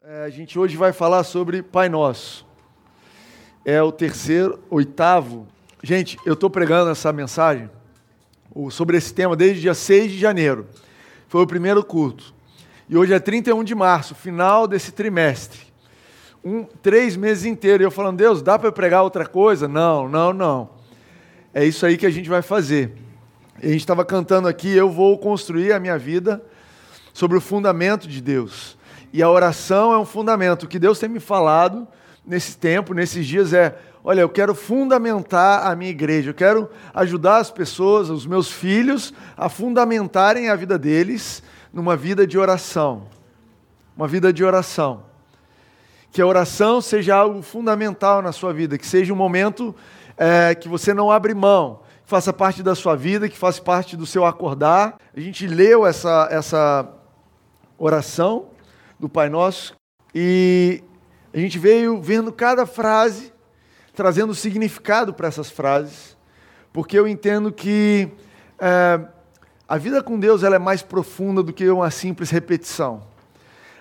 É, 0.00 0.22
a 0.22 0.30
gente 0.30 0.56
hoje 0.56 0.76
vai 0.76 0.92
falar 0.92 1.24
sobre 1.24 1.60
Pai 1.60 1.88
Nosso. 1.88 2.46
É 3.64 3.82
o 3.82 3.90
terceiro, 3.90 4.60
oitavo. 4.70 5.48
Gente, 5.82 6.16
eu 6.24 6.34
estou 6.34 6.48
pregando 6.48 6.88
essa 6.92 7.12
mensagem 7.12 7.68
sobre 8.70 8.96
esse 8.96 9.12
tema 9.12 9.34
desde 9.34 9.60
dia 9.60 9.74
6 9.74 10.12
de 10.12 10.16
janeiro. 10.18 10.68
Foi 11.26 11.42
o 11.42 11.46
primeiro 11.48 11.84
culto. 11.84 12.32
E 12.88 12.96
hoje 12.96 13.12
é 13.12 13.18
31 13.18 13.64
de 13.64 13.74
março, 13.74 14.14
final 14.14 14.68
desse 14.68 14.92
trimestre. 14.92 15.62
Um, 16.44 16.62
três 16.62 17.16
meses 17.16 17.44
inteiros. 17.44 17.82
Eu 17.82 17.90
falando, 17.90 18.18
Deus, 18.18 18.40
dá 18.40 18.56
para 18.56 18.70
pregar 18.70 19.02
outra 19.02 19.26
coisa? 19.26 19.66
Não, 19.66 20.08
não, 20.08 20.32
não. 20.32 20.70
É 21.52 21.64
isso 21.64 21.84
aí 21.84 21.96
que 21.98 22.06
a 22.06 22.10
gente 22.10 22.28
vai 22.28 22.40
fazer. 22.40 22.92
A 23.56 23.66
gente 23.66 23.80
estava 23.80 24.04
cantando 24.04 24.46
aqui, 24.46 24.72
eu 24.72 24.88
vou 24.88 25.18
construir 25.18 25.72
a 25.72 25.80
minha 25.80 25.98
vida 25.98 26.40
sobre 27.12 27.36
o 27.36 27.40
fundamento 27.40 28.06
de 28.06 28.20
Deus. 28.22 28.77
E 29.12 29.22
a 29.22 29.30
oração 29.30 29.92
é 29.92 29.98
um 29.98 30.04
fundamento. 30.04 30.64
O 30.64 30.68
que 30.68 30.78
Deus 30.78 30.98
tem 30.98 31.08
me 31.08 31.20
falado 31.20 31.86
nesse 32.26 32.56
tempo, 32.56 32.92
nesses 32.92 33.26
dias, 33.26 33.52
é: 33.52 33.78
olha, 34.04 34.20
eu 34.20 34.28
quero 34.28 34.54
fundamentar 34.54 35.66
a 35.66 35.74
minha 35.74 35.90
igreja, 35.90 36.30
eu 36.30 36.34
quero 36.34 36.68
ajudar 36.94 37.38
as 37.38 37.50
pessoas, 37.50 38.10
os 38.10 38.26
meus 38.26 38.50
filhos, 38.50 39.14
a 39.36 39.48
fundamentarem 39.48 40.50
a 40.50 40.56
vida 40.56 40.78
deles 40.78 41.42
numa 41.72 41.96
vida 41.96 42.26
de 42.26 42.38
oração. 42.38 43.06
Uma 43.96 44.06
vida 44.06 44.32
de 44.32 44.44
oração. 44.44 45.02
Que 46.12 46.22
a 46.22 46.26
oração 46.26 46.80
seja 46.80 47.16
algo 47.16 47.42
fundamental 47.42 48.22
na 48.22 48.32
sua 48.32 48.52
vida, 48.52 48.78
que 48.78 48.86
seja 48.86 49.12
um 49.12 49.16
momento 49.16 49.74
é, 50.16 50.54
que 50.54 50.68
você 50.68 50.92
não 50.94 51.10
abre 51.10 51.34
mão, 51.34 51.80
que 52.04 52.10
faça 52.10 52.32
parte 52.32 52.62
da 52.62 52.74
sua 52.74 52.96
vida, 52.96 53.28
que 53.28 53.36
faça 53.36 53.60
parte 53.60 53.96
do 53.96 54.06
seu 54.06 54.24
acordar. 54.24 54.96
A 55.16 55.20
gente 55.20 55.46
leu 55.46 55.86
essa, 55.86 56.28
essa 56.30 56.88
oração 57.78 58.46
do 58.98 59.08
Pai 59.08 59.28
Nosso 59.28 59.76
e 60.14 60.82
a 61.32 61.38
gente 61.38 61.58
veio 61.58 62.00
vendo 62.00 62.32
cada 62.32 62.66
frase, 62.66 63.32
trazendo 63.94 64.34
significado 64.34 65.12
para 65.12 65.28
essas 65.28 65.50
frases, 65.50 66.16
porque 66.72 66.98
eu 66.98 67.06
entendo 67.06 67.52
que 67.52 68.10
é, 68.58 69.00
a 69.68 69.76
vida 69.76 70.02
com 70.02 70.18
Deus 70.18 70.42
ela 70.42 70.56
é 70.56 70.58
mais 70.58 70.82
profunda 70.82 71.42
do 71.42 71.52
que 71.52 71.68
uma 71.68 71.90
simples 71.90 72.30
repetição. 72.30 73.02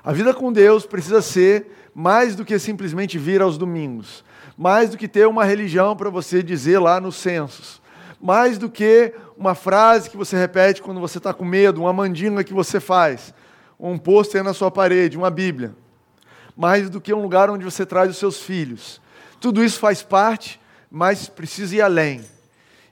A 0.03 0.11
vida 0.11 0.33
com 0.33 0.51
Deus 0.51 0.85
precisa 0.85 1.21
ser 1.21 1.71
mais 1.95 2.35
do 2.35 2.45
que 2.45 2.59
simplesmente 2.59 3.17
vir 3.17 3.41
aos 3.41 3.57
domingos, 3.57 4.23
mais 4.57 4.91
do 4.91 4.97
que 4.97 5.07
ter 5.07 5.27
uma 5.27 5.43
religião 5.43 5.95
para 5.95 6.09
você 6.09 6.43
dizer 6.43 6.79
lá 6.79 7.01
nos 7.01 7.15
censos, 7.15 7.81
mais 8.21 8.57
do 8.57 8.69
que 8.69 9.13
uma 9.35 9.55
frase 9.55 10.09
que 10.09 10.17
você 10.17 10.37
repete 10.37 10.81
quando 10.81 10.99
você 10.99 11.17
está 11.17 11.33
com 11.33 11.43
medo, 11.43 11.81
uma 11.81 11.93
mandinga 11.93 12.43
que 12.43 12.53
você 12.53 12.79
faz 12.79 13.33
um 13.79 13.97
pôster 13.97 14.43
na 14.43 14.53
sua 14.53 14.71
parede, 14.71 15.17
uma 15.17 15.29
Bíblia, 15.29 15.75
mais 16.55 16.89
do 16.89 16.99
que 16.99 17.13
um 17.13 17.21
lugar 17.21 17.49
onde 17.49 17.63
você 17.63 17.85
traz 17.85 18.09
os 18.09 18.17
seus 18.17 18.41
filhos. 18.41 18.99
Tudo 19.39 19.63
isso 19.63 19.79
faz 19.79 20.01
parte, 20.01 20.59
mas 20.89 21.29
precisa 21.29 21.75
ir 21.75 21.81
além. 21.81 22.23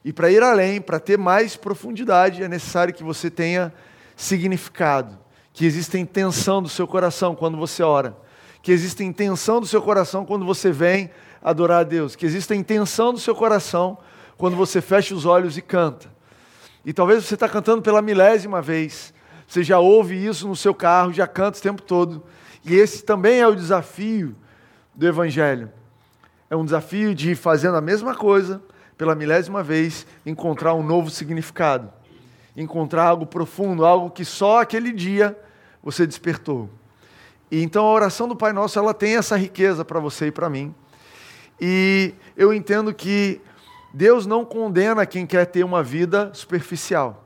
E 0.04 0.14
para 0.14 0.30
ir 0.30 0.44
além, 0.44 0.80
para 0.80 1.00
ter 1.00 1.18
mais 1.18 1.56
profundidade, 1.56 2.44
é 2.44 2.48
necessário 2.48 2.94
que 2.94 3.04
você 3.04 3.30
tenha 3.32 3.74
significado, 4.16 5.18
que 5.52 5.66
exista 5.66 5.98
intenção 5.98 6.62
do 6.62 6.70
seu 6.70 6.88
coração 6.88 7.36
quando 7.36 7.58
você 7.58 7.82
ora, 7.82 8.16
que 8.62 8.72
exista 8.72 9.04
intenção 9.04 9.60
do 9.60 9.66
seu 9.66 9.82
coração 9.82 10.24
quando 10.24 10.46
você 10.46 10.72
vem 10.72 11.10
adorar 11.42 11.82
a 11.82 11.84
Deus, 11.84 12.16
que 12.16 12.26
exista 12.26 12.54
intenção 12.54 13.14
do 13.14 13.20
seu 13.20 13.36
coração 13.36 13.98
quando 14.38 14.56
você 14.56 14.82
fecha 14.82 15.16
os 15.16 15.26
olhos 15.26 15.58
e 15.58 15.62
canta. 15.62 16.14
E 16.86 16.94
talvez 16.94 17.26
você 17.26 17.34
está 17.34 17.50
cantando 17.50 17.82
pela 17.82 18.02
milésima 18.02 18.62
vez, 18.62 19.12
você 19.48 19.64
já 19.64 19.80
ouve 19.80 20.16
isso 20.16 20.48
no 20.48 20.56
seu 20.56 20.74
carro, 20.74 21.14
já 21.14 21.28
canta 21.28 21.60
o 21.60 21.62
tempo 21.62 21.82
todo. 21.82 22.24
E 22.64 22.74
esse 22.74 23.04
também 23.04 23.40
é 23.40 23.48
o 23.48 23.56
desafio 23.56 24.36
do 24.94 25.08
Evangelho. 25.08 25.72
É 26.50 26.56
um 26.56 26.66
desafio 26.66 27.14
de 27.14 27.32
ir 27.32 27.36
fazendo 27.36 27.78
a 27.78 27.82
mesma 27.82 28.16
coisa 28.16 28.62
pela 28.98 29.14
milésima 29.14 29.62
vez, 29.62 30.08
encontrar 30.26 30.74
um 30.74 30.84
novo 30.84 31.10
significado, 31.10 31.92
encontrar 32.56 33.04
algo 33.04 33.26
profundo, 33.26 33.86
algo 33.86 34.10
que 34.10 34.24
só 34.24 34.62
aquele 34.62 34.92
dia 34.92 35.38
você 35.84 36.08
despertou. 36.08 36.70
E 37.52 37.62
então 37.62 37.86
a 37.86 37.92
oração 37.92 38.28
do 38.28 38.36
Pai 38.36 38.54
Nosso 38.54 38.80
ela 38.80 38.94
tem 38.94 39.18
essa 39.18 39.38
riqueza 39.38 39.84
para 39.86 40.00
você 40.00 40.28
e 40.28 40.32
para 40.32 40.50
mim. 40.50 40.74
E 41.60 42.14
eu 42.36 42.54
entendo 42.54 42.94
que 42.94 43.42
Deus 43.94 44.26
não 44.26 44.44
condena 44.44 45.06
quem 45.06 45.26
quer 45.26 45.46
ter 45.46 45.64
uma 45.64 45.84
vida 45.84 46.32
superficial. 46.34 47.25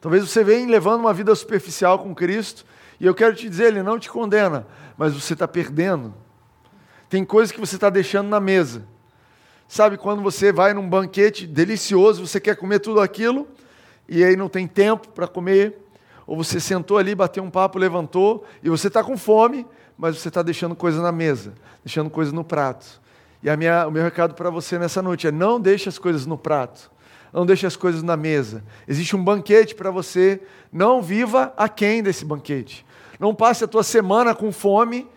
Talvez 0.00 0.28
você 0.28 0.44
venha 0.44 0.68
levando 0.68 1.00
uma 1.00 1.12
vida 1.12 1.34
superficial 1.34 1.98
com 1.98 2.14
Cristo, 2.14 2.64
e 3.00 3.06
eu 3.06 3.14
quero 3.14 3.34
te 3.34 3.48
dizer, 3.48 3.66
Ele 3.66 3.82
não 3.82 3.98
te 3.98 4.08
condena, 4.08 4.66
mas 4.96 5.14
você 5.14 5.32
está 5.32 5.46
perdendo. 5.46 6.14
Tem 7.08 7.24
coisas 7.24 7.50
que 7.50 7.60
você 7.60 7.76
está 7.76 7.90
deixando 7.90 8.28
na 8.28 8.38
mesa. 8.38 8.84
Sabe 9.66 9.96
quando 9.96 10.22
você 10.22 10.52
vai 10.52 10.72
num 10.72 10.88
banquete 10.88 11.46
delicioso, 11.46 12.26
você 12.26 12.40
quer 12.40 12.56
comer 12.56 12.78
tudo 12.78 13.00
aquilo, 13.00 13.46
e 14.08 14.24
aí 14.24 14.36
não 14.36 14.48
tem 14.48 14.66
tempo 14.66 15.08
para 15.08 15.26
comer, 15.26 15.76
ou 16.26 16.36
você 16.36 16.60
sentou 16.60 16.96
ali, 16.96 17.14
bateu 17.14 17.42
um 17.42 17.50
papo, 17.50 17.78
levantou, 17.78 18.44
e 18.62 18.70
você 18.70 18.88
está 18.88 19.02
com 19.02 19.16
fome, 19.16 19.66
mas 19.96 20.16
você 20.16 20.28
está 20.28 20.42
deixando 20.42 20.76
coisa 20.76 21.02
na 21.02 21.10
mesa, 21.10 21.54
deixando 21.84 22.08
coisa 22.08 22.32
no 22.32 22.44
prato. 22.44 23.00
E 23.42 23.56
minha, 23.56 23.86
o 23.86 23.90
meu 23.90 24.02
recado 24.02 24.34
para 24.34 24.50
você 24.50 24.78
nessa 24.78 25.02
noite 25.02 25.26
é: 25.26 25.32
não 25.32 25.60
deixe 25.60 25.88
as 25.88 25.98
coisas 25.98 26.26
no 26.26 26.36
prato 26.36 26.90
não 27.32 27.46
deixe 27.46 27.66
as 27.66 27.76
coisas 27.76 28.02
na 28.02 28.16
mesa. 28.16 28.64
Existe 28.86 29.14
um 29.14 29.22
banquete 29.22 29.74
para 29.74 29.90
você, 29.90 30.40
não 30.72 31.02
viva 31.02 31.52
aquém 31.56 32.02
desse 32.02 32.24
banquete. 32.24 32.84
Não 33.18 33.34
passe 33.34 33.64
a 33.64 33.68
tua 33.68 33.82
semana 33.82 34.34
com 34.34 34.52
fome 34.52 35.08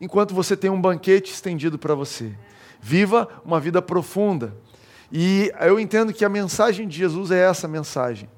enquanto 0.00 0.34
você 0.34 0.56
tem 0.56 0.70
um 0.70 0.80
banquete 0.80 1.32
estendido 1.32 1.78
para 1.78 1.94
você. 1.94 2.32
Viva 2.80 3.28
uma 3.44 3.58
vida 3.58 3.82
profunda. 3.82 4.54
E 5.10 5.50
eu 5.60 5.80
entendo 5.80 6.12
que 6.12 6.24
a 6.24 6.28
mensagem 6.28 6.86
de 6.86 6.96
Jesus 6.96 7.30
é 7.30 7.40
essa 7.40 7.66
mensagem. 7.66 8.28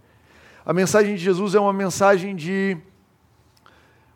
A 0.64 0.72
mensagem 0.72 1.14
de 1.14 1.22
Jesus 1.22 1.54
é 1.54 1.60
uma 1.60 1.72
mensagem 1.72 2.36
de 2.36 2.76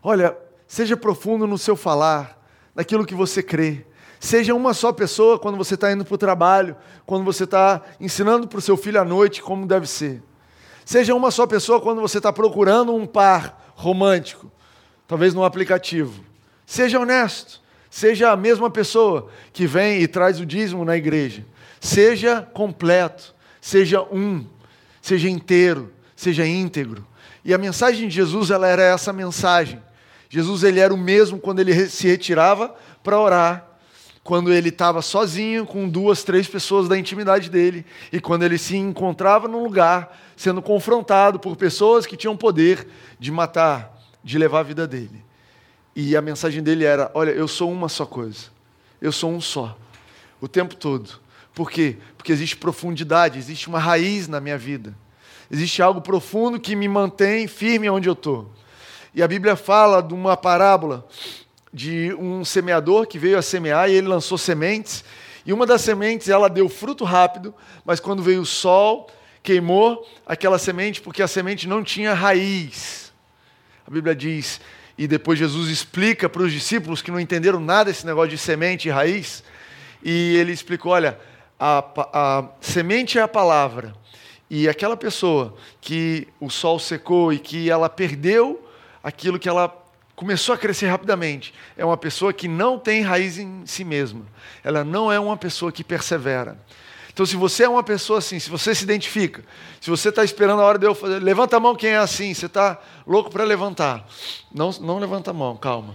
olha, 0.02 0.36
seja 0.66 0.96
profundo 0.96 1.46
no 1.46 1.56
seu 1.56 1.74
falar, 1.74 2.38
naquilo 2.74 3.06
que 3.06 3.14
você 3.14 3.42
crê. 3.42 3.86
Seja 4.24 4.54
uma 4.54 4.72
só 4.72 4.90
pessoa 4.90 5.38
quando 5.38 5.58
você 5.58 5.74
está 5.74 5.92
indo 5.92 6.02
para 6.02 6.14
o 6.14 6.16
trabalho, 6.16 6.74
quando 7.04 7.26
você 7.26 7.44
está 7.44 7.82
ensinando 8.00 8.48
para 8.48 8.58
o 8.58 8.62
seu 8.62 8.74
filho 8.74 8.98
à 8.98 9.04
noite 9.04 9.42
como 9.42 9.66
deve 9.66 9.86
ser. 9.86 10.22
Seja 10.82 11.14
uma 11.14 11.30
só 11.30 11.46
pessoa 11.46 11.78
quando 11.78 12.00
você 12.00 12.16
está 12.16 12.32
procurando 12.32 12.94
um 12.94 13.06
par 13.06 13.74
romântico, 13.74 14.50
talvez 15.06 15.34
no 15.34 15.44
aplicativo. 15.44 16.24
Seja 16.64 16.98
honesto. 16.98 17.60
Seja 17.90 18.30
a 18.30 18.36
mesma 18.36 18.70
pessoa 18.70 19.28
que 19.52 19.66
vem 19.66 20.00
e 20.00 20.08
traz 20.08 20.40
o 20.40 20.46
dízimo 20.46 20.86
na 20.86 20.96
igreja. 20.96 21.44
Seja 21.78 22.40
completo. 22.40 23.34
Seja 23.60 24.00
um. 24.00 24.46
Seja 25.02 25.28
inteiro. 25.28 25.92
Seja 26.16 26.46
íntegro. 26.46 27.06
E 27.44 27.52
a 27.52 27.58
mensagem 27.58 28.08
de 28.08 28.14
Jesus 28.14 28.50
ela 28.50 28.66
era 28.66 28.84
essa 28.84 29.12
mensagem. 29.12 29.82
Jesus 30.30 30.62
ele 30.62 30.80
era 30.80 30.94
o 30.94 30.96
mesmo 30.96 31.38
quando 31.38 31.60
ele 31.60 31.90
se 31.90 32.08
retirava 32.08 32.74
para 33.02 33.20
orar 33.20 33.73
quando 34.24 34.50
ele 34.50 34.70
estava 34.70 35.02
sozinho 35.02 35.66
com 35.66 35.86
duas, 35.86 36.24
três 36.24 36.48
pessoas 36.48 36.88
da 36.88 36.98
intimidade 36.98 37.50
dele, 37.50 37.84
e 38.10 38.18
quando 38.18 38.42
ele 38.42 38.56
se 38.56 38.74
encontrava 38.74 39.46
num 39.46 39.62
lugar 39.62 40.18
sendo 40.34 40.62
confrontado 40.62 41.38
por 41.38 41.54
pessoas 41.56 42.06
que 42.06 42.16
tinham 42.16 42.34
poder 42.34 42.88
de 43.20 43.30
matar, 43.30 43.94
de 44.24 44.38
levar 44.38 44.60
a 44.60 44.62
vida 44.62 44.88
dele. 44.88 45.22
E 45.94 46.16
a 46.16 46.22
mensagem 46.22 46.62
dele 46.62 46.84
era: 46.84 47.10
Olha, 47.12 47.30
eu 47.30 47.46
sou 47.46 47.70
uma 47.70 47.86
só 47.90 48.06
coisa, 48.06 48.46
eu 49.00 49.12
sou 49.12 49.30
um 49.30 49.42
só, 49.42 49.76
o 50.40 50.48
tempo 50.48 50.74
todo. 50.74 51.22
Por 51.54 51.70
quê? 51.70 51.98
Porque 52.16 52.32
existe 52.32 52.56
profundidade, 52.56 53.38
existe 53.38 53.68
uma 53.68 53.78
raiz 53.78 54.26
na 54.26 54.40
minha 54.40 54.56
vida, 54.56 54.96
existe 55.50 55.82
algo 55.82 56.00
profundo 56.00 56.58
que 56.58 56.74
me 56.74 56.88
mantém 56.88 57.46
firme 57.46 57.90
onde 57.90 58.08
eu 58.08 58.14
estou. 58.14 58.50
E 59.14 59.22
a 59.22 59.28
Bíblia 59.28 59.54
fala 59.54 60.02
de 60.02 60.14
uma 60.14 60.34
parábola 60.34 61.06
de 61.74 62.14
um 62.14 62.44
semeador 62.44 63.04
que 63.04 63.18
veio 63.18 63.36
a 63.36 63.42
semear 63.42 63.90
e 63.90 63.94
ele 63.94 64.06
lançou 64.06 64.38
sementes. 64.38 65.04
E 65.44 65.52
uma 65.52 65.66
das 65.66 65.80
sementes 65.80 66.28
ela 66.28 66.48
deu 66.48 66.68
fruto 66.68 67.02
rápido, 67.02 67.52
mas 67.84 67.98
quando 67.98 68.22
veio 68.22 68.42
o 68.42 68.46
sol, 68.46 69.10
queimou 69.42 70.08
aquela 70.24 70.56
semente 70.56 71.00
porque 71.00 71.20
a 71.20 71.26
semente 71.26 71.66
não 71.66 71.82
tinha 71.82 72.14
raiz. 72.14 73.12
A 73.84 73.90
Bíblia 73.90 74.14
diz, 74.14 74.60
e 74.96 75.08
depois 75.08 75.36
Jesus 75.36 75.68
explica 75.68 76.28
para 76.28 76.42
os 76.42 76.52
discípulos 76.52 77.02
que 77.02 77.10
não 77.10 77.18
entenderam 77.18 77.58
nada 77.58 77.90
esse 77.90 78.06
negócio 78.06 78.30
de 78.30 78.38
semente 78.38 78.86
e 78.86 78.92
raiz, 78.92 79.42
e 80.02 80.36
ele 80.36 80.52
explicou: 80.52 80.92
olha, 80.92 81.18
a, 81.58 81.84
a 82.12 82.48
semente 82.60 83.18
é 83.18 83.22
a 83.22 83.28
palavra, 83.28 83.92
e 84.48 84.68
aquela 84.68 84.96
pessoa 84.96 85.56
que 85.80 86.28
o 86.38 86.48
sol 86.48 86.78
secou 86.78 87.32
e 87.32 87.38
que 87.40 87.68
ela 87.68 87.88
perdeu 87.88 88.64
aquilo 89.02 89.38
que 89.38 89.48
ela 89.48 89.83
começou 90.14 90.54
a 90.54 90.58
crescer 90.58 90.86
rapidamente. 90.86 91.52
É 91.76 91.84
uma 91.84 91.96
pessoa 91.96 92.32
que 92.32 92.48
não 92.48 92.78
tem 92.78 93.02
raiz 93.02 93.38
em 93.38 93.66
si 93.66 93.84
mesma. 93.84 94.22
Ela 94.62 94.84
não 94.84 95.12
é 95.12 95.18
uma 95.18 95.36
pessoa 95.36 95.72
que 95.72 95.82
persevera. 95.82 96.58
Então, 97.12 97.24
se 97.24 97.36
você 97.36 97.62
é 97.62 97.68
uma 97.68 97.82
pessoa 97.82 98.18
assim, 98.18 98.40
se 98.40 98.50
você 98.50 98.74
se 98.74 98.82
identifica, 98.82 99.44
se 99.80 99.88
você 99.88 100.08
está 100.08 100.24
esperando 100.24 100.60
a 100.60 100.64
hora 100.64 100.78
de 100.78 100.86
eu 100.86 100.96
fazer, 100.96 101.20
levanta 101.20 101.56
a 101.56 101.60
mão 101.60 101.76
quem 101.76 101.90
é 101.90 101.96
assim, 101.96 102.34
você 102.34 102.46
está 102.46 102.80
louco 103.06 103.30
para 103.30 103.44
levantar. 103.44 104.04
Não, 104.52 104.72
não 104.80 104.98
levanta 104.98 105.30
a 105.30 105.34
mão, 105.34 105.56
calma. 105.56 105.94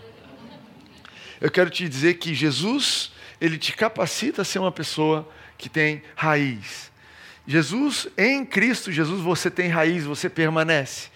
eu 1.42 1.52
quero 1.52 1.70
te 1.70 1.90
dizer 1.90 2.14
que 2.16 2.34
Jesus, 2.34 3.12
ele 3.42 3.58
te 3.58 3.74
capacita 3.74 4.44
a 4.44 4.46
ser 4.46 4.60
uma 4.60 4.72
pessoa 4.72 5.28
que 5.58 5.68
tem 5.68 6.02
raiz. 6.16 6.90
Jesus, 7.46 8.08
em 8.18 8.46
Cristo 8.46 8.90
Jesus, 8.90 9.22
você 9.22 9.52
tem 9.52 9.68
raiz, 9.68 10.06
você 10.06 10.30
permanece. 10.30 11.10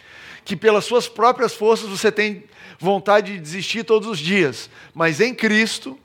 Que 0.44 0.58
pelas 0.58 0.84
suas 0.84 1.08
próprias 1.08 1.54
forças 1.54 1.88
você 1.88 2.12
tem 2.12 2.44
vontade 2.84 3.34
de 3.34 3.40
desistir 3.40 3.84
todos 3.84 4.08
os 4.08 4.20
dias, 4.20 4.70
mas 4.94 5.22
em 5.22 5.34
Cristo 5.34 5.98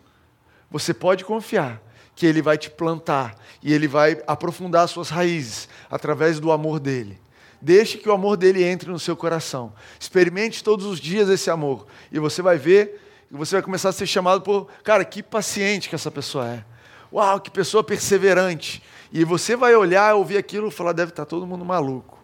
você 0.71 0.95
pode 0.95 1.25
confiar 1.25 1.83
que 2.15 2.25
Ele 2.25 2.41
vai 2.41 2.57
te 2.57 2.71
plantar 2.71 3.37
e 3.63 3.73
Ele 3.73 3.89
vai 3.89 4.23
aprofundar 4.27 4.85
as 4.85 4.91
suas 4.91 5.09
raízes 5.09 5.69
através 5.91 6.39
do 6.39 6.53
amor 6.53 6.79
dele. 6.79 7.19
Deixe 7.61 7.99
que 7.99 8.09
o 8.09 8.13
amor 8.13 8.37
dele 8.37 8.63
entre 8.63 8.89
no 8.91 8.99
seu 8.99 9.17
coração. 9.17 9.73
Experimente 9.99 10.63
todos 10.63 10.87
os 10.87 11.01
dias 11.01 11.29
esse 11.29 11.51
amor 11.51 11.87
e 12.13 12.19
você 12.19 12.41
vai 12.41 12.57
ver 12.57 13.05
você 13.31 13.57
vai 13.57 13.63
começar 13.63 13.91
a 13.91 13.93
ser 13.93 14.07
chamado 14.07 14.41
por, 14.41 14.69
cara, 14.83 15.05
que 15.05 15.23
paciente 15.23 15.89
que 15.89 15.95
essa 15.95 16.11
pessoa 16.11 16.49
é. 16.49 16.65
Uau, 17.13 17.41
que 17.41 17.51
pessoa 17.51 17.85
perseverante. 17.85 18.83
E 19.13 19.23
você 19.23 19.55
vai 19.55 19.75
olhar, 19.75 20.15
ouvir 20.15 20.39
aquilo 20.39 20.69
e 20.69 20.71
falar: 20.71 20.93
deve 20.93 21.11
estar 21.11 21.27
todo 21.27 21.47
mundo 21.47 21.65
maluco. 21.65 22.19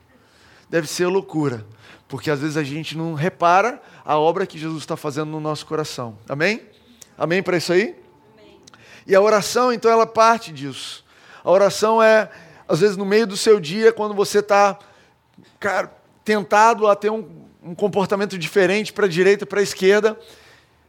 Deve 0.68 0.86
ser 0.86 1.06
loucura. 1.06 1.66
Porque 2.08 2.30
às 2.30 2.40
vezes 2.40 2.56
a 2.56 2.62
gente 2.62 2.96
não 2.96 3.14
repara 3.14 3.80
a 4.04 4.18
obra 4.18 4.46
que 4.46 4.58
Jesus 4.58 4.82
está 4.82 4.96
fazendo 4.96 5.30
no 5.30 5.40
nosso 5.40 5.66
coração. 5.66 6.18
Amém? 6.28 6.62
Amém 7.16 7.42
para 7.42 7.56
isso 7.56 7.72
aí? 7.72 7.96
Amém. 8.36 8.60
E 9.06 9.14
a 9.14 9.20
oração, 9.20 9.72
então, 9.72 9.90
ela 9.90 10.06
parte 10.06 10.52
disso. 10.52 11.04
A 11.42 11.50
oração 11.50 12.02
é, 12.02 12.30
às 12.68 12.80
vezes, 12.80 12.96
no 12.96 13.04
meio 13.04 13.26
do 13.26 13.36
seu 13.36 13.58
dia, 13.58 13.92
quando 13.92 14.14
você 14.14 14.38
está 14.38 14.78
tentado 16.24 16.86
a 16.86 16.96
ter 16.96 17.10
um, 17.10 17.28
um 17.62 17.74
comportamento 17.74 18.38
diferente 18.38 18.92
para 18.92 19.06
a 19.06 19.08
direita 19.08 19.46
para 19.46 19.60
a 19.60 19.62
esquerda. 19.62 20.18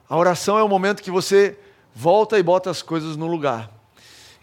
A 0.09 0.18
oração 0.18 0.57
é 0.57 0.63
o 0.63 0.69
momento 0.69 1.01
que 1.01 1.09
você 1.09 1.57
volta 1.94 2.38
e 2.38 2.44
bota 2.44 2.69
as 2.69 2.81
coisas 2.81 3.15
no 3.15 3.27
lugar. 3.27 3.71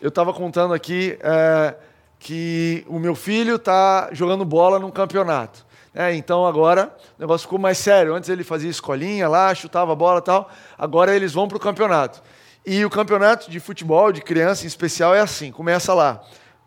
Eu 0.01 0.09
estava 0.09 0.33
contando 0.33 0.75
aqui 0.75 1.17
é, 1.21 1.75
que 2.19 2.85
o 2.89 2.99
meu 2.99 3.15
filho 3.15 3.57
está 3.57 4.09
jogando 4.13 4.45
bola 4.45 4.79
num 4.79 4.91
campeonato. 4.91 5.65
É, 5.95 6.15
então 6.15 6.47
agora 6.47 6.95
o 7.19 7.21
negócio 7.21 7.47
ficou 7.47 7.59
mais 7.59 7.79
sério. 7.79 8.15
Antes 8.15 8.31
ele 8.31 8.45
fazia 8.45 8.71
escolinha 8.71 9.29
lá, 9.29 9.55
chutava 9.55 9.95
bola 9.95 10.23
tal. 10.23 10.51
Agora 10.79 11.15
eles 11.15 11.33
vão 11.33 11.47
para 11.47 11.57
o 11.57 11.61
campeonato. 11.61 12.23
E 12.65 12.85
o 12.85 12.91
campeonato 12.91 13.51
de 13.51 13.61
futebol, 13.61 14.13
de 14.13 14.23
criança 14.23 14.65
em 14.65 14.69
especial, 14.69 15.15
é 15.15 15.21
assim: 15.21 15.53
começa 15.53 15.93
lá. 15.93 16.23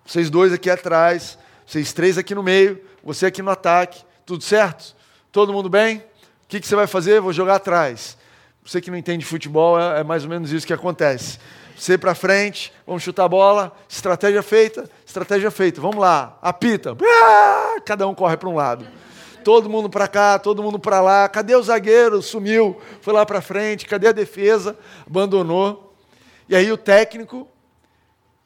Vocês 0.06 0.30
dois 0.30 0.54
aqui 0.54 0.70
atrás, 0.70 1.38
vocês 1.66 1.92
três 1.92 2.18
aqui 2.18 2.36
no 2.36 2.44
meio, 2.44 2.80
você 3.04 3.26
aqui 3.26 3.42
no 3.42 3.50
ataque. 3.50 4.04
Tudo 4.26 4.44
certo? 4.44 4.96
Todo 5.32 5.54
mundo 5.54 5.70
bem? 5.70 5.98
O 5.98 6.04
que, 6.48 6.60
que 6.60 6.68
você 6.68 6.76
vai 6.76 6.88
fazer? 6.88 7.20
Vou 7.20 7.34
jogar 7.34 7.56
atrás. 7.56 8.18
Você 8.64 8.82
que 8.82 8.92
não 8.92 8.98
entende 8.98 9.26
futebol, 9.26 9.80
é, 9.80 10.02
é 10.02 10.04
mais 10.04 10.24
ou 10.24 10.30
menos 10.30 10.52
isso 10.52 10.66
que 10.66 10.74
acontece. 10.74 11.40
Você 11.76 11.98
para 11.98 12.16
frente, 12.16 12.72
vamos 12.86 13.04
chutar 13.04 13.26
a 13.26 13.28
bola, 13.28 13.76
estratégia 13.90 14.42
feita, 14.42 14.90
estratégia 15.06 15.52
feita. 15.52 15.82
Vamos 15.82 15.98
lá, 15.98 16.38
apita. 16.42 16.96
Ah, 17.02 17.76
cada 17.86 18.08
um 18.08 18.16
corre 18.16 18.38
para 18.38 18.50
um 18.50 18.56
lado. 18.56 18.86
Todo 19.46 19.70
mundo 19.70 19.92
para 19.92 20.08
cá, 20.08 20.40
todo 20.40 20.64
mundo 20.64 20.80
para 20.80 21.00
lá. 21.00 21.30
Cadê 21.30 21.56
o 21.56 21.62
zagueiro? 21.62 22.20
Sumiu, 22.20 22.82
foi 23.00 23.14
lá 23.14 23.24
para 23.24 23.42
frente. 23.42 23.86
Cadê 23.86 24.08
a 24.08 24.12
defesa? 24.12 24.76
Abandonou. 25.06 25.96
E 26.50 26.56
aí 26.56 26.72
o 26.72 26.78
técnico, 26.78 27.48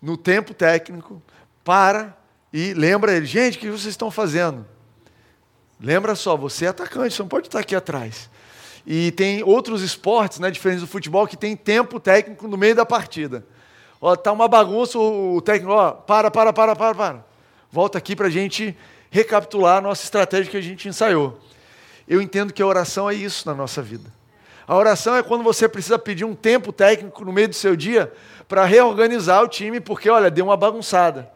no 0.01 0.18
tempo 0.18 0.54
técnico, 0.54 1.22
para 1.63 2.18
e 2.51 2.74
lembra 2.74 3.13
ele: 3.13 3.25
gente, 3.25 3.57
o 3.57 3.62
que 3.62 3.69
vocês 3.69 3.86
estão 3.86 4.12
fazendo? 4.12 4.66
Lembra 5.80 6.16
só, 6.16 6.36
você 6.36 6.66
é 6.66 6.68
atacante, 6.68 7.16
você 7.16 7.22
não 7.22 7.30
pode 7.30 7.48
estar 7.48 7.60
aqui 7.60 7.78
atrás. 7.78 8.30
E 8.86 9.13
tem 9.13 9.42
outros 9.42 9.81
esportes, 9.81 10.38
né, 10.40 10.51
diferentes 10.51 10.81
do 10.81 10.88
futebol, 10.88 11.25
que 11.25 11.38
tem 11.38 11.56
tempo 11.56 11.98
técnico 11.98 12.46
no 12.46 12.57
meio 12.57 12.75
da 12.75 12.86
partida. 12.86 13.46
Ó, 14.01 14.18
tá 14.18 14.34
uma 14.34 14.50
bagunça, 14.50 15.00
o 15.00 15.40
técnico, 15.40 15.72
ó, 15.72 15.92
para, 15.92 16.30
para, 16.30 16.51
para, 16.51 16.75
para, 16.75 16.94
para. 16.94 17.25
Volta 17.72 17.98
aqui 17.98 18.18
para 18.18 18.28
a 18.28 18.30
gente 18.30 18.75
recapitular 19.09 19.77
a 19.77 19.81
nossa 19.81 20.03
estratégia 20.03 20.51
que 20.51 20.57
a 20.57 20.61
gente 20.61 20.88
ensaiou. 20.88 21.39
Eu 22.07 22.21
entendo 22.21 22.53
que 22.53 22.61
a 22.61 22.65
oração 22.65 23.09
é 23.09 23.13
isso 23.13 23.47
na 23.47 23.53
nossa 23.53 23.81
vida. 23.81 24.11
A 24.67 24.75
oração 24.75 25.15
é 25.15 25.23
quando 25.23 25.44
você 25.44 25.67
precisa 25.67 25.97
pedir 25.97 26.25
um 26.25 26.35
tempo 26.35 26.71
técnico 26.71 27.25
no 27.25 27.33
meio 27.33 27.47
do 27.50 27.56
seu 27.56 27.75
dia 27.75 28.11
para 28.47 28.65
reorganizar 28.65 29.44
o 29.44 29.47
time, 29.47 29.79
porque, 29.79 30.09
olha, 30.09 30.29
deu 30.29 30.45
uma 30.45 30.57
bagunçada. 30.57 31.29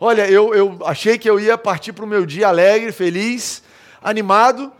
Olha, 0.00 0.30
eu, 0.30 0.54
eu 0.54 0.78
achei 0.84 1.18
que 1.18 1.28
eu 1.28 1.40
ia 1.40 1.58
partir 1.58 1.92
para 1.92 2.04
o 2.04 2.08
meu 2.08 2.24
dia 2.24 2.48
alegre, 2.48 2.92
feliz, 2.92 3.62
animado, 4.02 4.72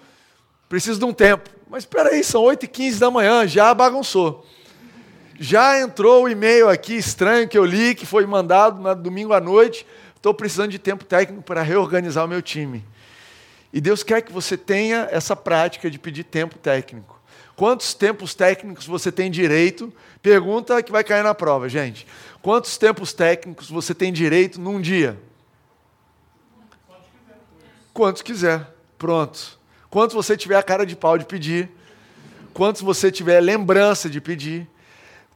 preciso 0.69 0.99
de 0.99 1.05
um 1.05 1.13
tempo. 1.13 1.51
Mas 1.69 1.83
espera 1.83 2.11
aí, 2.11 2.23
são 2.23 2.43
8h15 2.45 2.99
da 2.99 3.11
manhã, 3.11 3.47
já 3.47 3.75
bagunçou. 3.75 4.47
Já 5.39 5.81
entrou 5.81 6.25
o 6.25 6.29
e-mail 6.29 6.69
aqui 6.69 6.95
estranho 6.95 7.49
que 7.49 7.59
eu 7.59 7.65
li, 7.65 7.95
que 7.95 8.07
foi 8.07 8.27
mandado 8.27 8.81
no 8.81 8.95
domingo 8.95 9.33
à 9.33 9.41
noite. 9.41 9.87
Estou 10.19 10.35
precisando 10.35 10.73
de 10.73 10.81
tempo 10.81 11.05
técnico 11.05 11.43
para 11.45 11.63
reorganizar 11.63 12.25
o 12.25 12.29
meu 12.29 12.43
time. 12.43 12.85
E 13.73 13.81
Deus 13.81 14.03
quer 14.03 14.21
que 14.21 14.33
você 14.33 14.57
tenha 14.57 15.07
essa 15.13 15.37
prática 15.37 15.89
de 15.89 15.97
pedir 15.97 16.25
tempo 16.25 16.59
técnico. 16.59 17.21
Quantos 17.55 17.95
tempos 17.95 18.35
técnicos 18.35 18.85
você 18.85 19.13
tem 19.13 19.31
direito? 19.31 19.93
Pergunta 20.21 20.83
que 20.83 20.91
vai 20.91 21.05
cair 21.05 21.23
na 21.23 21.35
prova, 21.35 21.69
gente. 21.69 22.05
Quantos 22.43 22.77
tempos 22.77 23.13
técnicos 23.13 23.71
você 23.71 23.95
tem 23.95 24.13
direito 24.13 24.61
num 24.61 24.81
dia? 24.81 25.17
Quantos 27.95 28.21
quiser. 28.21 28.67
Pronto. 28.99 29.57
Quantos 29.89 30.17
você 30.17 30.37
tiver 30.37 30.57
a 30.57 30.63
cara 30.65 30.85
de 30.85 30.97
pau 30.97 31.17
de 31.17 31.25
pedir, 31.25 31.71
quantos 32.53 32.83
você 32.83 33.13
tiver 33.13 33.41
lembrança 33.41 34.11
de 34.11 34.21
pedir, 34.21 34.69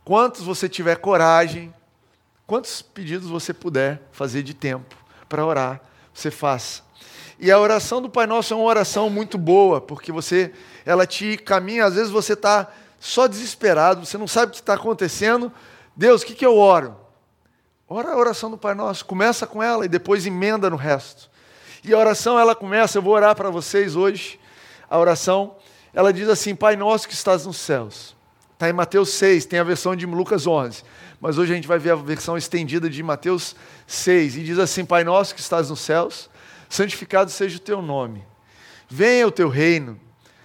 quantos 0.04 0.42
você 0.42 0.68
tiver 0.68 0.96
coragem, 0.96 1.72
quantos 2.52 2.82
pedidos 2.82 3.30
você 3.30 3.54
puder 3.54 4.02
fazer 4.12 4.42
de 4.42 4.52
tempo 4.52 4.94
para 5.26 5.42
orar, 5.42 5.80
você 6.12 6.30
faça. 6.30 6.82
E 7.38 7.50
a 7.50 7.58
oração 7.58 8.02
do 8.02 8.10
Pai 8.10 8.26
Nosso 8.26 8.52
é 8.52 8.56
uma 8.58 8.66
oração 8.66 9.08
muito 9.08 9.38
boa, 9.38 9.80
porque 9.80 10.12
você, 10.12 10.52
ela 10.84 11.06
te 11.06 11.38
caminha, 11.38 11.86
às 11.86 11.94
vezes 11.94 12.10
você 12.10 12.34
está 12.34 12.70
só 13.00 13.26
desesperado, 13.26 14.04
você 14.04 14.18
não 14.18 14.28
sabe 14.28 14.50
o 14.50 14.52
que 14.52 14.60
está 14.60 14.74
acontecendo. 14.74 15.50
Deus, 15.96 16.20
o 16.20 16.26
que, 16.26 16.34
que 16.34 16.44
eu 16.44 16.58
oro? 16.58 16.94
Ora 17.88 18.12
a 18.12 18.18
oração 18.18 18.50
do 18.50 18.58
Pai 18.58 18.74
Nosso, 18.74 19.06
começa 19.06 19.46
com 19.46 19.62
ela 19.62 19.86
e 19.86 19.88
depois 19.88 20.26
emenda 20.26 20.68
no 20.68 20.76
resto. 20.76 21.30
E 21.82 21.94
a 21.94 21.98
oração, 21.98 22.38
ela 22.38 22.54
começa, 22.54 22.98
eu 22.98 23.02
vou 23.02 23.14
orar 23.14 23.34
para 23.34 23.48
vocês 23.48 23.96
hoje. 23.96 24.38
A 24.90 24.98
oração, 24.98 25.56
ela 25.94 26.12
diz 26.12 26.28
assim: 26.28 26.54
Pai 26.54 26.76
nosso 26.76 27.08
que 27.08 27.14
estás 27.14 27.46
nos 27.46 27.56
céus. 27.56 28.14
Está 28.52 28.68
em 28.68 28.74
Mateus 28.74 29.08
6, 29.14 29.46
tem 29.46 29.58
a 29.58 29.64
versão 29.64 29.96
de 29.96 30.04
Lucas 30.04 30.46
11. 30.46 30.84
Mas 31.22 31.38
hoje 31.38 31.52
a 31.52 31.54
gente 31.54 31.68
vai 31.68 31.78
ver 31.78 31.92
a 31.92 31.94
versão 31.94 32.36
estendida 32.36 32.90
de 32.90 33.02
Mateus 33.02 33.56
6. 33.86 34.36
E 34.36 34.42
diz 34.42 34.58
assim: 34.58 34.84
Pai 34.84 35.04
nosso 35.04 35.34
que 35.34 35.40
estás 35.40 35.70
nos 35.70 35.80
céus, 35.80 36.28
santificado 36.68 37.30
seja 37.30 37.56
o 37.56 37.60
teu 37.60 37.80
nome. 37.80 38.24
Venha 38.90 39.26
o 39.26 39.30
teu 39.30 39.48
reino, 39.48 39.98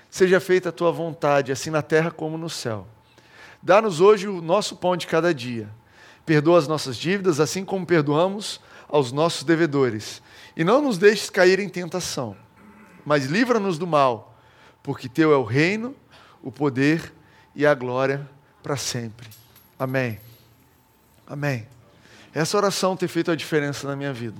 seja 0.09 0.39
feita 0.39 0.69
a 0.69 0.71
tua 0.71 0.91
vontade, 0.91 1.51
assim 1.51 1.71
na 1.71 1.81
terra 1.81 2.11
como 2.11 2.37
no 2.37 2.49
céu. 2.49 2.87
Dá-nos 3.61 3.99
hoje 3.99 4.27
o 4.27 4.41
nosso 4.41 4.75
pão 4.75 4.95
de 4.95 5.07
cada 5.07 5.33
dia. 5.33 5.67
Perdoa 6.25 6.59
as 6.59 6.67
nossas 6.67 6.95
dívidas, 6.95 7.39
assim 7.39 7.65
como 7.65 7.85
perdoamos 7.85 8.61
aos 8.87 9.11
nossos 9.11 9.43
devedores 9.43 10.21
e 10.57 10.63
não 10.63 10.81
nos 10.81 10.97
deixes 10.97 11.29
cair 11.29 11.59
em 11.59 11.69
tentação, 11.69 12.35
mas 13.05 13.25
livra-nos 13.25 13.77
do 13.77 13.85
mal, 13.85 14.35
porque 14.81 15.07
teu 15.07 15.31
é 15.31 15.37
o 15.37 15.43
reino, 15.43 15.95
o 16.41 16.51
poder 16.51 17.13
e 17.55 17.63
a 17.63 17.75
glória 17.75 18.27
para 18.63 18.75
sempre. 18.75 19.29
Amém. 19.77 20.26
Amém. 21.29 21.67
Essa 22.33 22.57
oração 22.57 22.95
tem 22.95 23.07
feito 23.07 23.31
a 23.31 23.35
diferença 23.35 23.87
na 23.87 23.95
minha 23.95 24.13
vida. 24.13 24.39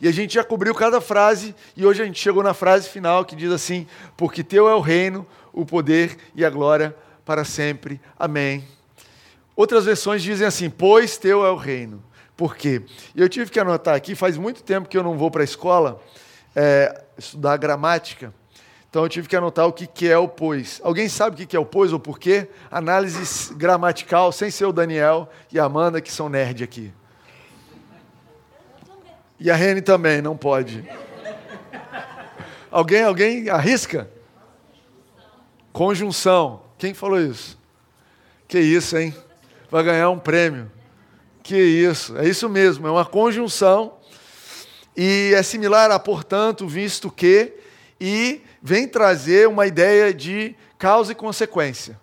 E 0.00 0.08
a 0.08 0.12
gente 0.12 0.34
já 0.34 0.42
cobriu 0.42 0.74
cada 0.74 1.00
frase 1.00 1.54
e 1.76 1.84
hoje 1.84 2.00
a 2.00 2.06
gente 2.06 2.18
chegou 2.18 2.42
na 2.42 2.54
frase 2.54 2.88
final 2.88 3.24
que 3.24 3.36
diz 3.36 3.52
assim: 3.52 3.86
Porque 4.16 4.42
teu 4.42 4.68
é 4.68 4.74
o 4.74 4.80
reino, 4.80 5.26
o 5.52 5.66
poder 5.66 6.16
e 6.34 6.44
a 6.44 6.48
glória 6.48 6.96
para 7.24 7.44
sempre. 7.44 8.00
Amém. 8.18 8.66
Outras 9.54 9.84
versões 9.84 10.22
dizem 10.22 10.46
assim: 10.46 10.70
Pois 10.70 11.18
teu 11.18 11.44
é 11.44 11.50
o 11.50 11.56
reino. 11.56 12.02
Por 12.34 12.56
quê? 12.56 12.82
Eu 13.14 13.28
tive 13.28 13.50
que 13.50 13.60
anotar 13.60 13.94
aqui, 13.94 14.14
faz 14.14 14.38
muito 14.38 14.62
tempo 14.62 14.88
que 14.88 14.96
eu 14.96 15.02
não 15.02 15.18
vou 15.18 15.30
para 15.30 15.42
a 15.42 15.44
escola 15.44 16.00
é, 16.56 17.04
estudar 17.18 17.58
gramática, 17.58 18.32
então 18.90 19.04
eu 19.04 19.08
tive 19.08 19.28
que 19.28 19.36
anotar 19.36 19.68
o 19.68 19.72
que, 19.72 20.08
é 20.08 20.18
o 20.18 20.26
pois. 20.26 20.80
Alguém 20.82 21.08
sabe 21.08 21.34
o 21.34 21.38
que, 21.38 21.46
que 21.46 21.56
é 21.56 21.60
o 21.60 21.64
pois 21.64 21.92
ou 21.92 22.00
por 22.00 22.18
quê? 22.18 22.48
Análise 22.68 23.54
gramatical, 23.54 24.32
sem 24.32 24.50
ser 24.50 24.64
o 24.64 24.72
Daniel 24.72 25.30
e 25.52 25.60
a 25.60 25.64
Amanda, 25.64 26.00
que 26.00 26.12
são 26.12 26.28
nerd 26.28 26.64
aqui. 26.64 26.92
E 29.38 29.48
a 29.48 29.54
Rene 29.54 29.80
também, 29.80 30.20
não 30.20 30.36
pode. 30.36 30.84
Alguém, 32.68 33.04
alguém 33.04 33.48
arrisca? 33.48 34.10
Conjunção. 35.72 36.62
Quem 36.76 36.92
falou 36.92 37.20
isso? 37.20 37.56
Que 38.48 38.58
isso, 38.58 38.98
hein? 38.98 39.14
Vai 39.70 39.84
ganhar 39.84 40.10
um 40.10 40.18
prêmio. 40.18 40.70
Que 41.44 41.56
isso, 41.56 42.18
é 42.18 42.28
isso 42.28 42.48
mesmo, 42.48 42.88
é 42.88 42.90
uma 42.90 43.06
conjunção 43.06 43.94
e 44.96 45.32
é 45.34 45.42
similar 45.42 45.90
a 45.90 45.98
portanto, 45.98 46.66
visto 46.66 47.10
que, 47.10 47.54
e 48.00 48.42
vem 48.62 48.86
trazer 48.86 49.48
uma 49.48 49.66
ideia 49.66 50.12
de 50.12 50.54
causa 50.78 51.12
e 51.12 51.14
consequência. 51.14 51.98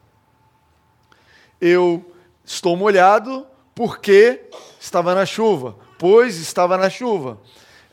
Eu 1.59 2.13
estou 2.43 2.75
molhado 2.75 3.45
porque 3.73 4.41
estava 4.79 5.13
na 5.13 5.25
chuva, 5.25 5.75
pois 5.97 6.37
estava 6.37 6.77
na 6.77 6.89
chuva. 6.89 7.39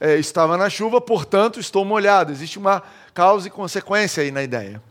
É, 0.01 0.17
estava 0.17 0.57
na 0.57 0.69
chuva, 0.69 1.01
portanto 1.01 1.61
estou 1.61 1.85
molhado. 1.85 2.33
Existe 2.33 2.59
uma 2.59 2.83
causa 3.13 3.49
e 3.49 3.51
consequência 3.51 4.23
aí 4.23 4.31
na 4.31 4.43
ideia. 4.43 4.83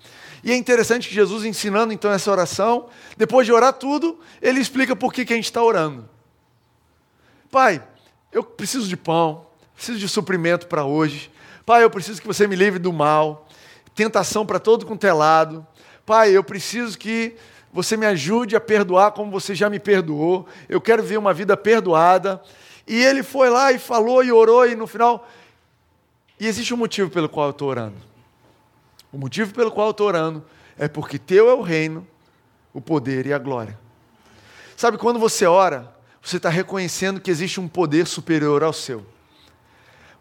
E 0.44 0.51
é 0.51 0.56
interessante 0.56 1.08
que 1.08 1.15
Jesus 1.15 1.46
ensinando 1.46 1.94
então 1.94 2.12
essa 2.12 2.30
oração, 2.30 2.88
depois 3.15 3.46
de 3.46 3.53
orar 3.53 3.74
tudo, 3.74 4.20
ele 4.42 4.60
explica 4.60 4.96
por 4.96 5.13
que, 5.13 5.24
que 5.24 5.34
a 5.34 5.36
gente 5.36 5.46
está 5.46 5.63
orando. 5.63 6.10
Pai, 7.50 7.82
eu 8.32 8.44
preciso 8.44 8.88
de 8.88 8.98
pão, 8.98 9.46
preciso 9.75 10.00
de 10.00 10.10
suprimento 10.10 10.68
para 10.68 10.84
hoje. 10.84 11.32
Pai, 11.65 11.84
eu 11.84 11.89
preciso 11.89 12.20
que 12.20 12.27
você 12.27 12.46
me 12.46 12.56
livre 12.56 12.80
do 12.80 12.92
mal, 12.92 13.48
tentação 13.96 14.46
para 14.46 14.60
todo 14.60 14.86
com 14.86 14.98
telado. 14.98 15.66
Pai, 16.06 16.36
eu 16.36 16.44
preciso 16.44 16.98
que 16.98 17.36
você 17.72 17.98
me 17.98 18.06
ajude 18.06 18.56
a 18.56 18.62
perdoar 18.62 19.12
como 19.12 19.32
você 19.32 19.56
já 19.56 19.70
me 19.70 19.80
perdoou. 19.80 20.48
Eu 20.70 20.80
quero 20.80 21.02
ver 21.02 21.18
uma 21.18 21.34
vida 21.34 21.58
perdoada. 21.58 22.42
E 22.86 23.02
ele 23.04 23.24
foi 23.24 23.50
lá 23.50 23.72
e 23.72 23.80
falou 23.80 24.24
e 24.24 24.32
orou, 24.32 24.68
e 24.68 24.76
no 24.76 24.86
final. 24.86 25.28
E 26.40 26.48
existe 26.48 26.74
um 26.74 26.78
motivo 26.78 27.10
pelo 27.10 27.30
qual 27.30 27.48
eu 27.48 27.52
estou 27.52 27.70
orando. 27.70 27.96
O 29.12 29.18
motivo 29.18 29.54
pelo 29.54 29.72
qual 29.72 29.88
eu 29.88 29.92
estou 29.92 30.08
orando 30.08 30.44
é 30.78 30.88
porque 30.88 31.18
teu 31.18 31.50
é 31.50 31.54
o 31.54 31.62
reino, 31.62 32.06
o 32.74 32.82
poder 32.82 33.26
e 33.26 33.34
a 33.34 33.38
glória. 33.38 33.80
Sabe, 34.76 34.98
quando 34.98 35.20
você 35.20 35.46
ora, 35.46 35.94
você 36.22 36.38
está 36.38 36.50
reconhecendo 36.50 37.22
que 37.22 37.32
existe 37.32 37.60
um 37.60 37.68
poder 37.68 38.08
superior 38.08 38.64
ao 38.64 38.74
seu. 38.74 39.06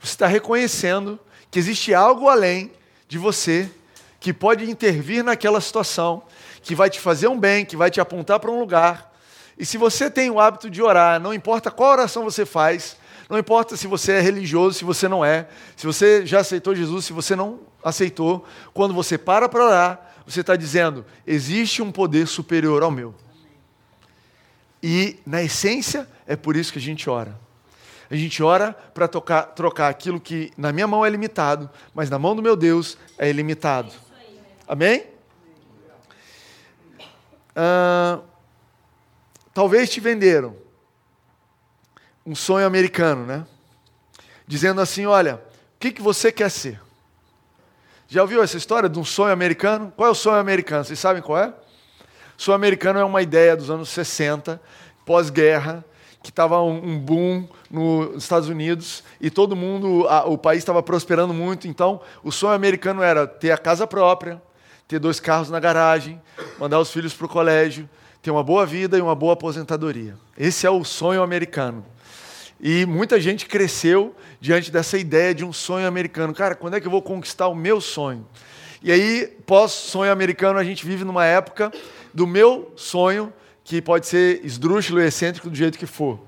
Você 0.01 0.13
está 0.13 0.27
reconhecendo 0.27 1.19
que 1.51 1.59
existe 1.59 1.95
algo 1.95 2.29
além 2.29 2.71
de 3.13 3.19
você 3.19 3.71
que 4.19 4.33
pode 4.33 4.71
intervir 4.71 5.23
naquela 5.23 5.61
situação, 5.61 6.23
que 6.63 6.75
vai 6.75 6.89
te 6.89 6.99
fazer 6.99 7.29
um 7.29 7.39
bem, 7.39 7.63
que 7.63 7.77
vai 7.77 7.91
te 7.91 8.01
apontar 8.01 8.41
para 8.41 8.51
um 8.51 8.59
lugar. 8.59 9.13
E 9.59 9.67
se 9.67 9.77
você 9.77 10.11
tem 10.11 10.31
o 10.31 10.41
hábito 10.41 10.71
de 10.71 10.81
orar, 10.81 11.21
não 11.21 11.35
importa 11.35 11.71
qual 11.71 11.93
oração 11.93 12.25
você 12.25 12.47
faz, 12.47 12.97
não 13.29 13.39
importa 13.39 13.77
se 13.77 13.87
você 13.87 14.13
é 14.13 14.21
religioso, 14.23 14.79
se 14.79 14.85
você 14.87 15.09
não 15.09 15.23
é, 15.23 15.47
se 15.77 15.87
você 15.87 16.25
já 16.25 16.41
aceitou 16.41 16.75
Jesus, 16.75 17.05
se 17.05 17.13
você 17.13 17.37
não 17.37 17.61
aceitou, 17.85 18.47
quando 18.73 18.95
você 18.95 19.19
para 19.19 19.47
para 19.47 19.63
orar, 19.63 20.15
você 20.27 20.41
está 20.41 20.57
dizendo: 20.57 21.05
existe 21.27 21.83
um 21.83 21.93
poder 21.93 22.27
superior 22.27 22.83
ao 22.83 22.91
meu. 22.91 23.15
E, 24.83 25.19
na 25.27 25.43
essência, 25.43 26.09
é 26.27 26.35
por 26.35 26.57
isso 26.57 26.73
que 26.73 26.79
a 26.79 26.83
gente 26.83 27.11
ora. 27.11 27.39
A 28.13 28.17
gente 28.17 28.43
ora 28.43 28.75
para 28.93 29.09
trocar 29.09 29.89
aquilo 29.89 30.21
que 30.21 30.53
na 30.55 30.71
minha 30.71 30.87
mão 30.87 31.03
é 31.03 31.09
limitado, 31.09 31.71
mas 31.95 32.11
na 32.11 32.19
mão 32.19 32.37
do 32.37 32.43
meu 32.43 32.55
Deus 32.55 32.99
é 33.17 33.31
ilimitado. 33.31 33.91
Amém? 34.69 35.07
Ah, 37.57 38.21
talvez 39.55 39.89
te 39.89 39.99
venderam 39.99 40.55
um 42.27 42.35
sonho 42.35 42.67
americano, 42.67 43.25
né? 43.25 43.47
Dizendo 44.47 44.83
assim: 44.83 45.07
olha, 45.07 45.37
o 45.37 45.79
que, 45.81 45.91
que 45.91 46.03
você 46.03 46.31
quer 46.31 46.51
ser? 46.51 46.79
Já 48.09 48.21
ouviu 48.21 48.43
essa 48.43 48.59
história 48.59 48.91
de 48.91 48.99
um 48.99 49.05
sonho 49.07 49.33
americano? 49.33 49.91
Qual 49.97 50.07
é 50.07 50.13
o 50.13 50.15
sonho 50.15 50.37
americano? 50.37 50.85
Vocês 50.85 50.99
sabem 50.99 51.23
qual 51.23 51.39
é? 51.39 51.55
sonho 52.37 52.57
americano 52.57 52.99
é 52.99 53.05
uma 53.05 53.23
ideia 53.23 53.57
dos 53.57 53.71
anos 53.71 53.89
60, 53.89 54.61
pós-guerra, 55.07 55.83
que 56.23 56.29
estava 56.29 56.61
um, 56.61 56.99
boom 56.99 57.49
nos 57.73 58.23
Estados 58.23 58.51
Unidos 58.51 59.03
e 59.19 59.31
todo 59.31 59.57
mundo, 59.57 60.07
a, 60.07 60.27
o 60.27 60.37
país 60.37 60.59
estava 60.59 60.83
prosperando 60.83 61.33
muito. 61.33 61.67
Então, 61.67 62.03
o 62.23 62.31
sonho 62.31 62.53
americano 62.53 63.03
era 63.03 63.27
ter 63.27 63.51
a 63.51 63.57
casa 63.57 63.87
própria, 63.87 64.41
ter 64.87 64.99
dois 64.99 65.19
carros 65.19 65.49
na 65.49 65.59
garagem, 65.59 66.21
mandar 66.59 66.79
os 66.79 66.93
filhos 66.93 67.15
para 67.15 67.25
o 67.25 67.29
colégio, 67.29 67.89
ter 68.21 68.31
uma 68.31 68.45
boa 68.45 68.67
vida 68.67 68.99
e 68.99 69.01
uma 69.01 69.15
boa 69.15 69.33
aposentadoria. 69.33 70.17
Esse 70.37 70.67
é 70.67 70.71
o 70.71 70.85
sonho 70.85 71.23
americano. 71.23 71.85
E 72.61 72.85
muita 72.85 73.19
gente 73.19 73.47
cresceu 73.47 74.15
diante 74.39 74.71
dessa 74.71 74.99
ideia 74.99 75.35
de 75.35 75.45
um 75.45 75.53
sonho 75.53 75.87
americano. 75.87 76.35
Cara, 76.35 76.55
quando 76.55 76.77
é 76.77 76.81
que 76.81 76.87
eu 76.87 76.91
vou 76.91 77.03
conquistar 77.03 77.49
o 77.49 77.55
meu 77.55 77.81
sonho? 77.81 78.25
E 78.83 78.93
aí, 78.93 79.27
pós-sonho 79.47 80.13
americano, 80.13 80.59
a 80.59 80.65
gente 80.65 80.85
vive 80.85 81.05
numa 81.05 81.25
época 81.25 81.73
do 82.13 82.27
meu 82.27 82.73
sonho, 82.77 83.33
que 83.65 83.81
pode 83.81 84.07
ser 84.07 84.45
esdrúxulo 84.45 85.01
e 85.01 85.07
excêntrico 85.07 85.49
do 85.49 85.57
jeito 85.57 85.79
que 85.79 85.87
for. 85.87 86.21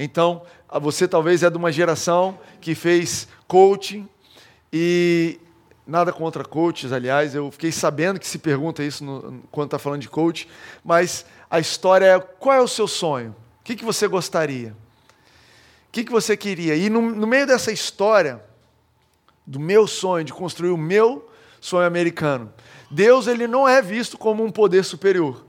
Então, 0.00 0.42
você 0.80 1.08
talvez 1.08 1.42
é 1.42 1.50
de 1.50 1.56
uma 1.56 1.72
geração 1.72 2.38
que 2.60 2.72
fez 2.72 3.26
coaching 3.48 4.08
e 4.72 5.40
nada 5.84 6.12
contra 6.12 6.44
coaches, 6.44 6.92
aliás, 6.92 7.34
eu 7.34 7.50
fiquei 7.50 7.72
sabendo 7.72 8.20
que 8.20 8.26
se 8.26 8.38
pergunta 8.38 8.84
isso 8.84 9.02
no, 9.02 9.42
quando 9.50 9.66
está 9.68 9.78
falando 9.78 10.02
de 10.02 10.08
coach, 10.08 10.48
mas 10.84 11.26
a 11.50 11.58
história 11.58 12.04
é 12.04 12.20
qual 12.20 12.54
é 12.54 12.60
o 12.60 12.68
seu 12.68 12.86
sonho? 12.86 13.34
O 13.60 13.64
que, 13.64 13.74
que 13.74 13.84
você 13.84 14.06
gostaria? 14.06 14.70
O 15.88 15.90
que, 15.90 16.04
que 16.04 16.12
você 16.12 16.36
queria? 16.36 16.76
E 16.76 16.88
no, 16.88 17.00
no 17.00 17.26
meio 17.26 17.46
dessa 17.46 17.72
história, 17.72 18.40
do 19.44 19.58
meu 19.58 19.88
sonho, 19.88 20.24
de 20.24 20.32
construir 20.32 20.70
o 20.70 20.76
meu 20.76 21.28
sonho 21.60 21.86
americano, 21.86 22.52
Deus 22.88 23.26
ele 23.26 23.48
não 23.48 23.66
é 23.66 23.82
visto 23.82 24.16
como 24.16 24.44
um 24.44 24.50
poder 24.50 24.84
superior. 24.84 25.47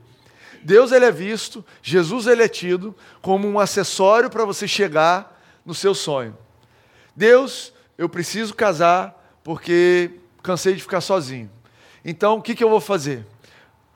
Deus 0.62 0.92
ele 0.92 1.04
é 1.04 1.12
visto, 1.12 1.64
Jesus 1.82 2.26
ele 2.26 2.42
é 2.42 2.48
tido 2.48 2.94
como 3.22 3.48
um 3.48 3.58
acessório 3.58 4.28
para 4.28 4.44
você 4.44 4.68
chegar 4.68 5.40
no 5.64 5.74
seu 5.74 5.94
sonho. 5.94 6.36
Deus, 7.16 7.72
eu 7.96 8.08
preciso 8.08 8.54
casar 8.54 9.38
porque 9.42 10.12
cansei 10.42 10.74
de 10.74 10.82
ficar 10.82 11.00
sozinho. 11.00 11.50
Então, 12.04 12.38
o 12.38 12.42
que, 12.42 12.54
que 12.54 12.64
eu 12.64 12.70
vou 12.70 12.80
fazer? 12.80 13.26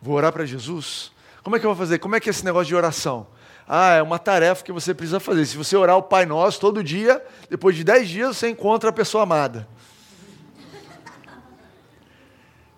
Vou 0.00 0.14
orar 0.14 0.32
para 0.32 0.44
Jesus? 0.44 1.12
Como 1.42 1.56
é 1.56 1.58
que 1.58 1.66
eu 1.66 1.70
vou 1.70 1.78
fazer? 1.78 1.98
Como 1.98 2.16
é 2.16 2.20
que 2.20 2.28
é 2.28 2.32
esse 2.32 2.44
negócio 2.44 2.68
de 2.68 2.74
oração? 2.74 3.26
Ah, 3.66 3.94
é 3.94 4.02
uma 4.02 4.18
tarefa 4.18 4.62
que 4.62 4.72
você 4.72 4.92
precisa 4.92 5.18
fazer. 5.18 5.46
Se 5.46 5.56
você 5.56 5.76
orar 5.76 5.96
o 5.96 6.02
Pai 6.02 6.26
Nosso 6.26 6.60
todo 6.60 6.84
dia, 6.84 7.24
depois 7.48 7.74
de 7.74 7.82
dez 7.82 8.08
dias 8.08 8.36
você 8.36 8.48
encontra 8.48 8.90
a 8.90 8.92
pessoa 8.92 9.22
amada. 9.22 9.66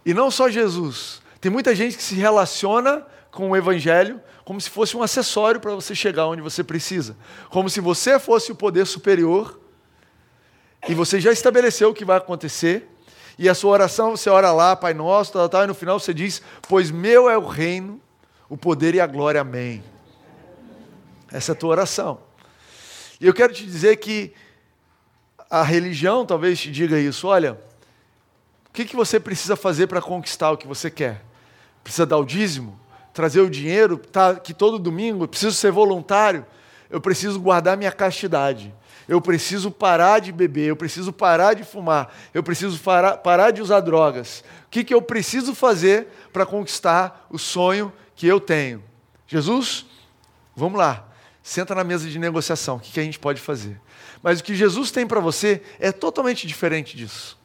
E 0.05 0.15
não 0.15 0.31
só 0.31 0.49
Jesus. 0.49 1.21
Tem 1.41 1.51
muita 1.51 1.75
gente 1.75 1.97
que 1.97 2.03
se 2.03 2.15
relaciona 2.15 3.05
com 3.37 3.51
o 3.51 3.57
Evangelho 3.57 4.21
como 4.45 4.61
se 4.61 4.71
fosse 4.71 4.97
um 4.97 5.03
acessório 5.03 5.61
para 5.61 5.75
você 5.75 5.95
chegar 5.95 6.27
onde 6.27 6.41
você 6.41 6.65
precisa. 6.65 7.17
Como 7.51 7.69
se 7.69 7.81
você 7.81 8.19
fosse 8.19 8.51
o 8.51 8.55
poder 8.55 8.87
superior 8.87 9.61
e 10.89 10.95
você 10.95 11.21
já 11.21 11.31
estabeleceu 11.31 11.91
o 11.91 11.95
que 11.95 12.05
vai 12.05 12.17
acontecer. 12.17 12.89
E 13.39 13.49
a 13.49 13.55
sua 13.55 13.73
oração, 13.73 14.17
você 14.17 14.31
ora 14.31 14.51
lá, 14.53 14.75
Pai 14.75 14.95
Nosso, 14.95 15.33
tal, 15.33 15.49
tal, 15.49 15.65
e 15.65 15.67
no 15.67 15.75
final 15.75 16.01
você 16.01 16.15
diz: 16.15 16.41
Pois 16.69 16.91
meu 16.91 17.29
é 17.29 17.37
o 17.37 17.47
reino, 17.47 18.01
o 18.49 18.57
poder 18.57 18.95
e 18.95 19.01
a 19.01 19.07
glória. 19.07 19.43
Amém. 19.43 19.85
Essa 21.31 21.53
é 21.53 21.55
a 21.55 21.57
tua 21.57 21.71
oração. 21.71 22.21
E 23.21 23.27
eu 23.27 23.35
quero 23.35 23.53
te 23.53 23.67
dizer 23.67 23.97
que 23.97 24.33
a 25.51 25.63
religião 25.63 26.25
talvez 26.25 26.59
te 26.59 26.71
diga 26.71 26.99
isso: 26.99 27.27
olha, 27.27 27.59
que, 28.77 28.85
que 28.85 28.95
você 28.95 29.19
precisa 29.19 29.57
fazer 29.57 29.87
para 29.87 30.03
conquistar 30.03 30.51
o 30.51 30.57
que 30.57 30.67
você 30.67 30.91
quer? 30.91 31.25
Precisa 31.83 32.05
dar 32.05 32.19
o 32.19 32.25
dízimo? 32.27 32.79
Trazer 33.17 33.41
o 33.41 33.49
dinheiro? 33.49 33.97
Tá 33.97 34.33
aqui 34.33 34.53
todo 34.53 34.79
domingo? 34.79 35.25
Eu 35.25 35.29
preciso 35.29 35.57
ser 35.57 35.73
voluntário? 35.73 36.45
Eu 36.91 37.01
preciso 37.01 37.41
guardar 37.41 37.75
minha 37.75 37.91
castidade. 37.91 38.75
Eu 39.09 39.23
preciso 39.23 39.71
parar 39.71 40.19
de 40.19 40.31
beber, 40.31 40.67
eu 40.67 40.77
preciso 40.77 41.11
parar 41.15 41.55
de 41.55 41.65
fumar, 41.65 42.15
eu 42.35 42.43
preciso 42.43 42.79
parar, 42.79 43.17
parar 43.17 43.53
de 43.53 43.63
usar 43.63 43.81
drogas. 43.81 44.45
O 44.67 44.71
que, 44.71 44.85
que 44.85 44.93
eu 44.93 45.01
preciso 45.01 45.55
fazer 45.55 46.09
para 46.31 46.45
conquistar 46.45 47.27
o 47.31 47.39
sonho 47.39 47.91
que 48.15 48.27
eu 48.27 48.39
tenho? 48.39 48.85
Jesus, 49.27 49.87
vamos 50.55 50.79
lá, 50.79 51.09
senta 51.43 51.75
na 51.75 51.85
mesa 51.85 52.11
de 52.11 52.19
negociação, 52.19 52.77
o 52.77 52.81
que, 52.81 52.93
que 52.93 53.01
a 53.01 53.05
gente 53.05 53.19
pode 53.19 53.41
fazer? 53.41 53.81
Mas 54.23 54.41
o 54.41 54.45
que 54.45 54.55
Jesus 54.55 54.91
tem 54.91 55.07
para 55.07 55.21
você 55.21 55.63
é 55.79 55.91
totalmente 55.91 56.47
diferente 56.47 56.97
disso. 56.97 57.39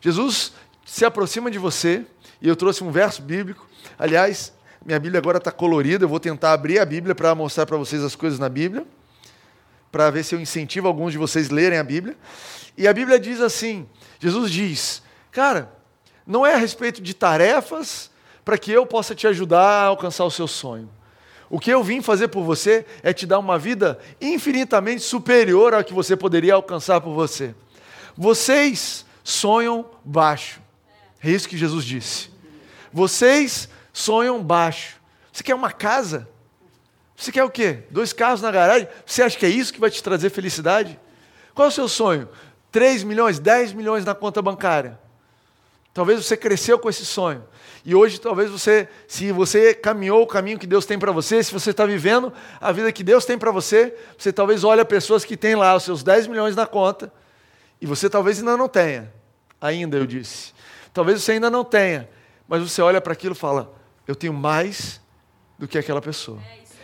Jesus 0.00 0.52
se 0.86 1.04
aproxima 1.04 1.50
de 1.50 1.58
você, 1.58 2.06
e 2.40 2.48
eu 2.48 2.56
trouxe 2.56 2.82
um 2.82 2.90
verso 2.90 3.20
bíblico. 3.20 3.68
Aliás, 3.98 4.52
minha 4.84 4.98
Bíblia 4.98 5.18
agora 5.18 5.38
está 5.38 5.52
colorida, 5.52 6.04
eu 6.04 6.08
vou 6.08 6.20
tentar 6.20 6.52
abrir 6.52 6.78
a 6.78 6.84
Bíblia 6.84 7.14
para 7.14 7.34
mostrar 7.34 7.66
para 7.66 7.76
vocês 7.76 8.02
as 8.02 8.16
coisas 8.16 8.38
na 8.38 8.48
Bíblia, 8.48 8.86
para 9.92 10.10
ver 10.10 10.24
se 10.24 10.34
eu 10.34 10.40
incentivo 10.40 10.88
alguns 10.88 11.12
de 11.12 11.18
vocês 11.18 11.50
a 11.50 11.54
lerem 11.54 11.78
a 11.78 11.84
Bíblia. 11.84 12.16
E 12.76 12.88
a 12.88 12.92
Bíblia 12.92 13.18
diz 13.18 13.40
assim: 13.40 13.86
Jesus 14.18 14.50
diz, 14.50 15.02
cara, 15.30 15.70
não 16.26 16.46
é 16.46 16.54
a 16.54 16.56
respeito 16.56 17.02
de 17.02 17.12
tarefas 17.12 18.10
para 18.44 18.56
que 18.56 18.72
eu 18.72 18.86
possa 18.86 19.14
te 19.14 19.26
ajudar 19.26 19.60
a 19.60 19.84
alcançar 19.84 20.24
o 20.24 20.30
seu 20.30 20.46
sonho. 20.46 20.88
O 21.50 21.58
que 21.58 21.70
eu 21.70 21.82
vim 21.82 22.00
fazer 22.00 22.28
por 22.28 22.44
você 22.44 22.86
é 23.02 23.12
te 23.12 23.26
dar 23.26 23.38
uma 23.38 23.58
vida 23.58 23.98
infinitamente 24.20 25.02
superior 25.02 25.74
ao 25.74 25.84
que 25.84 25.92
você 25.92 26.16
poderia 26.16 26.54
alcançar 26.54 27.00
por 27.00 27.12
você. 27.12 27.54
Vocês 28.16 29.04
sonham 29.24 29.84
baixo. 30.04 30.60
É 31.22 31.30
isso 31.30 31.48
que 31.48 31.56
Jesus 31.58 31.84
disse. 31.84 32.30
Vocês 32.92 33.68
sonham 34.00 34.42
baixo. 34.42 35.00
Você 35.32 35.42
quer 35.42 35.54
uma 35.54 35.70
casa? 35.70 36.28
Você 37.16 37.30
quer 37.30 37.44
o 37.44 37.50
quê? 37.50 37.84
Dois 37.90 38.12
carros 38.12 38.40
na 38.40 38.50
garagem? 38.50 38.88
Você 39.04 39.22
acha 39.22 39.38
que 39.38 39.44
é 39.44 39.48
isso 39.48 39.72
que 39.72 39.80
vai 39.80 39.90
te 39.90 40.02
trazer 40.02 40.30
felicidade? 40.30 40.98
Qual 41.54 41.66
é 41.66 41.68
o 41.68 41.72
seu 41.72 41.88
sonho? 41.88 42.28
3 42.72 43.04
milhões, 43.04 43.38
10 43.38 43.72
milhões 43.72 44.04
na 44.04 44.14
conta 44.14 44.40
bancária. 44.40 44.98
Talvez 45.92 46.24
você 46.24 46.36
cresceu 46.36 46.78
com 46.78 46.88
esse 46.88 47.04
sonho. 47.04 47.44
E 47.84 47.94
hoje, 47.94 48.20
talvez 48.20 48.50
você, 48.50 48.88
se 49.08 49.32
você 49.32 49.74
caminhou 49.74 50.22
o 50.22 50.26
caminho 50.26 50.58
que 50.58 50.66
Deus 50.66 50.86
tem 50.86 50.98
para 50.98 51.12
você, 51.12 51.42
se 51.42 51.52
você 51.52 51.70
está 51.70 51.84
vivendo 51.84 52.32
a 52.60 52.70
vida 52.72 52.92
que 52.92 53.02
Deus 53.02 53.24
tem 53.24 53.36
para 53.36 53.50
você, 53.50 53.94
você 54.16 54.32
talvez 54.32 54.64
olhe 54.64 54.84
pessoas 54.84 55.24
que 55.24 55.36
têm 55.36 55.56
lá 55.56 55.74
os 55.74 55.82
seus 55.82 56.02
10 56.02 56.26
milhões 56.26 56.54
na 56.54 56.66
conta, 56.66 57.12
e 57.80 57.86
você 57.86 58.08
talvez 58.08 58.38
ainda 58.38 58.56
não 58.56 58.68
tenha. 58.68 59.12
Ainda, 59.60 59.96
eu 59.96 60.06
disse. 60.06 60.52
Talvez 60.92 61.22
você 61.22 61.32
ainda 61.32 61.50
não 61.50 61.64
tenha, 61.64 62.08
mas 62.46 62.62
você 62.62 62.80
olha 62.82 63.00
para 63.00 63.12
aquilo 63.12 63.34
e 63.34 63.38
fala: 63.38 63.79
Eu 64.10 64.16
tenho 64.16 64.32
mais 64.32 65.00
do 65.56 65.68
que 65.68 65.78
aquela 65.78 66.02
pessoa. 66.02 66.42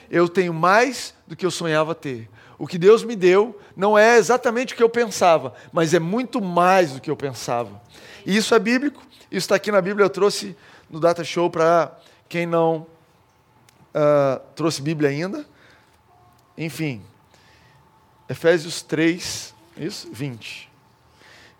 Eu 0.09 0.28
tenho 0.28 0.54
mais 0.54 1.12
do 1.26 1.35
que 1.35 1.45
eu 1.45 1.50
sonhava 1.50 1.92
ter. 1.92 2.30
O 2.56 2.68
que 2.68 2.78
Deus 2.78 3.02
me 3.02 3.16
deu 3.16 3.61
não 3.76 3.99
é 3.99 4.16
exatamente 4.16 4.73
o 4.73 4.76
que 4.76 4.83
eu 4.83 4.88
pensava, 4.88 5.52
mas 5.73 5.92
é 5.92 5.99
muito 5.99 6.40
mais 6.40 6.92
do 6.92 7.00
que 7.00 7.11
eu 7.11 7.16
pensava. 7.16 7.83
E 8.25 8.37
isso 8.37 8.54
é 8.54 8.61
bíblico, 8.61 9.02
isso 9.28 9.47
está 9.47 9.56
aqui 9.56 9.73
na 9.73 9.83
Bíblia. 9.83 10.04
Eu 10.04 10.09
trouxe 10.09 10.56
no 10.88 11.00
Data 11.00 11.25
Show 11.25 11.50
para 11.50 11.99
quem 12.28 12.47
não 12.47 12.87
uh, 13.92 14.40
trouxe 14.54 14.80
Bíblia 14.80 15.11
ainda. 15.11 15.45
Enfim, 16.56 17.02
Efésios 18.28 18.83
3, 18.83 19.52
isso? 19.78 20.09
20. 20.12 20.71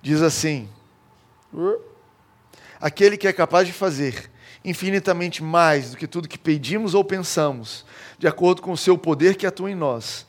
Diz 0.01 0.23
assim: 0.23 0.69
Aquele 2.81 3.17
que 3.17 3.27
é 3.27 3.33
capaz 3.33 3.67
de 3.67 3.73
fazer 3.73 4.31
infinitamente 4.67 5.45
mais 5.45 5.93
do 5.93 5.97
que 5.97 6.09
tudo 6.09 6.29
que 6.29 6.37
pedimos 6.37 6.93
ou 6.93 7.05
pensamos, 7.05 7.87
de 8.19 8.27
acordo 8.27 8.61
com 8.61 8.73
o 8.73 8.77
seu 8.77 8.99
poder 8.99 9.37
que 9.37 9.47
atua 9.47 9.71
em 9.71 9.77
nós. 9.77 10.27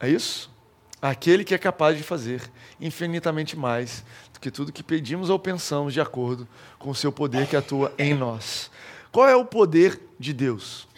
É 0.00 0.08
isso? 0.08 0.50
Aquele 1.00 1.44
que 1.44 1.54
é 1.54 1.58
capaz 1.58 1.98
de 1.98 2.02
fazer 2.02 2.50
infinitamente 2.80 3.56
mais 3.56 4.02
do 4.32 4.40
que 4.40 4.50
tudo 4.50 4.72
que 4.72 4.82
pedimos 4.82 5.28
ou 5.28 5.38
pensamos, 5.38 5.92
de 5.92 6.00
acordo 6.00 6.48
com 6.78 6.88
o 6.88 6.94
seu 6.94 7.12
poder 7.12 7.46
que 7.46 7.56
atua 7.56 7.92
em 7.98 8.14
nós. 8.14 8.70
Qual 9.12 9.28
é 9.28 9.36
o 9.36 9.44
poder 9.44 10.00
de 10.18 10.32
Deus? 10.32 10.88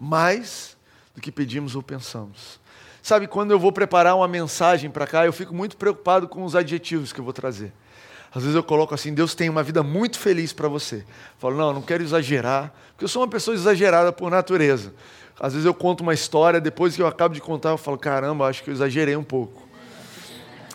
Mais 0.00 0.76
do 1.14 1.20
que 1.20 1.30
pedimos 1.30 1.76
ou 1.76 1.82
pensamos. 1.82 2.58
Sabe, 3.00 3.28
quando 3.28 3.52
eu 3.52 3.58
vou 3.58 3.72
preparar 3.72 4.16
uma 4.16 4.28
mensagem 4.28 4.90
para 4.90 5.06
cá, 5.06 5.24
eu 5.24 5.32
fico 5.32 5.54
muito 5.54 5.76
preocupado 5.76 6.26
com 6.26 6.44
os 6.44 6.56
adjetivos 6.56 7.12
que 7.12 7.20
eu 7.20 7.24
vou 7.24 7.32
trazer. 7.32 7.72
Às 8.38 8.44
vezes 8.44 8.54
eu 8.54 8.62
coloco 8.62 8.94
assim: 8.94 9.12
Deus 9.12 9.34
tem 9.34 9.48
uma 9.48 9.64
vida 9.64 9.82
muito 9.82 10.16
feliz 10.16 10.52
para 10.52 10.68
você. 10.68 10.98
Eu 10.98 11.04
falo, 11.40 11.56
não, 11.56 11.72
não 11.72 11.82
quero 11.82 12.04
exagerar, 12.04 12.72
porque 12.92 13.04
eu 13.04 13.08
sou 13.08 13.22
uma 13.22 13.28
pessoa 13.28 13.52
exagerada 13.52 14.12
por 14.12 14.30
natureza. 14.30 14.94
Às 15.40 15.54
vezes 15.54 15.66
eu 15.66 15.74
conto 15.74 16.02
uma 16.02 16.14
história, 16.14 16.60
depois 16.60 16.94
que 16.94 17.02
eu 17.02 17.08
acabo 17.08 17.34
de 17.34 17.40
contar, 17.40 17.70
eu 17.70 17.78
falo, 17.78 17.98
caramba, 17.98 18.46
acho 18.46 18.62
que 18.62 18.70
eu 18.70 18.74
exagerei 18.74 19.16
um 19.16 19.24
pouco. 19.24 19.66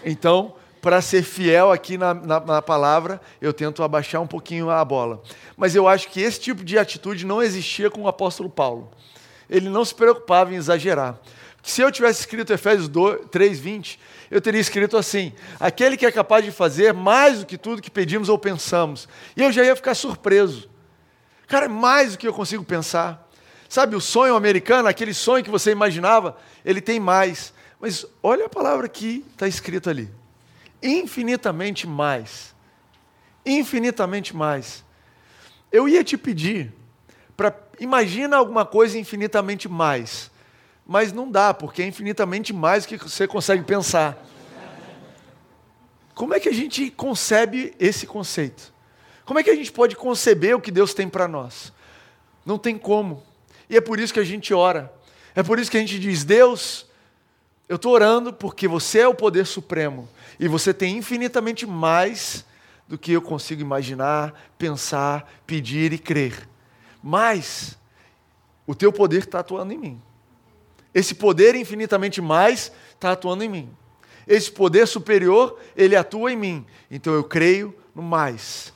Então, 0.03 0.55
para 0.82 1.01
ser 1.01 1.24
fiel 1.24 1.72
aqui 1.72 1.98
na, 1.98 2.13
na, 2.13 2.39
na, 2.41 2.62
palavra, 2.62 3.22
eu 3.41 3.53
tento 3.53 3.82
abaixar 3.82 4.22
um 4.22 4.27
pouquinho 4.27 4.70
a 4.70 4.84
bola. 4.84 5.22
Mas 5.55 5.74
eu 5.74 5.88
acho 5.88 6.10
que 6.10 6.20
esse 6.20 6.41
tipo 6.41 6.65
de 6.65 6.77
atitude 6.77 7.25
não 7.25 7.41
existia 7.41 7.89
com 7.89 8.01
o 8.01 8.08
apóstolo 8.10 8.50
Paulo. 8.50 8.91
Ele 9.50 9.70
não 9.70 9.86
se 9.86 9.96
preocupava 9.96 10.53
em 10.53 10.58
exagerar. 10.58 11.17
Se 11.63 11.82
eu 11.82 11.91
tivesse 11.91 12.20
escrito 12.20 12.53
Efésios 12.53 12.91
3, 13.32 13.60
20, 13.60 14.00
eu 14.29 14.39
teria 14.39 14.62
escrito 14.62 14.96
assim: 14.98 15.34
aquele 15.60 15.98
que 15.98 16.05
é 16.05 16.12
capaz 16.12 16.46
de 16.46 16.51
fazer 16.51 16.93
mais 16.93 17.39
do 17.39 17.46
que 17.46 17.58
tudo 17.58 17.82
que 17.82 17.89
pedimos 17.89 18.29
ou 18.29 18.38
pensamos. 18.38 19.08
E 19.36 19.41
eu 19.41 19.51
já 19.51 19.63
ia 19.63 19.75
ficar 19.75 19.96
surpreso. 19.96 20.70
Cara, 21.48 21.67
mais 21.67 22.12
do 22.12 22.17
que 22.20 22.27
eu 22.27 22.34
consigo 22.34 22.63
pensar. 22.63 23.27
Sabe, 23.67 23.96
o 23.96 24.01
sonho 24.01 24.36
americano, 24.36 24.88
aquele 24.88 25.15
sonho 25.15 25.43
que 25.43 25.50
você 25.50 25.72
imaginava, 25.72 26.38
ele 26.63 26.82
tem 26.82 27.00
mais. 27.00 27.51
Mas 27.79 28.05
olha 28.22 28.46
a 28.46 28.50
palavra 28.50 28.88
que 28.88 29.25
está 29.34 29.48
escrita 29.48 29.89
ali 29.89 30.12
infinitamente 30.84 31.88
mais. 31.88 32.53
Infinitamente 33.46 34.36
mais. 34.36 34.84
Eu 35.72 35.88
ia 35.88 36.03
te 36.03 36.17
pedir 36.17 36.72
para 37.36 37.55
imagina 37.79 38.38
alguma 38.38 38.65
coisa 38.65 38.98
infinitamente 39.00 39.67
mais, 39.67 40.29
mas 40.86 41.13
não 41.13 41.30
dá, 41.30 41.54
porque 41.54 41.82
é 41.82 41.88
infinitamente 41.88 42.52
mais 42.52 42.86
do 42.86 42.89
que 42.89 42.98
você 42.98 43.28
consegue 43.28 43.63
pensar. 43.63 44.17
Como 46.13 46.34
é 46.34 46.39
que 46.39 46.50
a 46.50 46.54
gente 46.54 46.91
concebe 46.91 47.74
esse 47.80 48.06
conceito? 48.06 48.74
Como 49.26 49.39
é 49.39 49.43
que 49.43 49.50
a 49.50 49.56
gente 49.56 49.72
pode 49.72 49.96
conceber 49.96 50.56
o 50.56 50.62
que 50.62 50.72
Deus 50.72 50.93
tem 50.93 51.10
para 51.10 51.28
nós? 51.28 51.74
Não 52.46 52.58
tem 52.58 52.78
como. 52.78 53.24
E 53.69 53.78
é 53.78 53.82
por 53.82 54.00
isso 54.00 54.13
que 54.13 54.19
a 54.19 54.24
gente 54.24 54.54
ora. 54.54 54.93
É 55.34 55.41
por 55.41 55.58
isso 55.58 55.72
que 55.72 55.78
a 55.78 55.80
gente 55.80 55.98
diz: 55.98 56.24
Deus, 56.24 56.86
eu 57.67 57.78
estou 57.78 57.93
orando 57.93 58.34
porque 58.34 58.67
você 58.67 59.00
é 59.00 59.08
o 59.08 59.15
poder 59.15 59.46
supremo. 59.46 60.08
E 60.39 60.48
você 60.48 60.74
tem 60.74 60.98
infinitamente 60.98 61.65
mais 61.65 62.46
do 62.88 62.98
que 62.98 63.13
eu 63.13 63.22
consigo 63.22 63.62
imaginar, 63.62 64.34
pensar, 64.58 65.32
pedir 65.48 65.93
e 65.93 65.98
crer. 65.98 66.48
Mas 67.02 67.78
o 68.67 68.76
teu 68.76 68.91
poder 68.91 69.19
está 69.19 69.39
atuando 69.39 69.74
em 69.74 69.78
mim. 69.78 70.02
Esse 70.93 71.15
poder 71.15 71.56
infinitamente 71.56 72.21
mais 72.21 72.71
está 72.93 73.12
atuando 73.13 73.43
em 73.43 73.49
mim. 73.49 73.69
Esse 74.27 74.51
poder 74.51 74.88
superior, 74.88 75.60
ele 75.75 75.95
atua 75.95 76.32
em 76.32 76.38
mim. 76.38 76.65
Então 76.89 77.13
eu 77.13 77.23
creio 77.23 77.75
no 77.93 78.01
mais. 78.01 78.71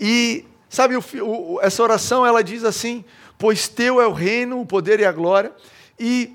E, 0.00 0.44
sabe, 0.68 0.96
o, 0.96 1.04
o, 1.22 1.60
essa 1.62 1.82
oração, 1.82 2.26
ela 2.26 2.42
diz 2.42 2.64
assim: 2.64 3.04
Pois 3.38 3.68
teu 3.68 4.00
é 4.00 4.06
o 4.06 4.12
reino, 4.12 4.60
o 4.60 4.66
poder 4.66 5.00
e 5.00 5.04
a 5.04 5.12
glória. 5.12 5.52
E 5.98 6.34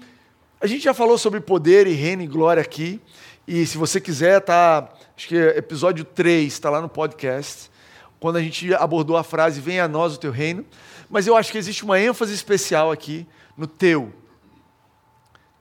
a 0.62 0.68
gente 0.68 0.84
já 0.84 0.94
falou 0.94 1.18
sobre 1.18 1.40
poder 1.40 1.88
e 1.88 1.94
reino 1.94 2.22
e 2.22 2.28
glória 2.28 2.62
aqui. 2.62 3.02
E 3.48 3.66
se 3.66 3.78
você 3.78 4.00
quiser, 4.00 4.40
tá, 4.42 4.90
acho 5.18 5.28
que 5.28 5.36
é 5.36 5.58
episódio 5.58 6.06
3 6.06 6.54
está 6.54 6.70
lá 6.70 6.80
no 6.80 6.88
podcast, 6.88 7.72
quando 8.20 8.36
a 8.36 8.42
gente 8.42 8.74
abordou 8.76 9.18
a 9.18 9.24
frase 9.24 9.60
Venha 9.60 9.86
a 9.86 9.88
nós 9.88 10.16
o 10.16 10.20
teu 10.20 10.32
reino. 10.32 10.66
Mas 11.10 11.26
eu 11.26 11.36
acho 11.36 11.52
que 11.52 11.58
existe 11.58 11.84
uma 11.84 12.00
ênfase 12.00 12.34
especial 12.34 12.92
aqui 12.92 13.26
no 13.58 13.66
teu. 13.66 14.14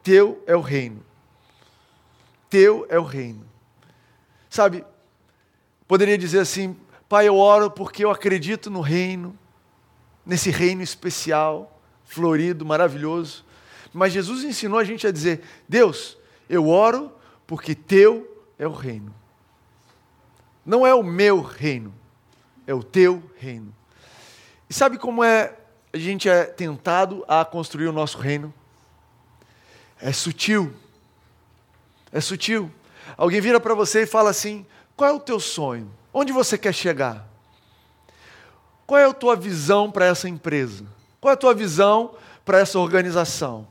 Teu 0.03 0.43
é 0.47 0.57
o 0.57 0.61
reino. 0.61 1.05
Teu 2.49 2.87
é 2.89 2.99
o 2.99 3.05
reino. 3.05 3.45
Sabe, 4.49 4.85
poderia 5.87 6.17
dizer 6.17 6.41
assim, 6.41 6.77
Pai, 7.09 7.27
eu 7.27 7.37
oro 7.37 7.71
porque 7.71 8.05
eu 8.05 8.11
acredito 8.11 8.71
no 8.71 8.81
reino, 8.81 9.39
nesse 10.25 10.51
reino 10.51 10.83
especial, 10.83 11.81
florido, 12.05 12.65
maravilhoso. 12.65 13.45
Mas 13.93 14.13
Jesus 14.13 14.45
ensinou 14.45 14.79
a 14.79 14.85
gente 14.85 15.07
a 15.07 15.11
dizer: 15.11 15.43
Deus, 15.69 16.19
eu 16.49 16.69
oro 16.69 17.13
porque 17.47 17.75
teu 17.75 18.45
é 18.59 18.67
o 18.67 18.73
reino. 18.73 19.15
Não 20.65 20.87
é 20.87 20.95
o 20.95 21.03
meu 21.03 21.41
reino, 21.41 21.95
é 22.67 22.75
o 22.75 22.83
teu 22.83 23.23
reino. 23.37 23.75
E 24.69 24.75
sabe 24.75 24.99
como 24.99 25.25
é 25.25 25.57
a 25.91 25.97
gente 25.97 26.29
é 26.29 26.45
tentado 26.45 27.25
a 27.27 27.43
construir 27.45 27.87
o 27.87 27.93
nosso 27.93 28.19
reino? 28.19 28.53
É 30.01 30.13
sutil. 30.13 30.73
É 32.13 32.21
sutil. 32.21 32.71
Alguém 33.17 33.41
vira 33.41 33.59
para 33.59 33.75
você 33.75 34.03
e 34.03 34.07
fala 34.07 34.31
assim: 34.31 34.65
qual 34.97 35.11
é 35.11 35.13
o 35.13 35.21
teu 35.21 35.41
sonho? 35.41 35.91
Onde 36.13 36.33
você 36.33 36.57
quer 36.57 36.73
chegar? 36.73 37.29
Qual 38.87 38.99
é 38.99 39.05
a 39.05 39.13
tua 39.13 39.37
visão 39.37 39.91
para 39.91 40.07
essa 40.07 40.29
empresa? 40.29 40.85
Qual 41.21 41.31
é 41.31 41.35
a 41.35 41.37
tua 41.39 41.55
visão 41.55 42.15
para 42.45 42.59
essa 42.59 42.79
organização? 42.79 43.67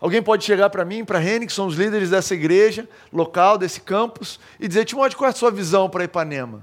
Alguém 0.00 0.22
pode 0.22 0.44
chegar 0.44 0.68
para 0.68 0.84
mim, 0.84 1.04
para 1.04 1.18
a 1.18 1.20
Rene, 1.20 1.46
que 1.46 1.52
são 1.52 1.66
os 1.66 1.76
líderes 1.76 2.10
dessa 2.10 2.34
igreja 2.34 2.86
local, 3.10 3.56
desse 3.56 3.80
campus, 3.80 4.38
e 4.60 4.68
dizer: 4.68 4.84
Timóteo, 4.84 5.16
qual 5.16 5.28
é 5.28 5.32
a 5.32 5.36
sua 5.36 5.50
visão 5.50 5.88
para 5.88 6.04
Ipanema? 6.04 6.62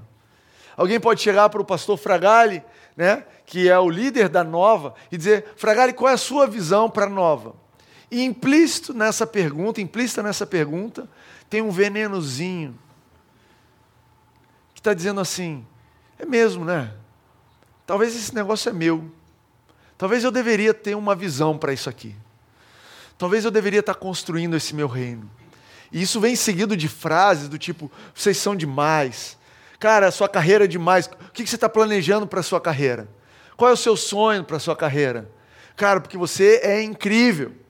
Alguém 0.76 1.00
pode 1.00 1.20
chegar 1.20 1.48
para 1.48 1.60
o 1.60 1.64
pastor 1.64 1.98
Fragale, 1.98 2.62
né, 2.96 3.24
que 3.44 3.68
é 3.68 3.78
o 3.78 3.90
líder 3.90 4.28
da 4.28 4.44
Nova, 4.44 4.94
e 5.10 5.16
dizer: 5.16 5.46
Fragale, 5.56 5.92
qual 5.92 6.10
é 6.10 6.14
a 6.14 6.18
sua 6.18 6.46
visão 6.46 6.88
para 6.88 7.06
a 7.06 7.10
Nova? 7.10 7.61
E 8.12 8.22
implícito 8.22 8.92
nessa 8.92 9.26
pergunta, 9.26 9.80
implícita 9.80 10.22
nessa 10.22 10.44
pergunta, 10.46 11.08
tem 11.48 11.62
um 11.62 11.70
venenozinho 11.70 12.78
que 14.74 14.80
está 14.80 14.92
dizendo 14.92 15.18
assim: 15.18 15.66
é 16.18 16.26
mesmo, 16.26 16.62
né? 16.62 16.92
Talvez 17.86 18.14
esse 18.14 18.34
negócio 18.34 18.68
é 18.68 18.72
meu. 18.74 19.10
Talvez 19.96 20.24
eu 20.24 20.30
deveria 20.30 20.74
ter 20.74 20.94
uma 20.94 21.14
visão 21.14 21.56
para 21.56 21.72
isso 21.72 21.88
aqui. 21.88 22.14
Talvez 23.16 23.46
eu 23.46 23.50
deveria 23.50 23.80
estar 23.80 23.94
construindo 23.94 24.54
esse 24.54 24.74
meu 24.74 24.88
reino. 24.88 25.30
E 25.90 26.02
isso 26.02 26.20
vem 26.20 26.36
seguido 26.36 26.76
de 26.76 26.88
frases 26.88 27.48
do 27.48 27.56
tipo: 27.56 27.90
vocês 28.14 28.36
são 28.36 28.54
demais. 28.54 29.38
Cara, 29.80 30.10
sua 30.10 30.28
carreira 30.28 30.64
é 30.64 30.68
demais. 30.68 31.06
O 31.06 31.32
que 31.32 31.46
você 31.46 31.54
está 31.54 31.66
planejando 31.66 32.26
para 32.26 32.40
a 32.40 32.42
sua 32.42 32.60
carreira? 32.60 33.08
Qual 33.56 33.70
é 33.70 33.72
o 33.72 33.76
seu 33.76 33.96
sonho 33.96 34.44
para 34.44 34.58
a 34.58 34.60
sua 34.60 34.76
carreira? 34.76 35.30
Cara, 35.76 35.98
porque 35.98 36.18
você 36.18 36.60
é 36.62 36.82
incrível. 36.82 37.61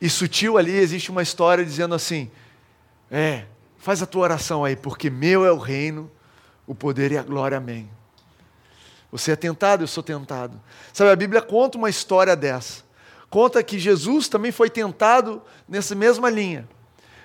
E 0.00 0.10
sutil 0.10 0.58
ali 0.58 0.72
existe 0.72 1.10
uma 1.10 1.22
história 1.22 1.64
dizendo 1.64 1.94
assim: 1.94 2.30
é, 3.10 3.44
faz 3.78 4.02
a 4.02 4.06
tua 4.06 4.22
oração 4.22 4.64
aí, 4.64 4.76
porque 4.76 5.10
meu 5.10 5.44
é 5.44 5.52
o 5.52 5.58
reino, 5.58 6.10
o 6.66 6.74
poder 6.74 7.12
e 7.12 7.18
a 7.18 7.22
glória, 7.22 7.58
amém. 7.58 7.90
Você 9.12 9.30
é 9.30 9.36
tentado, 9.36 9.84
eu 9.84 9.86
sou 9.86 10.02
tentado. 10.02 10.60
Sabe, 10.92 11.10
a 11.10 11.16
Bíblia 11.16 11.40
conta 11.40 11.78
uma 11.78 11.88
história 11.88 12.34
dessa. 12.34 12.82
Conta 13.30 13.62
que 13.62 13.78
Jesus 13.78 14.28
também 14.28 14.50
foi 14.50 14.68
tentado 14.68 15.42
nessa 15.68 15.94
mesma 15.94 16.28
linha. 16.28 16.68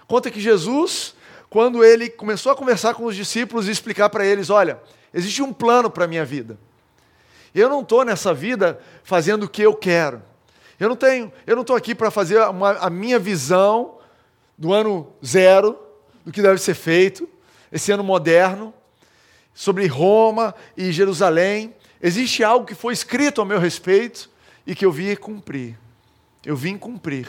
Conta 0.08 0.30
que 0.30 0.40
Jesus, 0.40 1.16
quando 1.50 1.84
ele 1.84 2.10
começou 2.10 2.52
a 2.52 2.56
conversar 2.56 2.94
com 2.94 3.06
os 3.06 3.16
discípulos 3.16 3.68
e 3.68 3.72
explicar 3.72 4.10
para 4.10 4.26
eles: 4.26 4.50
olha, 4.50 4.80
existe 5.14 5.42
um 5.42 5.52
plano 5.52 5.90
para 5.90 6.06
a 6.06 6.08
minha 6.08 6.26
vida. 6.26 6.60
Eu 7.54 7.70
não 7.70 7.82
estou 7.82 8.06
nessa 8.06 8.34
vida 8.34 8.80
fazendo 9.04 9.44
o 9.44 9.50
que 9.50 9.62
eu 9.62 9.74
quero. 9.74 10.22
Eu 10.80 10.88
não 10.90 10.96
tenho, 10.96 11.32
eu 11.46 11.56
não 11.56 11.62
estou 11.62 11.76
aqui 11.76 11.94
para 11.94 12.10
fazer 12.10 12.40
uma, 12.44 12.72
a 12.72 12.90
minha 12.90 13.20
visão 13.20 13.98
do 14.58 14.74
ano 14.74 15.12
zero, 15.26 15.78
do 16.26 16.32
que 16.32 16.42
deve 16.42 16.60
ser 16.60 16.74
feito, 16.74 17.28
esse 17.72 17.92
ano 17.92 18.04
moderno, 18.04 18.74
sobre 19.54 19.86
Roma 19.88 20.56
e 20.78 20.92
Jerusalém. 20.92 21.76
Existe 22.02 22.44
algo 22.44 22.66
que 22.66 22.76
foi 22.76 22.94
escrito 22.94 23.42
a 23.42 23.46
meu 23.46 23.60
respeito 23.60 24.30
e 24.66 24.74
que 24.74 24.86
eu 24.86 24.92
vim 24.92 25.14
cumprir. 25.16 25.78
Eu 26.46 26.56
vim 26.56 26.78
cumprir. 26.78 27.28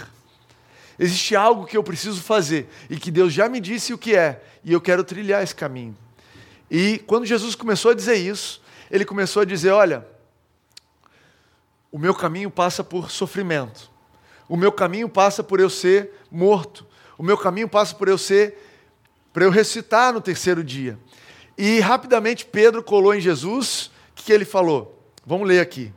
Existe 0.97 1.35
algo 1.35 1.67
que 1.67 1.77
eu 1.77 1.83
preciso 1.83 2.23
fazer 2.23 2.69
e 2.89 2.97
que 2.97 3.11
Deus 3.11 3.33
já 3.33 3.49
me 3.49 3.59
disse 3.59 3.93
o 3.93 3.99
que 3.99 4.15
é, 4.15 4.41
e 4.63 4.73
eu 4.73 4.81
quero 4.81 5.03
trilhar 5.03 5.43
esse 5.43 5.55
caminho. 5.55 5.97
E 6.71 6.99
quando 7.07 7.27
Jesus 7.27 7.55
começou 7.55 7.91
a 7.91 7.95
dizer 7.95 8.17
isso, 8.17 8.63
ele 8.91 9.05
começou 9.05 9.43
a 9.43 9.45
dizer: 9.45 9.71
Olha, 9.71 10.07
o 11.91 11.99
meu 11.99 12.15
caminho 12.15 12.51
passa 12.51 12.83
por 12.85 13.11
sofrimento, 13.11 13.91
o 14.49 14.57
meu 14.57 14.73
caminho 14.73 15.09
passa 15.09 15.43
por 15.43 15.61
eu 15.61 15.71
ser 15.71 16.13
morto, 16.31 16.87
o 17.17 17.23
meu 17.23 17.37
caminho 17.37 17.69
passa 17.69 17.95
por 17.95 18.09
eu 18.09 18.19
ser, 18.19 18.57
para 19.33 19.45
eu 19.45 19.51
ressuscitar 19.51 20.13
no 20.13 20.21
terceiro 20.21 20.65
dia. 20.65 20.99
E 21.57 21.81
rapidamente 21.81 22.45
Pedro 22.47 22.83
colou 22.83 23.15
em 23.15 23.21
Jesus, 23.21 23.91
o 24.11 24.15
que, 24.15 24.25
que 24.25 24.33
ele 24.33 24.45
falou? 24.45 25.05
Vamos 25.27 25.47
ler 25.47 25.61
aqui 25.61 25.93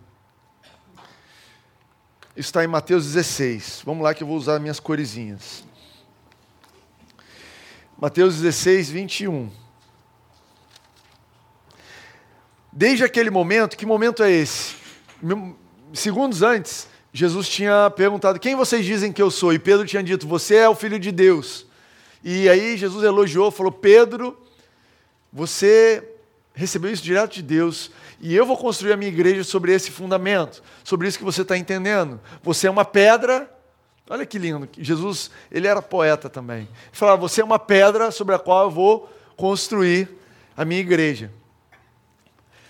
está 2.35 2.63
em 2.63 2.67
Mateus 2.67 3.05
16. 3.05 3.83
Vamos 3.85 4.03
lá 4.03 4.13
que 4.13 4.23
eu 4.23 4.27
vou 4.27 4.37
usar 4.37 4.59
minhas 4.59 4.79
coresinhas. 4.79 5.63
Mateus 7.97 8.35
16, 8.39 8.89
21. 8.89 9.51
Desde 12.71 13.03
aquele 13.03 13.29
momento, 13.29 13.77
que 13.77 13.85
momento 13.85 14.23
é 14.23 14.31
esse? 14.31 14.75
Segundos 15.93 16.41
antes, 16.41 16.87
Jesus 17.13 17.47
tinha 17.47 17.89
perguntado: 17.91 18.39
Quem 18.39 18.55
vocês 18.55 18.83
dizem 18.83 19.11
que 19.11 19.21
eu 19.21 19.29
sou? 19.29 19.53
E 19.53 19.59
Pedro 19.59 19.85
tinha 19.85 20.01
dito: 20.01 20.27
Você 20.27 20.55
é 20.55 20.67
o 20.67 20.73
filho 20.73 20.99
de 20.99 21.11
Deus. 21.11 21.67
E 22.23 22.49
aí 22.49 22.75
Jesus 22.75 23.03
elogiou, 23.03 23.51
falou: 23.51 23.71
Pedro, 23.71 24.35
você 25.31 26.03
recebeu 26.55 26.91
isso 26.91 27.03
direto 27.03 27.33
de 27.33 27.43
Deus. 27.43 27.91
E 28.19 28.33
eu 28.35 28.45
vou 28.45 28.57
construir 28.57 28.93
a 28.93 28.97
minha 28.97 29.11
igreja 29.11 29.43
sobre 29.43 29.73
esse 29.73 29.91
fundamento, 29.91 30.63
sobre 30.83 31.07
isso 31.07 31.17
que 31.17 31.23
você 31.23 31.43
está 31.43 31.57
entendendo. 31.57 32.19
Você 32.41 32.67
é 32.67 32.71
uma 32.71 32.85
pedra. 32.85 33.49
Olha 34.09 34.25
que 34.25 34.39
lindo. 34.39 34.67
Jesus, 34.77 35.29
ele 35.51 35.67
era 35.67 35.81
poeta 35.81 36.27
também. 36.27 36.61
Ele 36.61 36.69
falava: 36.93 37.17
Você 37.17 37.41
é 37.41 37.43
uma 37.43 37.59
pedra 37.59 38.09
sobre 38.09 38.33
a 38.33 38.39
qual 38.39 38.63
eu 38.63 38.71
vou 38.71 39.13
construir 39.37 40.09
a 40.57 40.65
minha 40.65 40.81
igreja. 40.81 41.31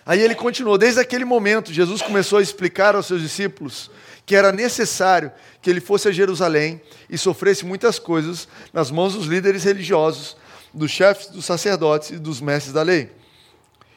Aí 0.06 0.22
ele 0.22 0.36
continuou. 0.36 0.78
Desde 0.78 1.00
aquele 1.00 1.26
momento, 1.26 1.74
Jesus 1.74 2.02
começou 2.02 2.40
a 2.40 2.42
explicar 2.42 2.96
aos 2.96 3.06
seus 3.06 3.22
discípulos 3.22 3.90
que 4.26 4.36
era 4.36 4.52
necessário 4.52 5.32
que 5.62 5.70
ele 5.70 5.82
fosse 5.82 6.08
a 6.08 6.12
Jerusalém 6.12 6.82
e 7.10 7.18
sofresse 7.18 7.66
muitas 7.66 8.00
coisas 8.00 8.48
nas 8.72 8.90
mãos 8.90 9.14
dos 9.14 9.26
líderes 9.26 9.64
religiosos, 9.64 10.38
dos 10.74 10.92
chefes 10.92 11.28
dos 11.28 11.46
sacerdotes 11.46 12.12
e 12.12 12.18
dos 12.18 12.40
mestres 12.40 12.74
da 12.74 12.82
lei 12.82 13.12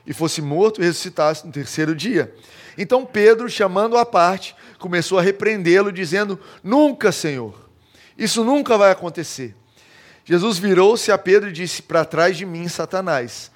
e 0.06 0.12
fosse 0.12 0.40
morto 0.40 0.80
e 0.80 0.84
ressuscitasse 0.84 1.44
no 1.44 1.52
terceiro 1.52 1.94
dia. 1.94 2.32
Então 2.78 3.04
Pedro, 3.04 3.48
chamando-o 3.50 3.98
à 3.98 4.06
parte, 4.06 4.54
começou 4.78 5.18
a 5.18 5.22
repreendê-lo, 5.22 5.90
dizendo: 5.90 6.38
Nunca, 6.62 7.10
Senhor, 7.10 7.68
isso 8.16 8.44
nunca 8.44 8.78
vai 8.78 8.92
acontecer. 8.92 9.54
Jesus 10.24 10.58
virou-se 10.58 11.10
a 11.10 11.18
Pedro 11.18 11.48
e 11.48 11.52
disse: 11.52 11.82
Para 11.82 12.04
trás 12.04 12.36
de 12.36 12.46
mim, 12.46 12.68
Satanás, 12.68 13.50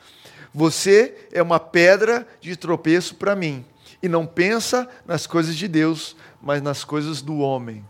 você 0.53 1.15
é 1.33 1.43
uma 1.43 1.61
pedra 1.61 2.27
de 2.41 2.57
tropeço 2.57 3.15
para 3.15 3.37
mim, 3.37 3.65
e 4.03 4.09
não 4.09 4.27
pensa 4.27 4.89
nas 5.07 5.27
coisas 5.27 5.57
de 5.57 5.69
Deus, 5.69 6.17
mas 6.41 6.63
nas 6.63 6.85
coisas 6.85 7.23
do 7.23 7.39
homem. 7.39 7.85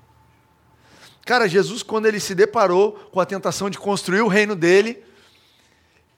Cara, 1.24 1.48
Jesus, 1.48 1.82
quando 1.82 2.06
ele 2.06 2.18
se 2.18 2.34
deparou 2.34 2.92
com 3.12 3.20
a 3.20 3.26
tentação 3.26 3.70
de 3.70 3.78
construir 3.78 4.20
o 4.20 4.28
reino 4.28 4.56
dele, 4.56 5.02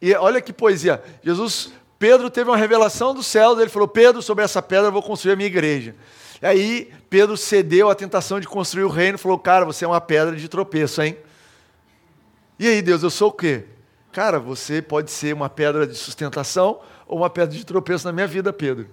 e 0.01 0.15
olha 0.15 0.41
que 0.41 0.53
poesia, 0.53 1.03
Jesus 1.23 1.73
Pedro 1.99 2.29
teve 2.31 2.51
uma 2.51 2.57
revelação 2.57 3.15
do 3.15 3.23
céu, 3.23 3.61
ele 3.61 3.71
falou: 3.71 3.87
Pedro, 3.87 4.21
sobre 4.21 4.43
essa 4.43 4.61
pedra 4.61 4.89
eu 4.89 4.93
vou 4.93 5.03
construir 5.03 5.35
a 5.35 5.37
minha 5.37 5.47
igreja. 5.47 5.95
E 6.41 6.47
aí 6.47 6.93
Pedro 7.09 7.37
cedeu 7.37 7.89
à 7.89 7.95
tentação 7.95 8.41
de 8.41 8.49
construir 8.49 8.83
o 8.83 8.89
reino 8.89 9.17
falou: 9.17 9.39
Cara, 9.39 9.65
você 9.65 9.85
é 9.85 9.89
uma 9.89 10.01
pedra 10.01 10.35
de 10.35 10.49
tropeço, 10.49 11.01
hein? 11.01 11.17
E 12.59 12.67
aí, 12.67 12.83
Deus, 12.83 13.03
eu 13.03 13.11
sou 13.11 13.29
o 13.29 13.33
quê? 13.33 13.65
Cara, 14.13 14.39
você 14.39 14.83
pode 14.83 15.11
ser 15.11 15.35
uma 15.35 15.49
pedra 15.49 15.87
de 15.87 15.95
sustentação 15.95 16.81
ou 17.07 17.19
uma 17.19 17.31
pedra 17.31 17.57
de 17.57 17.65
tropeço 17.65 18.07
na 18.07 18.13
minha 18.13 18.27
vida, 18.27 18.53
Pedro. 18.53 18.91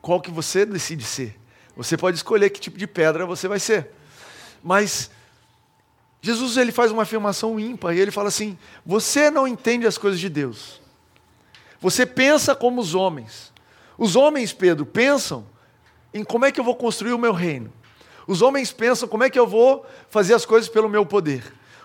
Qual 0.00 0.20
que 0.20 0.30
você 0.30 0.64
decide 0.64 1.02
ser? 1.02 1.36
Você 1.76 1.96
pode 1.96 2.16
escolher 2.16 2.48
que 2.50 2.60
tipo 2.60 2.78
de 2.78 2.86
pedra 2.86 3.26
você 3.26 3.48
vai 3.48 3.58
ser. 3.58 3.90
Mas 4.62 5.10
Jesus 6.20 6.56
ele 6.56 6.70
faz 6.70 6.92
uma 6.92 7.02
afirmação 7.02 7.58
ímpar 7.58 7.94
e 7.94 8.00
ele 8.00 8.12
fala 8.12 8.28
assim: 8.28 8.56
você 8.86 9.28
não 9.28 9.46
entende 9.46 9.88
as 9.88 9.98
coisas 9.98 10.20
de 10.20 10.28
Deus. 10.28 10.80
Você 11.80 12.06
pensa 12.06 12.54
como 12.54 12.80
os 12.80 12.94
homens. 12.94 13.52
Os 13.98 14.14
homens, 14.14 14.52
Pedro, 14.52 14.86
pensam 14.86 15.44
em 16.14 16.22
como 16.22 16.44
é 16.44 16.52
que 16.52 16.60
eu 16.60 16.64
vou 16.64 16.76
construir 16.76 17.12
o 17.12 17.18
meu 17.18 17.32
reino. 17.32 17.72
Os 18.24 18.40
homens 18.40 18.70
pensam 18.70 19.08
como 19.08 19.24
é 19.24 19.30
que 19.30 19.38
eu 19.38 19.48
vou 19.48 19.84
fazer 20.08 20.34
as 20.34 20.46
coisas 20.46 20.70
pelo 20.70 20.88
meu 20.88 21.04
poder. 21.04 21.42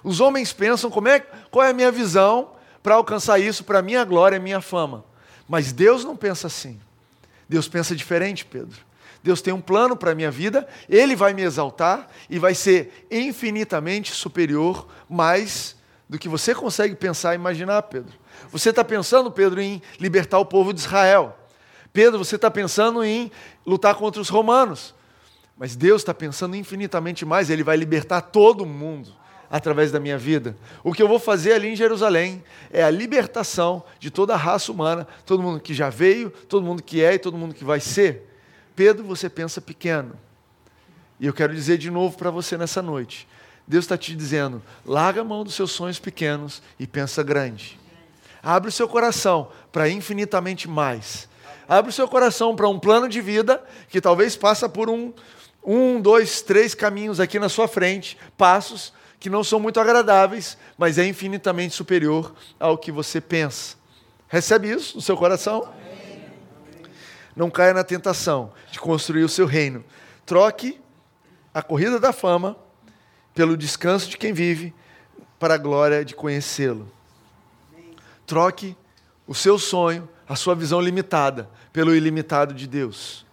Os 0.07 0.21
homens 0.21 0.53
pensam 0.53 0.89
como 0.89 1.09
é, 1.09 1.19
qual 1.51 1.65
é 1.65 1.71
a 1.71 1.73
minha 1.73 1.91
visão 1.91 2.51
para 2.81 2.95
alcançar 2.95 3.39
isso 3.39 3.65
para 3.65 3.79
a 3.79 3.81
minha 3.81 4.05
glória 4.05 4.39
minha 4.39 4.61
fama. 4.61 5.03
Mas 5.49 5.73
Deus 5.73 6.05
não 6.05 6.15
pensa 6.15 6.47
assim. 6.47 6.79
Deus 7.49 7.67
pensa 7.67 7.93
diferente, 7.93 8.45
Pedro. 8.45 8.77
Deus 9.21 9.41
tem 9.41 9.53
um 9.53 9.59
plano 9.59 9.97
para 9.97 10.11
a 10.11 10.15
minha 10.15 10.31
vida, 10.31 10.65
Ele 10.87 11.13
vai 11.13 11.33
me 11.33 11.41
exaltar 11.41 12.07
e 12.29 12.39
vai 12.39 12.55
ser 12.55 13.05
infinitamente 13.11 14.13
superior, 14.13 14.87
mais 15.09 15.75
do 16.07 16.17
que 16.17 16.29
você 16.29 16.55
consegue 16.55 16.95
pensar 16.95 17.33
e 17.33 17.35
imaginar, 17.35 17.81
Pedro. 17.81 18.13
Você 18.49 18.69
está 18.69 18.85
pensando, 18.85 19.29
Pedro, 19.29 19.59
em 19.59 19.81
libertar 19.99 20.39
o 20.39 20.45
povo 20.45 20.73
de 20.73 20.79
Israel. 20.79 21.37
Pedro, 21.91 22.23
você 22.23 22.37
está 22.37 22.49
pensando 22.49 23.03
em 23.03 23.29
lutar 23.65 23.95
contra 23.95 24.21
os 24.21 24.29
romanos. 24.29 24.95
Mas 25.57 25.75
Deus 25.75 26.01
está 26.01 26.13
pensando 26.13 26.55
infinitamente 26.55 27.25
mais, 27.25 27.49
Ele 27.49 27.61
vai 27.61 27.75
libertar 27.75 28.21
todo 28.21 28.65
mundo 28.65 29.26
através 29.49 29.91
da 29.91 29.99
minha 29.99 30.17
vida. 30.17 30.55
O 30.83 30.93
que 30.93 31.01
eu 31.01 31.07
vou 31.07 31.19
fazer 31.19 31.53
ali 31.53 31.69
em 31.69 31.75
Jerusalém 31.75 32.43
é 32.71 32.83
a 32.83 32.89
libertação 32.89 33.83
de 33.99 34.11
toda 34.11 34.33
a 34.33 34.37
raça 34.37 34.71
humana, 34.71 35.07
todo 35.25 35.41
mundo 35.41 35.59
que 35.59 35.73
já 35.73 35.89
veio, 35.89 36.29
todo 36.29 36.65
mundo 36.65 36.83
que 36.83 37.01
é 37.01 37.13
e 37.13 37.19
todo 37.19 37.37
mundo 37.37 37.55
que 37.55 37.63
vai 37.63 37.79
ser. 37.79 38.27
Pedro, 38.75 39.03
você 39.03 39.29
pensa 39.29 39.61
pequeno. 39.61 40.13
E 41.19 41.25
eu 41.25 41.33
quero 41.33 41.53
dizer 41.53 41.77
de 41.77 41.89
novo 41.89 42.17
para 42.17 42.29
você 42.29 42.57
nessa 42.57 42.81
noite: 42.81 43.27
Deus 43.67 43.85
está 43.85 43.97
te 43.97 44.15
dizendo, 44.15 44.61
larga 44.85 45.21
a 45.21 45.23
mão 45.23 45.43
dos 45.43 45.55
seus 45.55 45.71
sonhos 45.71 45.99
pequenos 45.99 46.61
e 46.79 46.85
pensa 46.85 47.23
grande. 47.23 47.79
Abre 48.43 48.69
o 48.69 48.71
seu 48.71 48.87
coração 48.87 49.49
para 49.71 49.89
infinitamente 49.89 50.67
mais. 50.67 51.27
Abre 51.67 51.89
o 51.89 51.93
seu 51.93 52.07
coração 52.07 52.55
para 52.55 52.69
um 52.69 52.79
plano 52.79 53.09
de 53.09 53.19
vida 53.19 53.61
que 53.89 53.99
talvez 53.99 54.37
passa 54.37 54.69
por 54.69 54.89
um, 54.89 55.11
um, 55.63 55.99
dois, 55.99 56.41
três 56.41 56.73
caminhos 56.73 57.19
aqui 57.19 57.39
na 57.39 57.49
sua 57.49 57.67
frente, 57.67 58.17
passos 58.37 58.93
que 59.19 59.29
não 59.29 59.43
são 59.43 59.59
muito 59.59 59.79
agradáveis, 59.79 60.57
mas 60.77 60.97
é 60.97 61.05
infinitamente 61.05 61.73
superior 61.73 62.35
ao 62.59 62.77
que 62.77 62.91
você 62.91 63.19
pensa. 63.19 63.75
Recebe 64.27 64.69
isso 64.69 64.97
no 64.97 65.01
seu 65.01 65.17
coração? 65.17 65.73
Não 67.35 67.49
caia 67.49 67.73
na 67.73 67.83
tentação 67.83 68.51
de 68.71 68.79
construir 68.79 69.23
o 69.23 69.29
seu 69.29 69.45
reino. 69.45 69.83
Troque 70.25 70.79
a 71.53 71.61
corrida 71.61 71.99
da 71.99 72.11
fama 72.11 72.57
pelo 73.33 73.55
descanso 73.55 74.09
de 74.09 74.17
quem 74.17 74.33
vive 74.33 74.73
para 75.39 75.53
a 75.53 75.57
glória 75.57 76.03
de 76.03 76.15
conhecê-lo. 76.15 76.91
Troque 78.25 78.75
o 79.27 79.33
seu 79.33 79.57
sonho, 79.59 80.09
a 80.27 80.35
sua 80.35 80.55
visão 80.55 80.81
limitada, 80.81 81.49
pelo 81.71 81.95
ilimitado 81.95 82.53
de 82.53 82.67
Deus. 82.67 83.25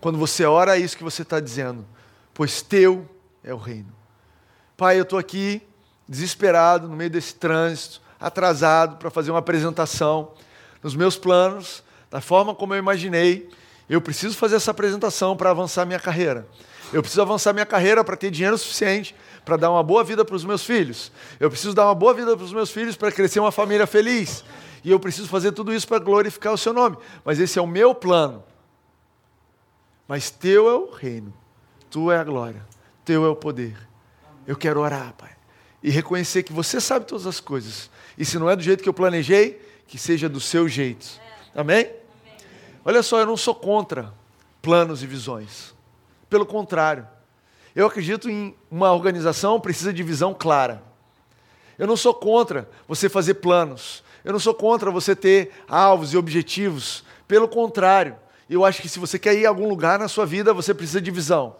Quando 0.00 0.16
você 0.16 0.44
ora, 0.44 0.76
é 0.76 0.80
isso 0.80 0.96
que 0.96 1.02
você 1.02 1.22
está 1.22 1.40
dizendo, 1.40 1.84
pois 2.32 2.62
teu 2.62 3.08
é 3.42 3.52
o 3.52 3.58
reino. 3.58 3.97
Pai, 4.78 4.96
eu 4.96 5.02
estou 5.02 5.18
aqui 5.18 5.60
desesperado 6.08 6.86
no 6.86 6.94
meio 6.94 7.10
desse 7.10 7.34
trânsito, 7.34 8.00
atrasado 8.20 8.96
para 8.96 9.10
fazer 9.10 9.32
uma 9.32 9.40
apresentação. 9.40 10.30
Nos 10.80 10.94
meus 10.94 11.18
planos, 11.18 11.82
da 12.08 12.20
forma 12.20 12.54
como 12.54 12.74
eu 12.74 12.78
imaginei, 12.78 13.50
eu 13.90 14.00
preciso 14.00 14.36
fazer 14.36 14.54
essa 14.54 14.70
apresentação 14.70 15.36
para 15.36 15.50
avançar 15.50 15.84
minha 15.84 15.98
carreira. 15.98 16.46
Eu 16.92 17.02
preciso 17.02 17.20
avançar 17.20 17.52
minha 17.52 17.66
carreira 17.66 18.04
para 18.04 18.16
ter 18.16 18.30
dinheiro 18.30 18.56
suficiente 18.56 19.16
para 19.44 19.56
dar 19.56 19.68
uma 19.72 19.82
boa 19.82 20.04
vida 20.04 20.24
para 20.24 20.36
os 20.36 20.44
meus 20.44 20.64
filhos. 20.64 21.10
Eu 21.40 21.50
preciso 21.50 21.74
dar 21.74 21.86
uma 21.86 21.94
boa 21.96 22.14
vida 22.14 22.36
para 22.36 22.44
os 22.44 22.52
meus 22.52 22.70
filhos 22.70 22.94
para 22.94 23.10
crescer 23.10 23.40
uma 23.40 23.50
família 23.50 23.84
feliz. 23.84 24.44
E 24.84 24.92
eu 24.92 25.00
preciso 25.00 25.26
fazer 25.26 25.50
tudo 25.50 25.74
isso 25.74 25.88
para 25.88 25.98
glorificar 25.98 26.52
o 26.52 26.58
seu 26.58 26.72
nome. 26.72 26.96
Mas 27.24 27.40
esse 27.40 27.58
é 27.58 27.62
o 27.62 27.66
meu 27.66 27.96
plano. 27.96 28.44
Mas 30.06 30.30
teu 30.30 30.68
é 30.68 30.74
o 30.74 30.88
reino, 30.88 31.34
tu 31.90 32.12
é 32.12 32.18
a 32.18 32.22
glória, 32.22 32.64
teu 33.04 33.24
é 33.24 33.28
o 33.28 33.34
poder. 33.34 33.87
Eu 34.48 34.56
quero 34.56 34.80
orar, 34.80 35.12
Pai. 35.12 35.30
e 35.82 35.90
reconhecer 35.90 36.42
que 36.42 36.54
você 36.54 36.80
sabe 36.80 37.04
todas 37.04 37.26
as 37.26 37.38
coisas. 37.38 37.90
E 38.16 38.24
se 38.24 38.38
não 38.38 38.48
é 38.48 38.56
do 38.56 38.62
jeito 38.62 38.82
que 38.82 38.88
eu 38.88 38.94
planejei, 38.94 39.60
que 39.86 39.98
seja 39.98 40.26
do 40.26 40.40
seu 40.40 40.66
jeito. 40.66 41.06
Amém? 41.54 41.84
Amém? 41.84 41.92
Olha 42.82 43.02
só, 43.02 43.20
eu 43.20 43.26
não 43.26 43.36
sou 43.36 43.54
contra 43.54 44.10
planos 44.62 45.02
e 45.02 45.06
visões. 45.06 45.74
Pelo 46.30 46.46
contrário, 46.46 47.06
eu 47.76 47.86
acredito 47.86 48.30
em 48.30 48.56
uma 48.70 48.90
organização 48.90 49.60
precisa 49.60 49.92
de 49.92 50.02
visão 50.02 50.32
clara. 50.32 50.82
Eu 51.78 51.86
não 51.86 51.96
sou 51.96 52.14
contra 52.14 52.68
você 52.88 53.06
fazer 53.10 53.34
planos. 53.34 54.02
Eu 54.24 54.32
não 54.32 54.40
sou 54.40 54.54
contra 54.54 54.90
você 54.90 55.14
ter 55.14 55.52
alvos 55.68 56.14
e 56.14 56.16
objetivos. 56.16 57.04
Pelo 57.28 57.46
contrário, 57.48 58.16
eu 58.48 58.64
acho 58.64 58.80
que 58.80 58.88
se 58.88 58.98
você 58.98 59.18
quer 59.18 59.34
ir 59.36 59.44
a 59.44 59.50
algum 59.50 59.68
lugar 59.68 59.98
na 59.98 60.08
sua 60.08 60.24
vida, 60.24 60.54
você 60.54 60.72
precisa 60.72 61.02
de 61.02 61.10
visão. 61.10 61.54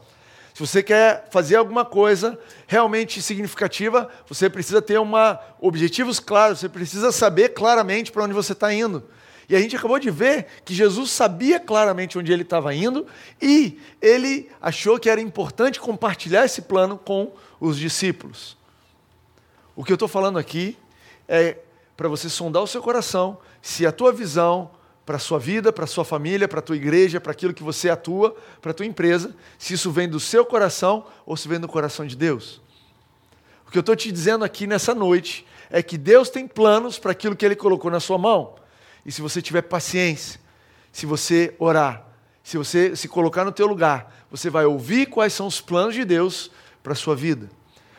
Se 0.58 0.66
você 0.66 0.82
quer 0.82 1.28
fazer 1.30 1.54
alguma 1.54 1.84
coisa 1.84 2.36
realmente 2.66 3.22
significativa, 3.22 4.08
você 4.26 4.50
precisa 4.50 4.82
ter 4.82 4.98
uma, 4.98 5.38
objetivos 5.60 6.18
claros, 6.18 6.58
você 6.58 6.68
precisa 6.68 7.12
saber 7.12 7.50
claramente 7.50 8.10
para 8.10 8.24
onde 8.24 8.34
você 8.34 8.54
está 8.54 8.74
indo. 8.74 9.04
E 9.48 9.54
a 9.54 9.60
gente 9.60 9.76
acabou 9.76 10.00
de 10.00 10.10
ver 10.10 10.48
que 10.64 10.74
Jesus 10.74 11.12
sabia 11.12 11.60
claramente 11.60 12.18
onde 12.18 12.32
ele 12.32 12.42
estava 12.42 12.74
indo 12.74 13.06
e 13.40 13.78
ele 14.02 14.50
achou 14.60 14.98
que 14.98 15.08
era 15.08 15.20
importante 15.20 15.78
compartilhar 15.78 16.44
esse 16.44 16.62
plano 16.62 16.98
com 16.98 17.30
os 17.60 17.78
discípulos. 17.78 18.56
O 19.76 19.84
que 19.84 19.92
eu 19.92 19.94
estou 19.94 20.08
falando 20.08 20.40
aqui 20.40 20.76
é 21.28 21.58
para 21.96 22.08
você 22.08 22.28
sondar 22.28 22.64
o 22.64 22.66
seu 22.66 22.82
coração 22.82 23.38
se 23.62 23.86
a 23.86 23.92
tua 23.92 24.12
visão 24.12 24.72
para 25.08 25.16
a 25.16 25.18
sua 25.18 25.38
vida, 25.38 25.72
para 25.72 25.84
a 25.84 25.86
sua 25.86 26.04
família, 26.04 26.46
para 26.46 26.58
a 26.58 26.62
tua 26.62 26.76
igreja, 26.76 27.18
para 27.18 27.32
aquilo 27.32 27.54
que 27.54 27.62
você 27.62 27.88
atua, 27.88 28.36
para 28.60 28.72
a 28.72 28.74
tua 28.74 28.84
empresa, 28.84 29.34
se 29.58 29.72
isso 29.72 29.90
vem 29.90 30.06
do 30.06 30.20
seu 30.20 30.44
coração 30.44 31.06
ou 31.24 31.34
se 31.34 31.48
vem 31.48 31.58
do 31.58 31.66
coração 31.66 32.06
de 32.06 32.14
Deus. 32.14 32.60
O 33.66 33.70
que 33.70 33.78
eu 33.78 33.80
estou 33.80 33.96
te 33.96 34.12
dizendo 34.12 34.44
aqui 34.44 34.66
nessa 34.66 34.94
noite 34.94 35.46
é 35.70 35.82
que 35.82 35.96
Deus 35.96 36.28
tem 36.28 36.46
planos 36.46 36.98
para 36.98 37.12
aquilo 37.12 37.34
que 37.34 37.46
Ele 37.46 37.56
colocou 37.56 37.90
na 37.90 38.00
sua 38.00 38.18
mão. 38.18 38.56
E 39.06 39.10
se 39.10 39.22
você 39.22 39.40
tiver 39.40 39.62
paciência, 39.62 40.38
se 40.92 41.06
você 41.06 41.54
orar, 41.58 42.06
se 42.44 42.58
você 42.58 42.94
se 42.94 43.08
colocar 43.08 43.46
no 43.46 43.52
teu 43.52 43.66
lugar, 43.66 44.14
você 44.30 44.50
vai 44.50 44.66
ouvir 44.66 45.06
quais 45.06 45.32
são 45.32 45.46
os 45.46 45.58
planos 45.58 45.94
de 45.94 46.04
Deus 46.04 46.50
para 46.82 46.92
a 46.92 46.96
sua 46.96 47.16
vida. 47.16 47.48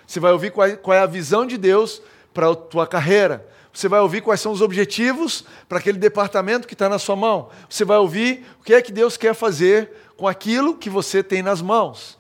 Você 0.06 0.20
vai 0.20 0.32
ouvir 0.32 0.52
qual 0.52 0.96
é, 0.96 1.00
a 1.00 1.08
visão 1.08 1.44
de 1.44 1.58
Deus 1.58 2.04
para 2.36 2.52
a 2.52 2.56
tua 2.56 2.86
carreira. 2.86 3.50
Você 3.74 3.88
vai 3.88 4.00
ouvir 4.00 4.22
quais 4.22 4.42
são 4.42 4.52
os 4.52 4.62
objetivos 4.62 5.46
para 5.68 5.78
aquele 5.78 5.98
departamento 5.98 6.68
que 6.68 6.74
está 6.74 6.90
na 6.90 7.00
sua 7.00 7.16
mão. 7.16 7.50
Você 7.70 7.86
vai 7.86 7.98
ouvir 7.98 8.46
o 8.60 8.64
que 8.64 8.74
é 8.74 8.82
que 8.82 8.92
Deus 8.92 9.16
quer 9.16 9.34
fazer 9.34 9.92
com 10.18 10.28
aquilo 10.28 10.76
que 10.76 10.90
você 10.90 11.24
tem 11.24 11.42
nas 11.42 11.62
mãos. 11.62 12.18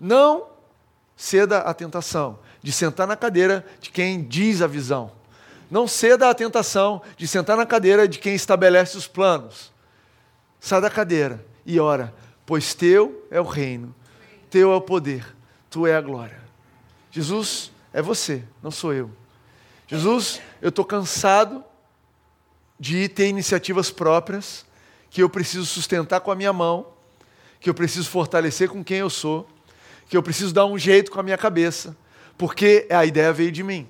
Não 0.00 0.46
ceda 1.16 1.58
à 1.58 1.74
tentação 1.74 2.38
de 2.62 2.72
sentar 2.72 3.06
na 3.06 3.16
cadeira 3.16 3.64
de 3.80 3.90
quem 3.90 4.22
diz 4.22 4.62
a 4.62 4.66
visão. 4.66 5.10
Não 5.70 5.88
ceda 5.88 6.28
à 6.28 6.34
tentação 6.34 7.02
de 7.16 7.26
sentar 7.26 7.56
na 7.56 7.66
cadeira 7.66 8.06
de 8.06 8.18
quem 8.18 8.34
estabelece 8.34 8.96
os 8.96 9.06
planos. 9.06 9.72
Sai 10.60 10.80
da 10.80 10.90
cadeira 10.90 11.44
e 11.66 11.80
ora, 11.80 12.14
pois 12.46 12.74
teu 12.74 13.26
é 13.30 13.40
o 13.40 13.44
reino, 13.44 13.94
teu 14.48 14.72
é 14.72 14.76
o 14.76 14.80
poder, 14.80 15.26
tu 15.68 15.86
é 15.86 15.96
a 15.96 16.00
glória. 16.00 16.40
Jesus 17.10 17.72
é 17.92 18.00
você, 18.00 18.44
não 18.62 18.70
sou 18.70 18.92
eu. 18.92 19.10
Jesus, 19.92 20.40
eu 20.62 20.70
estou 20.70 20.86
cansado 20.86 21.62
de 22.80 23.10
ter 23.10 23.28
iniciativas 23.28 23.90
próprias 23.90 24.64
que 25.10 25.22
eu 25.22 25.28
preciso 25.28 25.66
sustentar 25.66 26.20
com 26.20 26.30
a 26.30 26.34
minha 26.34 26.50
mão, 26.50 26.86
que 27.60 27.68
eu 27.68 27.74
preciso 27.74 28.08
fortalecer 28.08 28.70
com 28.70 28.82
quem 28.82 28.96
eu 28.96 29.10
sou, 29.10 29.46
que 30.08 30.16
eu 30.16 30.22
preciso 30.22 30.50
dar 30.54 30.64
um 30.64 30.78
jeito 30.78 31.10
com 31.10 31.20
a 31.20 31.22
minha 31.22 31.36
cabeça, 31.36 31.94
porque 32.38 32.88
a 32.90 33.04
ideia 33.04 33.34
veio 33.34 33.52
de 33.52 33.62
mim. 33.62 33.86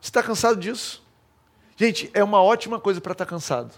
Você 0.00 0.08
está 0.08 0.22
cansado 0.22 0.58
disso? 0.58 1.04
Gente, 1.76 2.10
é 2.14 2.24
uma 2.24 2.42
ótima 2.42 2.80
coisa 2.80 3.02
para 3.02 3.12
estar 3.12 3.26
tá 3.26 3.28
cansado. 3.28 3.74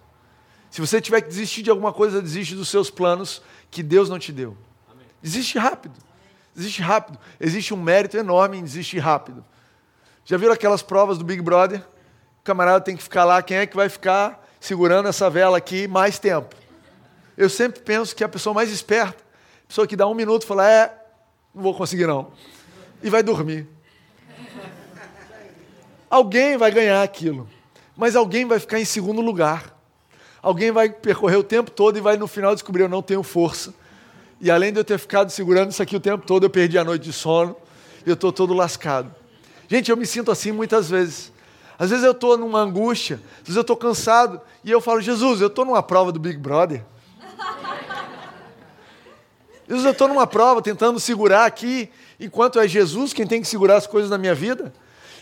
Se 0.71 0.81
você 0.81 1.01
tiver 1.01 1.21
que 1.21 1.27
desistir 1.27 1.63
de 1.63 1.71
alguma 1.71 1.93
coisa, 1.93 2.23
desiste 2.23 2.55
dos 2.55 2.69
seus 2.69 2.91
planos 2.91 3.43
que 3.73 3.83
Deus 3.83 4.09
não 4.09 4.21
te 4.21 4.31
deu. 4.31 4.57
Desiste 5.21 5.59
rápido. 5.59 5.97
Desiste 6.55 6.81
rápido. 6.81 7.19
Existe 7.41 7.75
um 7.75 7.83
mérito 7.83 8.17
enorme 8.17 8.59
em 8.59 8.63
desistir 8.63 9.01
rápido. 9.01 9.45
Já 10.29 10.37
viram 10.37 10.53
aquelas 10.53 10.83
provas 10.83 11.19
do 11.19 11.25
Big 11.25 11.41
Brother? 11.41 11.79
O 12.41 12.43
camarada 12.43 12.81
tem 12.81 12.97
que 12.97 13.03
ficar 13.03 13.25
lá, 13.25 13.41
quem 13.41 13.59
é 13.59 13.67
que 13.67 13.77
vai 13.77 13.89
ficar 13.89 14.45
segurando 14.59 15.09
essa 15.09 15.31
vela 15.31 15.57
aqui 15.57 15.87
mais 15.87 16.19
tempo? 16.19 16.53
Eu 17.39 17.49
sempre 17.49 17.81
penso 17.81 18.15
que 18.15 18.25
a 18.25 18.29
pessoa 18.29 18.53
mais 18.53 18.73
esperta, 18.73 19.23
a 19.23 19.69
pessoa 19.69 19.87
que 19.87 19.95
dá 19.95 20.05
um 20.09 20.15
minuto 20.15 20.45
fala, 20.45 20.69
é, 20.69 20.93
não 21.55 21.63
vou 21.63 21.73
conseguir 21.73 22.09
não. 22.09 22.33
E 23.05 23.09
vai 23.09 23.23
dormir. 23.23 23.69
Alguém 26.11 26.57
vai 26.57 26.73
ganhar 26.73 27.05
aquilo, 27.05 27.49
mas 27.97 28.17
alguém 28.17 28.45
vai 28.45 28.59
ficar 28.59 28.81
em 28.81 28.85
segundo 28.85 29.21
lugar. 29.21 29.79
Alguém 30.43 30.73
vai 30.73 30.91
percorrer 30.91 31.37
o 31.37 31.45
tempo 31.45 31.71
todo 31.71 31.99
e 31.99 32.01
vai 32.01 32.17
no 32.17 32.27
final 32.27 32.53
descobrir 32.53 32.83
eu 32.83 32.89
não 32.89 33.01
tenho 33.01 33.23
força. 33.23 33.73
E 34.41 34.51
além 34.51 34.73
de 34.73 34.81
eu 34.81 34.85
ter 34.85 34.99
ficado 34.99 35.31
segurando 35.31 35.71
isso 35.71 35.81
aqui 35.81 35.95
o 35.95 36.01
tempo 36.01 36.27
todo, 36.27 36.47
eu 36.47 36.51
perdi 36.51 36.77
a 36.77 36.83
noite 36.83 37.05
de 37.05 37.13
sono 37.13 37.55
e 38.05 38.09
eu 38.09 38.15
estou 38.15 38.33
todo 38.33 38.53
lascado. 38.55 39.15
Gente, 39.69 39.91
eu 39.91 39.97
me 39.97 40.07
sinto 40.07 40.31
assim 40.31 40.53
muitas 40.53 40.89
vezes. 40.89 41.33
Às 41.79 41.91
vezes 41.91 42.05
eu 42.05 42.13
estou 42.13 42.39
numa 42.39 42.61
angústia, 42.61 43.21
às 43.35 43.43
vezes 43.43 43.57
eu 43.57 43.63
estou 43.63 43.77
cansado, 43.77 44.41
e 44.65 44.71
eu 44.71 44.81
falo, 44.81 45.01
Jesus, 45.01 45.41
eu 45.41 45.49
estou 45.49 45.65
numa 45.65 45.83
prova 45.83 46.11
do 46.11 46.19
Big 46.19 46.39
Brother. 46.39 46.85
Jesus, 49.69 49.85
eu 49.85 49.93
estou 49.93 50.09
numa 50.09 50.27
prova 50.27 50.63
tentando 50.63 50.99
segurar 50.99 51.45
aqui, 51.45 51.91
enquanto 52.19 52.59
é 52.59 52.67
Jesus 52.67 53.13
quem 53.13 53.27
tem 53.27 53.43
que 53.43 53.49
segurar 53.49 53.77
as 53.77 53.87
coisas 53.87 54.11
na 54.11 54.17
minha 54.17 54.35
vida. 54.35 54.73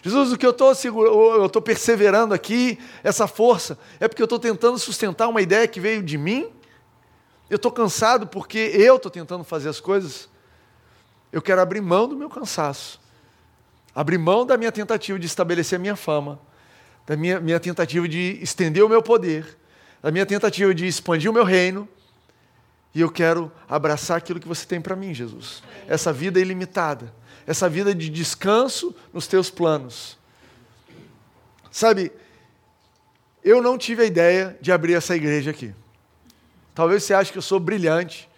Jesus, 0.00 0.32
o 0.32 0.38
que 0.38 0.46
eu 0.46 0.50
estou 0.50 0.72
eu 0.84 1.46
estou 1.46 1.62
perseverando 1.62 2.34
aqui, 2.34 2.78
essa 3.02 3.26
força, 3.26 3.78
é 3.98 4.06
porque 4.06 4.22
eu 4.22 4.26
estou 4.26 4.38
tentando 4.38 4.78
sustentar 4.78 5.28
uma 5.28 5.40
ideia 5.40 5.66
que 5.66 5.80
veio 5.80 6.02
de 6.02 6.18
mim. 6.18 6.46
Eu 7.48 7.56
estou 7.56 7.72
cansado 7.72 8.26
porque 8.26 8.70
eu 8.74 8.96
estou 8.96 9.10
tentando 9.10 9.42
fazer 9.42 9.70
as 9.70 9.80
coisas. 9.80 10.28
Eu 11.32 11.42
quero 11.42 11.60
abrir 11.60 11.80
mão 11.80 12.06
do 12.06 12.16
meu 12.16 12.28
cansaço 12.28 13.02
abrir 13.94 14.18
mão 14.18 14.44
da 14.44 14.56
minha 14.56 14.72
tentativa 14.72 15.18
de 15.18 15.26
estabelecer 15.26 15.76
a 15.76 15.80
minha 15.80 15.96
fama, 15.96 16.40
da 17.06 17.16
minha, 17.16 17.38
minha 17.40 17.60
tentativa 17.60 18.08
de 18.08 18.38
estender 18.42 18.84
o 18.84 18.88
meu 18.88 19.02
poder, 19.02 19.56
da 20.02 20.10
minha 20.10 20.26
tentativa 20.26 20.74
de 20.74 20.86
expandir 20.86 21.30
o 21.30 21.34
meu 21.34 21.44
reino, 21.44 21.88
e 22.94 23.00
eu 23.00 23.10
quero 23.10 23.50
abraçar 23.68 24.18
aquilo 24.18 24.38
que 24.38 24.46
você 24.46 24.64
tem 24.64 24.80
para 24.80 24.94
mim, 24.94 25.12
Jesus. 25.12 25.62
Essa 25.88 26.12
vida 26.12 26.40
ilimitada, 26.40 27.12
essa 27.46 27.68
vida 27.68 27.94
de 27.94 28.08
descanso 28.08 28.94
nos 29.12 29.26
teus 29.26 29.50
planos. 29.50 30.16
Sabe, 31.70 32.12
eu 33.42 33.60
não 33.60 33.76
tive 33.76 34.02
a 34.02 34.06
ideia 34.06 34.56
de 34.60 34.70
abrir 34.70 34.94
essa 34.94 35.16
igreja 35.16 35.50
aqui. 35.50 35.74
Talvez 36.74 37.02
você 37.02 37.14
ache 37.14 37.32
que 37.32 37.38
eu 37.38 37.42
sou 37.42 37.58
brilhante. 37.58 38.28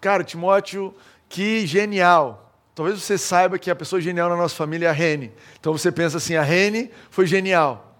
Cara, 0.00 0.24
Timóteo, 0.24 0.94
que 1.28 1.66
genial. 1.66 2.49
Talvez 2.74 3.00
você 3.00 3.18
saiba 3.18 3.58
que 3.58 3.70
a 3.70 3.76
pessoa 3.76 4.00
genial 4.00 4.28
na 4.28 4.36
nossa 4.36 4.54
família 4.54 4.86
é 4.86 4.90
a 4.90 4.92
Rene. 4.92 5.32
Então 5.58 5.72
você 5.72 5.90
pensa 5.90 6.18
assim: 6.18 6.34
a 6.34 6.42
Rene 6.42 6.90
foi 7.10 7.26
genial. 7.26 7.98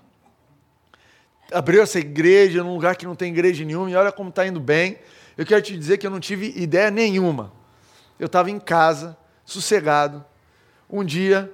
Abriu 1.52 1.82
essa 1.82 1.98
igreja 1.98 2.62
num 2.62 2.74
lugar 2.74 2.94
que 2.96 3.04
não 3.04 3.14
tem 3.16 3.32
igreja 3.32 3.64
nenhuma 3.64 3.90
e 3.90 3.94
olha 3.94 4.12
como 4.12 4.30
está 4.30 4.46
indo 4.46 4.60
bem. 4.60 4.98
Eu 5.36 5.44
quero 5.44 5.60
te 5.62 5.76
dizer 5.76 5.98
que 5.98 6.06
eu 6.06 6.10
não 6.10 6.20
tive 6.20 6.52
ideia 6.56 6.90
nenhuma. 6.90 7.52
Eu 8.18 8.26
estava 8.26 8.50
em 8.50 8.60
casa, 8.60 9.16
sossegado. 9.44 10.24
Um 10.88 11.04
dia, 11.04 11.52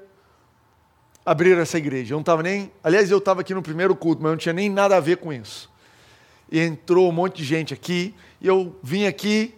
abriram 1.25 1.61
essa 1.61 1.79
igreja. 1.79 2.13
Eu 2.13 2.17
não 2.17 2.23
estava 2.23 2.43
nem. 2.43 2.71
Aliás, 2.83 3.11
eu 3.11 3.19
estava 3.19 3.41
aqui 3.41 3.55
no 3.55 3.63
primeiro 3.63 3.97
culto, 3.97 4.23
mas 4.23 4.31
não 4.31 4.39
tinha 4.39 4.53
nem 4.53 4.69
nada 4.69 4.97
a 4.97 5.01
ver 5.01 5.17
com 5.17 5.33
isso. 5.33 5.71
E 6.51 6.61
entrou 6.61 7.09
um 7.09 7.13
monte 7.13 7.39
de 7.39 7.45
gente 7.45 7.73
aqui. 7.73 8.15
E 8.41 8.47
eu 8.47 8.79
vim 8.83 9.07
aqui 9.07 9.55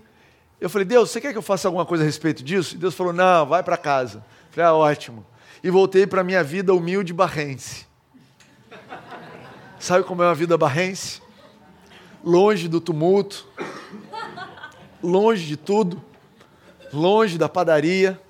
eu 0.61 0.69
falei, 0.69 0.85
Deus, 0.85 1.11
você 1.11 1.21
quer 1.21 1.33
que 1.33 1.39
eu 1.39 1.43
faça 1.43 1.69
alguma 1.69 1.87
coisa 1.87 2.03
a 2.03 2.07
respeito 2.07 2.43
disso? 2.43 2.75
E 2.75 2.79
Deus 2.79 2.95
falou, 2.95 3.13
não, 3.13 3.47
vai 3.47 3.63
para 3.63 3.77
casa. 3.77 4.19
Eu 4.19 4.53
falei, 4.53 4.69
ah, 4.69 4.75
ótimo. 4.75 5.25
E 5.63 5.71
voltei 5.71 6.07
para 6.07 6.21
a 6.21 6.25
minha 6.25 6.43
vida 6.43 6.75
humilde 6.75 7.13
barrense. 7.13 7.87
Sabe 9.79 10.05
como 10.05 10.23
é 10.23 10.27
uma 10.27 10.35
vida 10.35 10.59
barrense? 10.59 11.23
Longe 12.25 12.67
do 12.67 12.81
tumulto, 12.81 13.47
longe 15.01 15.47
de 15.47 15.57
tudo, 15.57 16.03
longe 16.93 17.39
da 17.39 17.49
padaria. 17.49 18.21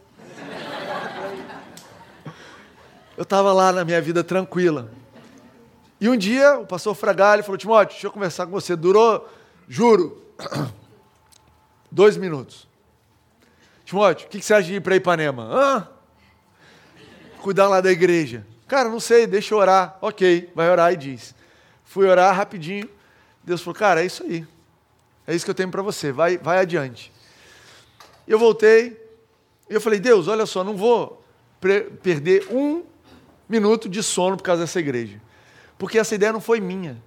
Eu 3.16 3.22
estava 3.22 3.52
lá 3.52 3.72
na 3.72 3.84
minha 3.84 4.00
vida 4.00 4.22
tranquila. 4.22 4.90
E 6.00 6.08
um 6.08 6.16
dia 6.16 6.58
o 6.58 6.66
pastor 6.66 6.94
Fragalho 6.94 7.42
falou: 7.42 7.56
Timóteo, 7.56 7.94
deixa 7.94 8.06
eu 8.06 8.12
conversar 8.12 8.44
com 8.46 8.52
você. 8.52 8.76
Durou, 8.76 9.26
juro, 9.66 10.22
Dois 11.90 12.16
minutos. 12.16 12.68
Timóteo, 13.85 14.27
o 14.27 14.31
que 14.31 14.42
você 14.42 14.53
acha 14.53 14.66
de 14.66 14.74
ir 14.74 14.81
para 14.83 14.96
Ipanema? 14.96 15.48
Ah, 15.51 15.88
cuidar 17.40 17.68
lá 17.68 17.81
da 17.81 17.90
igreja. 17.90 18.46
Cara, 18.66 18.90
não 18.90 19.01
sei, 19.01 19.27
deixa 19.27 19.55
eu 19.55 19.59
orar. 19.59 19.96
Ok, 20.03 20.51
vai 20.55 20.70
orar 20.70 20.92
e 20.92 20.96
diz. 20.96 21.35
Fui 21.85 22.07
orar 22.07 22.35
rapidinho. 22.35 22.88
Deus 23.42 23.62
falou, 23.62 23.74
cara, 23.74 24.03
é 24.03 24.07
isso 24.07 24.22
aí. 24.24 24.46
É 25.27 25.35
isso 25.35 25.44
que 25.44 25.51
eu 25.51 25.55
tenho 25.55 25.70
para 25.70 25.83
você, 25.83 26.12
vai, 26.12 26.37
vai 26.37 26.59
adiante. 26.59 27.12
Eu 28.27 28.38
voltei, 28.38 28.98
eu 29.68 29.81
falei, 29.81 29.98
Deus, 29.98 30.29
olha 30.29 30.44
só, 30.44 30.62
não 30.62 30.77
vou 30.77 31.22
perder 32.03 32.46
um 32.51 32.83
minuto 33.48 33.88
de 33.88 34.03
sono 34.03 34.37
por 34.37 34.42
causa 34.42 34.62
dessa 34.62 34.81
igreja. 34.81 35.20
Porque 35.79 35.98
essa 35.98 36.14
ideia 36.14 36.33
não 36.33 36.40
foi 36.40 36.61
minha. 36.61 37.01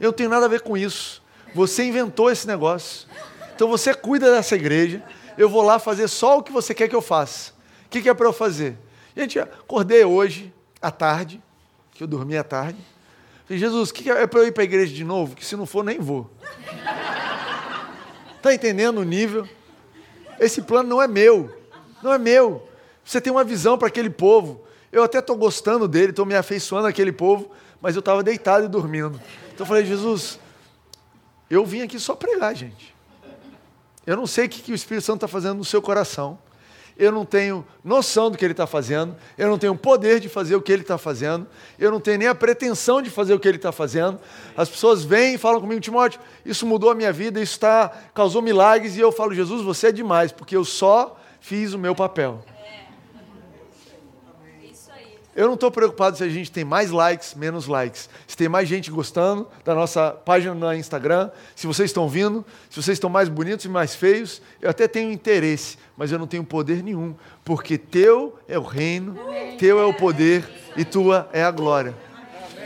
Eu 0.00 0.06
não 0.06 0.12
tenho 0.12 0.30
nada 0.30 0.46
a 0.46 0.48
ver 0.48 0.62
com 0.62 0.76
isso. 0.76 1.22
Você 1.54 1.84
inventou 1.84 2.30
esse 2.30 2.46
negócio. 2.46 3.08
Então 3.58 3.66
você 3.66 3.92
cuida 3.92 4.30
dessa 4.30 4.54
igreja. 4.54 5.02
Eu 5.36 5.48
vou 5.48 5.62
lá 5.62 5.80
fazer 5.80 6.06
só 6.06 6.38
o 6.38 6.44
que 6.44 6.52
você 6.52 6.72
quer 6.72 6.86
que 6.86 6.94
eu 6.94 7.02
faça. 7.02 7.50
O 7.86 7.88
que, 7.88 8.08
é 8.08 8.14
para 8.14 8.28
eu 8.28 8.32
fazer? 8.32 8.78
Gente, 9.16 9.36
acordei 9.36 10.04
hoje, 10.04 10.54
à 10.80 10.92
tarde, 10.92 11.42
que 11.90 12.00
eu 12.00 12.06
dormi 12.06 12.36
à 12.36 12.44
tarde. 12.44 12.78
Falei, 13.46 13.58
Jesus, 13.58 13.90
o 13.90 13.94
que, 13.94 14.04
que 14.04 14.10
é 14.12 14.28
para 14.28 14.38
eu 14.38 14.46
ir 14.46 14.52
para 14.52 14.62
a 14.62 14.64
igreja 14.64 14.94
de 14.94 15.02
novo? 15.02 15.34
Que 15.34 15.44
se 15.44 15.56
não 15.56 15.66
for, 15.66 15.82
nem 15.82 15.98
vou. 15.98 16.30
Está 18.36 18.54
entendendo 18.54 18.98
o 18.98 19.02
nível? 19.02 19.48
Esse 20.38 20.62
plano 20.62 20.88
não 20.88 21.02
é 21.02 21.08
meu. 21.08 21.52
Não 22.00 22.12
é 22.12 22.18
meu. 22.18 22.64
Você 23.04 23.20
tem 23.20 23.32
uma 23.32 23.42
visão 23.42 23.76
para 23.76 23.88
aquele 23.88 24.10
povo. 24.10 24.64
Eu 24.92 25.02
até 25.02 25.18
estou 25.18 25.34
gostando 25.34 25.88
dele, 25.88 26.10
estou 26.10 26.24
me 26.24 26.36
afeiçoando 26.36 26.86
àquele 26.86 27.10
povo, 27.10 27.50
mas 27.80 27.96
eu 27.96 28.00
estava 28.00 28.22
deitado 28.22 28.66
e 28.66 28.68
dormindo. 28.68 29.20
Então 29.52 29.64
eu 29.64 29.66
falei, 29.66 29.84
Jesus, 29.84 30.38
eu 31.50 31.66
vim 31.66 31.82
aqui 31.82 31.98
só 31.98 32.14
pregar, 32.14 32.54
gente. 32.54 32.96
Eu 34.08 34.16
não 34.16 34.26
sei 34.26 34.46
o 34.46 34.48
que, 34.48 34.62
que 34.62 34.72
o 34.72 34.74
Espírito 34.74 35.04
Santo 35.04 35.16
está 35.16 35.28
fazendo 35.28 35.58
no 35.58 35.64
seu 35.66 35.82
coração. 35.82 36.38
Eu 36.96 37.12
não 37.12 37.26
tenho 37.26 37.62
noção 37.84 38.30
do 38.30 38.38
que 38.38 38.44
ele 38.44 38.54
está 38.54 38.66
fazendo. 38.66 39.14
Eu 39.36 39.48
não 39.50 39.58
tenho 39.58 39.76
poder 39.76 40.18
de 40.18 40.30
fazer 40.30 40.56
o 40.56 40.62
que 40.62 40.72
ele 40.72 40.80
está 40.80 40.96
fazendo. 40.96 41.46
Eu 41.78 41.90
não 41.90 42.00
tenho 42.00 42.16
nem 42.16 42.26
a 42.26 42.34
pretensão 42.34 43.02
de 43.02 43.10
fazer 43.10 43.34
o 43.34 43.38
que 43.38 43.46
ele 43.46 43.58
está 43.58 43.70
fazendo. 43.70 44.18
As 44.56 44.66
pessoas 44.66 45.04
vêm 45.04 45.34
e 45.34 45.38
falam 45.38 45.60
comigo, 45.60 45.78
Timóteo, 45.82 46.18
isso 46.42 46.66
mudou 46.66 46.88
a 46.88 46.94
minha 46.94 47.12
vida, 47.12 47.38
isso 47.38 47.60
tá, 47.60 47.92
causou 48.14 48.40
milagres. 48.40 48.96
E 48.96 49.00
eu 49.00 49.12
falo, 49.12 49.34
Jesus, 49.34 49.62
você 49.62 49.88
é 49.88 49.92
demais, 49.92 50.32
porque 50.32 50.56
eu 50.56 50.64
só 50.64 51.20
fiz 51.38 51.74
o 51.74 51.78
meu 51.78 51.94
papel. 51.94 52.42
Eu 55.38 55.46
não 55.46 55.54
estou 55.54 55.70
preocupado 55.70 56.16
se 56.16 56.24
a 56.24 56.28
gente 56.28 56.50
tem 56.50 56.64
mais 56.64 56.90
likes, 56.90 57.32
menos 57.36 57.68
likes. 57.68 58.10
Se 58.26 58.36
tem 58.36 58.48
mais 58.48 58.68
gente 58.68 58.90
gostando 58.90 59.46
da 59.64 59.72
nossa 59.72 60.10
página 60.10 60.52
no 60.52 60.74
Instagram, 60.74 61.30
se 61.54 61.64
vocês 61.64 61.90
estão 61.90 62.08
vindo, 62.08 62.44
se 62.68 62.82
vocês 62.82 62.96
estão 62.96 63.08
mais 63.08 63.28
bonitos 63.28 63.64
e 63.64 63.68
mais 63.68 63.94
feios, 63.94 64.42
eu 64.60 64.68
até 64.68 64.88
tenho 64.88 65.12
interesse, 65.12 65.78
mas 65.96 66.10
eu 66.10 66.18
não 66.18 66.26
tenho 66.26 66.42
poder 66.42 66.82
nenhum, 66.82 67.14
porque 67.44 67.78
teu 67.78 68.36
é 68.48 68.58
o 68.58 68.62
reino, 68.62 69.16
teu 69.60 69.78
é 69.78 69.84
o 69.84 69.94
poder 69.94 70.44
e 70.76 70.84
tua 70.84 71.30
é 71.32 71.44
a 71.44 71.52
glória. 71.52 71.94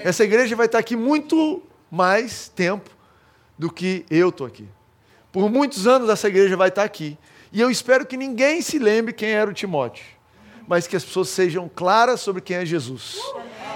Essa 0.02 0.24
igreja 0.24 0.56
vai 0.56 0.64
estar 0.64 0.78
aqui 0.78 0.96
muito 0.96 1.62
mais 1.90 2.48
tempo 2.48 2.88
do 3.58 3.70
que 3.70 4.06
eu 4.10 4.30
estou 4.30 4.46
aqui. 4.46 4.66
Por 5.30 5.50
muitos 5.50 5.86
anos 5.86 6.08
essa 6.08 6.26
igreja 6.26 6.56
vai 6.56 6.70
estar 6.70 6.84
aqui. 6.84 7.18
E 7.52 7.60
eu 7.60 7.70
espero 7.70 8.06
que 8.06 8.16
ninguém 8.16 8.62
se 8.62 8.78
lembre 8.78 9.12
quem 9.12 9.28
era 9.28 9.50
o 9.50 9.52
Timóteo 9.52 10.21
mas 10.66 10.86
que 10.86 10.96
as 10.96 11.04
pessoas 11.04 11.28
sejam 11.28 11.70
claras 11.74 12.20
sobre 12.20 12.40
quem 12.40 12.56
é 12.56 12.66
Jesus. 12.66 13.18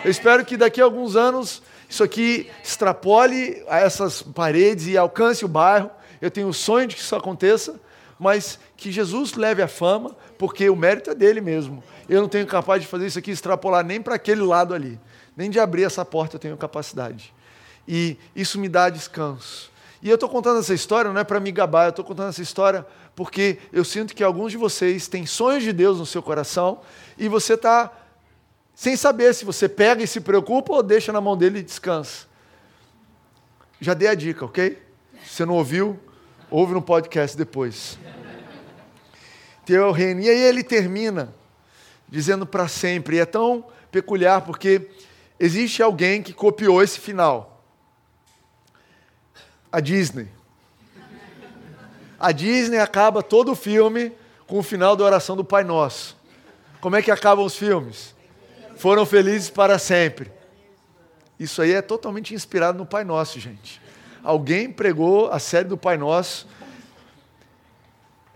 Eu 0.04 0.10
espero 0.10 0.44
que 0.44 0.56
daqui 0.56 0.80
a 0.80 0.84
alguns 0.84 1.16
anos 1.16 1.62
isso 1.88 2.02
aqui 2.02 2.50
extrapole 2.62 3.62
essas 3.68 4.22
paredes 4.22 4.86
e 4.86 4.96
alcance 4.96 5.44
o 5.44 5.48
bairro. 5.48 5.90
Eu 6.20 6.30
tenho 6.30 6.48
o 6.48 6.54
sonho 6.54 6.86
de 6.86 6.96
que 6.96 7.00
isso 7.00 7.14
aconteça, 7.14 7.78
mas 8.18 8.58
que 8.76 8.90
Jesus 8.90 9.34
leve 9.34 9.62
a 9.62 9.68
fama, 9.68 10.16
porque 10.38 10.68
o 10.68 10.76
mérito 10.76 11.10
é 11.10 11.14
dele 11.14 11.40
mesmo. 11.40 11.82
Eu 12.08 12.20
não 12.20 12.28
tenho 12.28 12.46
capaz 12.46 12.80
de 12.82 12.88
fazer 12.88 13.06
isso 13.06 13.18
aqui 13.18 13.30
extrapolar 13.30 13.84
nem 13.84 14.00
para 14.00 14.14
aquele 14.14 14.42
lado 14.42 14.74
ali, 14.74 14.98
nem 15.36 15.50
de 15.50 15.60
abrir 15.60 15.84
essa 15.84 16.04
porta 16.04 16.36
eu 16.36 16.40
tenho 16.40 16.56
capacidade. 16.56 17.32
E 17.86 18.16
isso 18.34 18.58
me 18.58 18.68
dá 18.68 18.88
descanso. 18.88 19.70
E 20.02 20.08
eu 20.08 20.14
estou 20.14 20.28
contando 20.28 20.60
essa 20.60 20.74
história 20.74 21.12
não 21.12 21.20
é 21.20 21.24
para 21.24 21.40
me 21.40 21.50
gabar, 21.50 21.86
eu 21.86 21.90
estou 21.90 22.04
contando 22.04 22.28
essa 22.28 22.42
história 22.42 22.86
porque 23.16 23.58
eu 23.72 23.82
sinto 23.82 24.14
que 24.14 24.22
alguns 24.22 24.52
de 24.52 24.58
vocês 24.58 25.08
têm 25.08 25.24
sonhos 25.24 25.64
de 25.64 25.72
Deus 25.72 25.98
no 25.98 26.04
seu 26.04 26.22
coração 26.22 26.82
e 27.16 27.28
você 27.28 27.54
está 27.54 27.90
sem 28.74 28.94
saber 28.94 29.34
se 29.34 29.42
você 29.42 29.70
pega 29.70 30.04
e 30.04 30.06
se 30.06 30.20
preocupa 30.20 30.74
ou 30.74 30.82
deixa 30.82 31.10
na 31.10 31.20
mão 31.20 31.34
dele 31.34 31.60
e 31.60 31.62
descansa. 31.62 32.26
Já 33.80 33.94
dei 33.94 34.08
a 34.08 34.14
dica, 34.14 34.44
ok? 34.44 34.82
Se 35.24 35.36
você 35.36 35.46
não 35.46 35.54
ouviu, 35.54 35.98
ouve 36.50 36.74
no 36.74 36.82
podcast 36.82 37.34
depois. 37.34 37.98
Teu 39.64 39.90
reino. 39.92 40.20
E 40.20 40.28
aí 40.28 40.38
ele 40.38 40.62
termina 40.62 41.34
dizendo 42.06 42.46
para 42.46 42.68
sempre. 42.68 43.16
E 43.16 43.20
é 43.20 43.24
tão 43.24 43.64
peculiar 43.90 44.42
porque 44.42 44.90
existe 45.40 45.82
alguém 45.82 46.22
que 46.22 46.34
copiou 46.34 46.82
esse 46.82 47.00
final. 47.00 47.64
A 49.72 49.80
Disney. 49.80 50.35
A 52.18 52.32
Disney 52.32 52.78
acaba 52.78 53.22
todo 53.22 53.52
o 53.52 53.56
filme 53.56 54.12
com 54.46 54.58
o 54.58 54.62
final 54.62 54.96
da 54.96 55.04
oração 55.04 55.36
do 55.36 55.44
Pai 55.44 55.64
Nosso. 55.64 56.16
Como 56.80 56.96
é 56.96 57.02
que 57.02 57.10
acabam 57.10 57.44
os 57.44 57.56
filmes? 57.56 58.14
Foram 58.76 59.04
felizes 59.04 59.50
para 59.50 59.78
sempre. 59.78 60.30
Isso 61.38 61.60
aí 61.60 61.72
é 61.72 61.82
totalmente 61.82 62.34
inspirado 62.34 62.78
no 62.78 62.86
Pai 62.86 63.04
Nosso, 63.04 63.38
gente. 63.38 63.80
Alguém 64.22 64.70
pregou 64.70 65.30
a 65.30 65.38
série 65.38 65.68
do 65.68 65.76
Pai 65.76 65.96
Nosso. 65.96 66.46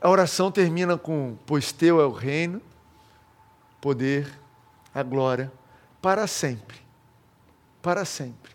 A 0.01 0.09
oração 0.09 0.51
termina 0.51 0.99
com: 0.99 1.37
Pois 1.47 1.73
teu 1.73 2.01
é 2.01 2.05
o 2.05 2.13
reino, 2.13 2.61
poder, 3.81 4.31
a 4.95 5.03
glória, 5.03 5.51
para 6.03 6.27
sempre. 6.27 6.79
Para 7.81 8.05
sempre. 8.05 8.53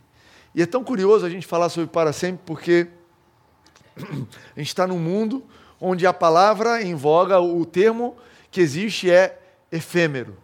E 0.54 0.62
é 0.62 0.66
tão 0.66 0.84
curioso 0.84 1.26
a 1.26 1.30
gente 1.30 1.46
falar 1.46 1.70
sobre 1.70 1.90
para 1.90 2.14
sempre, 2.14 2.42
porque 2.46 2.88
a 3.98 4.60
gente 4.60 4.68
está 4.68 4.86
num 4.86 5.00
mundo 5.00 5.44
onde 5.80 6.06
a 6.06 6.14
palavra 6.14 6.82
em 6.82 6.96
voga, 6.96 7.40
o 7.40 7.66
termo 7.66 8.16
que 8.52 8.62
existe 8.62 9.10
é 9.10 9.40
efêmero. 9.72 10.38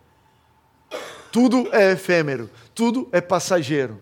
Tudo 1.31 1.69
é 1.71 1.91
efêmero, 1.91 2.49
tudo 2.75 3.07
é 3.11 3.21
passageiro. 3.21 3.99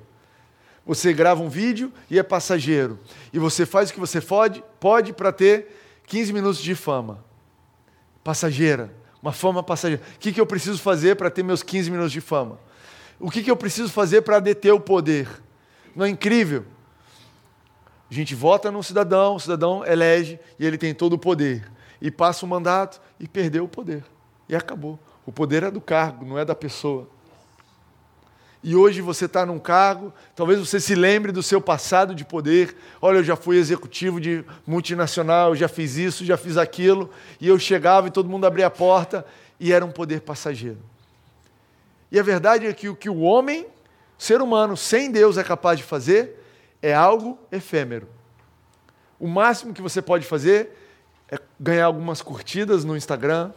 Você 0.85 1.13
grava 1.13 1.41
um 1.41 1.49
vídeo 1.49 1.93
e 2.09 2.17
é 2.17 2.23
passageiro. 2.23 2.97
E 3.31 3.37
você 3.37 3.65
faz 3.65 3.89
o 3.89 3.93
que 3.93 3.99
você 3.99 4.19
pode, 4.19 4.63
pode 4.79 5.13
para 5.13 5.31
ter 5.31 6.01
15 6.07 6.33
minutos 6.33 6.59
de 6.59 6.73
fama. 6.73 7.23
Passageira, 8.23 8.91
uma 9.21 9.31
fama 9.31 9.61
passageira. 9.61 10.01
O 10.15 10.19
que, 10.19 10.33
que 10.33 10.41
eu 10.41 10.47
preciso 10.47 10.79
fazer 10.79 11.15
para 11.15 11.29
ter 11.29 11.43
meus 11.43 11.61
15 11.61 11.91
minutos 11.91 12.11
de 12.11 12.21
fama? 12.21 12.59
O 13.19 13.29
que, 13.29 13.43
que 13.43 13.51
eu 13.51 13.55
preciso 13.55 13.89
fazer 13.89 14.23
para 14.23 14.39
deter 14.39 14.73
o 14.73 14.79
poder? 14.79 15.27
Não 15.95 16.05
é 16.05 16.09
incrível? 16.09 16.65
A 18.09 18.13
gente 18.13 18.33
vota 18.33 18.71
num 18.71 18.81
cidadão, 18.81 19.35
o 19.35 19.39
cidadão 19.39 19.85
elege 19.85 20.39
e 20.57 20.65
ele 20.65 20.77
tem 20.77 20.93
todo 20.93 21.13
o 21.13 21.19
poder. 21.19 21.69
E 22.01 22.09
passa 22.09 22.45
o 22.45 22.49
mandato 22.49 22.99
e 23.19 23.27
perdeu 23.27 23.65
o 23.65 23.67
poder. 23.67 24.03
E 24.47 24.55
acabou. 24.55 24.97
O 25.25 25.31
poder 25.31 25.63
é 25.63 25.69
do 25.69 25.79
cargo, 25.79 26.25
não 26.25 26.39
é 26.39 26.43
da 26.43 26.55
pessoa. 26.55 27.07
E 28.61 28.75
hoje 28.75 28.99
você 28.99 29.25
está 29.25 29.45
num 29.45 29.59
cargo, 29.59 30.11
talvez 30.35 30.59
você 30.59 30.79
se 30.79 30.93
lembre 30.93 31.31
do 31.31 31.41
seu 31.41 31.61
passado 31.61 32.13
de 32.13 32.25
poder. 32.25 32.75
Olha, 33.01 33.17
eu 33.17 33.23
já 33.23 33.35
fui 33.35 33.57
executivo 33.57 34.19
de 34.19 34.43
multinacional, 34.67 35.55
já 35.55 35.67
fiz 35.67 35.95
isso, 35.95 36.25
já 36.25 36.35
fiz 36.35 36.57
aquilo. 36.57 37.09
E 37.39 37.47
eu 37.47 37.57
chegava 37.57 38.07
e 38.07 38.11
todo 38.11 38.27
mundo 38.27 38.45
abria 38.45 38.67
a 38.67 38.71
porta 38.71 39.25
e 39.59 39.71
era 39.71 39.85
um 39.85 39.91
poder 39.91 40.21
passageiro. 40.21 40.79
E 42.11 42.19
a 42.19 42.23
verdade 42.23 42.65
é 42.65 42.73
que 42.73 42.89
o 42.89 42.95
que 42.95 43.09
o 43.09 43.19
homem, 43.19 43.67
ser 44.17 44.41
humano, 44.41 44.75
sem 44.75 45.11
Deus 45.11 45.37
é 45.37 45.43
capaz 45.43 45.77
de 45.77 45.85
fazer, 45.85 46.38
é 46.81 46.93
algo 46.93 47.37
efêmero. 47.51 48.07
O 49.19 49.27
máximo 49.27 49.73
que 49.73 49.81
você 49.81 50.01
pode 50.01 50.25
fazer 50.25 50.77
é 51.29 51.37
ganhar 51.59 51.85
algumas 51.85 52.21
curtidas 52.21 52.85
no 52.85 52.95
Instagram, 52.95 53.51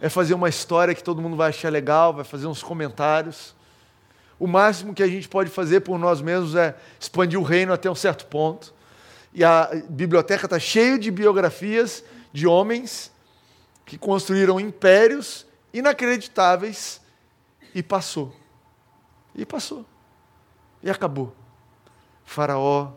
é 0.00 0.08
fazer 0.08 0.34
uma 0.34 0.48
história 0.48 0.94
que 0.94 1.02
todo 1.02 1.22
mundo 1.22 1.36
vai 1.36 1.50
achar 1.50 1.70
legal, 1.70 2.12
vai 2.12 2.24
fazer 2.24 2.46
uns 2.46 2.62
comentários. 2.62 3.54
O 4.38 4.46
máximo 4.46 4.94
que 4.94 5.02
a 5.02 5.06
gente 5.06 5.28
pode 5.28 5.50
fazer 5.50 5.80
por 5.80 5.98
nós 5.98 6.20
mesmos 6.20 6.54
é 6.54 6.74
expandir 6.98 7.38
o 7.38 7.42
reino 7.42 7.72
até 7.72 7.90
um 7.90 7.94
certo 7.94 8.26
ponto. 8.26 8.74
E 9.32 9.44
a 9.44 9.70
biblioteca 9.88 10.46
está 10.46 10.58
cheia 10.58 10.98
de 10.98 11.10
biografias 11.10 12.02
de 12.32 12.46
homens 12.46 13.12
que 13.84 13.98
construíram 13.98 14.58
impérios 14.58 15.46
inacreditáveis 15.72 17.00
e 17.74 17.82
passou. 17.82 18.34
E 19.34 19.44
passou. 19.44 19.84
E 20.82 20.90
acabou. 20.90 21.39
Faraó, 22.30 22.92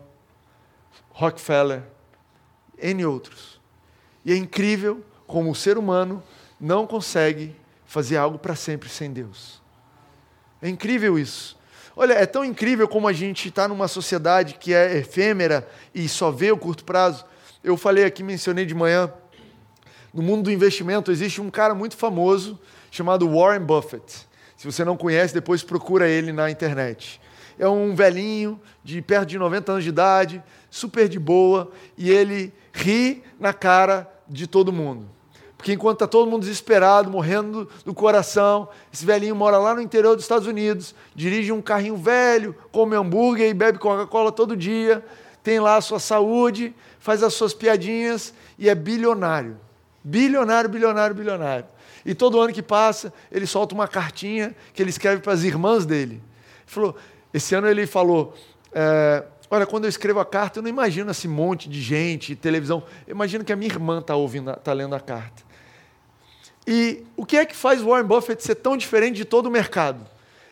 Rockefeller, 1.10 1.82
N 2.80 3.04
outros. 3.04 3.60
E 4.24 4.32
é 4.32 4.36
incrível 4.36 5.04
como 5.26 5.50
o 5.50 5.56
ser 5.56 5.76
humano 5.76 6.22
não 6.60 6.86
consegue 6.86 7.52
fazer 7.84 8.16
algo 8.16 8.38
para 8.38 8.54
sempre 8.54 8.88
sem 8.88 9.12
Deus. 9.12 9.60
É 10.62 10.68
incrível 10.68 11.18
isso. 11.18 11.58
Olha, 11.96 12.12
é 12.12 12.24
tão 12.26 12.44
incrível 12.44 12.86
como 12.86 13.08
a 13.08 13.12
gente 13.12 13.48
está 13.48 13.66
numa 13.66 13.88
sociedade 13.88 14.54
que 14.54 14.72
é 14.72 14.98
efêmera 14.98 15.68
e 15.92 16.08
só 16.08 16.30
vê 16.30 16.52
o 16.52 16.56
curto 16.56 16.84
prazo. 16.84 17.24
Eu 17.64 17.76
falei 17.76 18.04
aqui, 18.04 18.22
mencionei 18.22 18.64
de 18.64 18.74
manhã, 18.74 19.12
no 20.12 20.22
mundo 20.22 20.44
do 20.44 20.52
investimento 20.52 21.10
existe 21.10 21.40
um 21.40 21.50
cara 21.50 21.74
muito 21.74 21.96
famoso 21.96 22.56
chamado 22.88 23.28
Warren 23.28 23.66
Buffett. 23.66 24.28
Se 24.56 24.64
você 24.64 24.84
não 24.84 24.96
conhece, 24.96 25.34
depois 25.34 25.64
procura 25.64 26.08
ele 26.08 26.30
na 26.30 26.48
internet 26.52 27.20
é 27.58 27.68
um 27.68 27.94
velhinho 27.94 28.60
de 28.82 29.00
perto 29.00 29.28
de 29.28 29.38
90 29.38 29.72
anos 29.72 29.84
de 29.84 29.90
idade, 29.90 30.42
super 30.70 31.08
de 31.08 31.18
boa, 31.18 31.70
e 31.96 32.10
ele 32.10 32.52
ri 32.72 33.22
na 33.38 33.52
cara 33.52 34.10
de 34.28 34.46
todo 34.46 34.72
mundo. 34.72 35.08
Porque 35.56 35.72
enquanto 35.72 35.96
está 35.96 36.06
todo 36.06 36.30
mundo 36.30 36.42
desesperado, 36.42 37.10
morrendo 37.10 37.66
do, 37.86 37.94
coração, 37.94 38.68
esse 38.92 39.06
velhinho 39.06 39.34
mora 39.34 39.56
lá 39.56 39.74
no 39.74 39.80
interior 39.80 40.14
dos 40.14 40.24
Estados 40.24 40.46
Unidos, 40.46 40.94
dirige 41.14 41.52
um 41.52 41.62
carrinho 41.62 41.96
velho, 41.96 42.54
come 42.70 42.94
hambúrguer 42.94 43.48
e 43.48 43.54
bebe 43.54 43.78
Coca-Cola 43.78 44.30
todo 44.30 44.54
dia, 44.54 45.02
tem 45.42 45.60
lá 45.60 45.76
a 45.76 45.80
sua 45.80 45.98
saúde, 45.98 46.74
faz 46.98 47.22
as 47.22 47.32
suas 47.32 47.54
piadinhas 47.54 48.34
e 48.58 48.68
é 48.68 48.74
bilionário. 48.74 49.56
Bilionário, 50.02 50.68
bilionário, 50.68 51.14
bilionário. 51.14 51.66
E 52.04 52.14
todo 52.14 52.38
ano 52.38 52.52
que 52.52 52.62
passa, 52.62 53.10
ele 53.32 53.46
solta 53.46 53.74
uma 53.74 53.88
cartinha 53.88 54.54
que 54.74 54.82
ele 54.82 54.90
escreve 54.90 55.22
para 55.22 55.32
as 55.32 55.44
irmãs 55.44 55.86
dele. 55.86 56.14
Ele 56.14 56.22
falou, 56.66 56.94
esse 57.34 57.52
ano 57.56 57.68
ele 57.68 57.84
falou, 57.84 58.32
é, 58.72 59.24
olha, 59.50 59.66
quando 59.66 59.86
eu 59.86 59.88
escrevo 59.88 60.20
a 60.20 60.24
carta, 60.24 60.60
eu 60.60 60.62
não 60.62 60.70
imagino 60.70 61.10
esse 61.10 61.26
monte 61.26 61.68
de 61.68 61.82
gente, 61.82 62.36
televisão. 62.36 62.84
Eu 63.08 63.14
imagino 63.16 63.44
que 63.44 63.52
a 63.52 63.56
minha 63.56 63.68
irmã 63.68 63.98
está 63.98 64.14
ouvindo, 64.14 64.52
está 64.52 64.72
lendo 64.72 64.94
a 64.94 65.00
carta. 65.00 65.42
E 66.64 67.04
o 67.16 67.26
que 67.26 67.36
é 67.36 67.44
que 67.44 67.56
faz 67.56 67.82
Warren 67.82 68.06
Buffett 68.06 68.40
ser 68.40 68.54
tão 68.54 68.76
diferente 68.76 69.16
de 69.16 69.24
todo 69.24 69.46
o 69.46 69.50
mercado? 69.50 70.06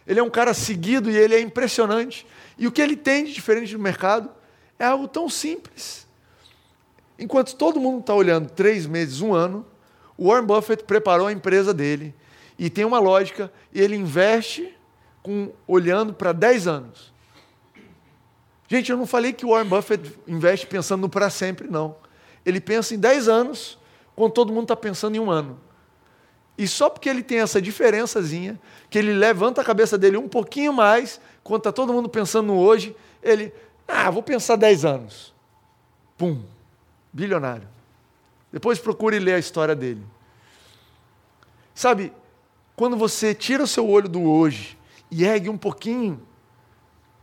Ele 0.05 0.19
é 0.19 0.23
um 0.25 0.29
cara 0.29 0.53
seguido 0.53 1.09
e 1.09 1.17
ele 1.17 1.37
é 1.37 1.41
impressionante. 1.41 2.27
E 2.59 2.67
o 2.67 2.73
que 2.73 2.83
ele 2.83 2.97
tem 2.97 3.27
de 3.27 3.33
diferente 3.33 3.73
do 3.73 3.79
mercado 3.79 4.29
é 4.77 4.85
algo 4.85 5.07
tão 5.07 5.29
simples. 5.29 6.05
Enquanto 7.17 7.55
todo 7.55 7.79
mundo 7.79 8.01
está 8.01 8.13
olhando 8.13 8.51
três 8.51 8.87
meses, 8.87 9.21
um 9.21 9.33
ano, 9.33 9.65
Warren 10.19 10.47
Buffett 10.47 10.83
preparou 10.83 11.29
a 11.29 11.33
empresa 11.33 11.73
dele 11.73 12.13
e 12.59 12.69
tem 12.69 12.85
uma 12.85 12.99
lógica 12.99 13.53
e 13.73 13.81
ele 13.81 13.95
investe 13.95 14.75
com, 15.23 15.53
olhando 15.67 16.13
para 16.13 16.33
10 16.33 16.67
anos. 16.67 17.13
Gente, 18.69 18.91
eu 18.91 18.97
não 18.97 19.07
falei 19.07 19.33
que 19.33 19.45
o 19.45 19.51
Warren 19.51 19.69
Buffett 19.69 20.19
investe 20.27 20.67
pensando 20.67 21.03
no 21.03 21.09
para 21.09 21.29
sempre, 21.31 21.69
não. 21.69 21.95
Ele 22.45 22.61
pensa 22.61 22.95
em 22.95 22.99
10 22.99 23.29
anos, 23.29 23.79
quando 24.17 24.33
todo 24.33 24.53
mundo 24.53 24.65
está 24.65 24.77
pensando 24.77 25.15
em 25.15 25.21
um 25.21 25.31
ano. 25.31 25.61
E 26.57 26.67
só 26.67 26.91
porque 26.91 27.09
ele 27.09 27.23
tem 27.23 27.41
essa 27.41 27.61
diferençazinha, 27.61 28.59
que 28.91 28.99
ele 28.99 29.13
levanta 29.13 29.61
a 29.61 29.65
cabeça 29.65 29.97
dele 29.97 30.17
um 30.17 30.29
pouquinho 30.29 30.73
mais, 30.73 31.21
quando 31.43 31.61
está 31.61 31.73
todo 31.73 31.93
mundo 31.93 32.09
pensando 32.09 32.47
no 32.47 32.59
hoje, 32.59 32.97
ele, 33.23 33.53
ah, 33.87 34.11
vou 34.11 34.23
pensar 34.23 34.57
10 34.57 34.85
anos. 34.85 35.35
Pum, 36.17 36.43
bilionário. 37.13 37.69
Depois 38.53 38.79
procure 38.79 39.19
ler 39.19 39.35
a 39.35 39.39
história 39.39 39.75
dele. 39.75 40.03
Sabe, 41.75 42.13
quando 42.77 42.97
você 42.97 43.35
tira 43.35 43.63
o 43.63 43.67
seu 43.67 43.89
olho 43.89 44.09
do 44.09 44.23
hoje 44.23 44.79
e 45.13 45.25
ergue 45.25 45.49
um 45.49 45.57
pouquinho, 45.57 46.21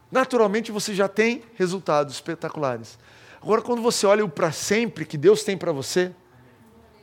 naturalmente 0.10 0.72
você 0.72 0.96
já 0.96 1.10
tem 1.10 1.44
resultados 1.56 2.14
espetaculares. 2.14 2.98
Agora, 3.42 3.62
quando 3.62 3.82
você 3.82 4.06
olha 4.06 4.24
o 4.24 4.30
para 4.30 4.54
sempre 4.54 5.06
que 5.06 5.18
Deus 5.18 5.44
tem 5.44 5.58
para 5.58 5.74
você, 5.74 6.14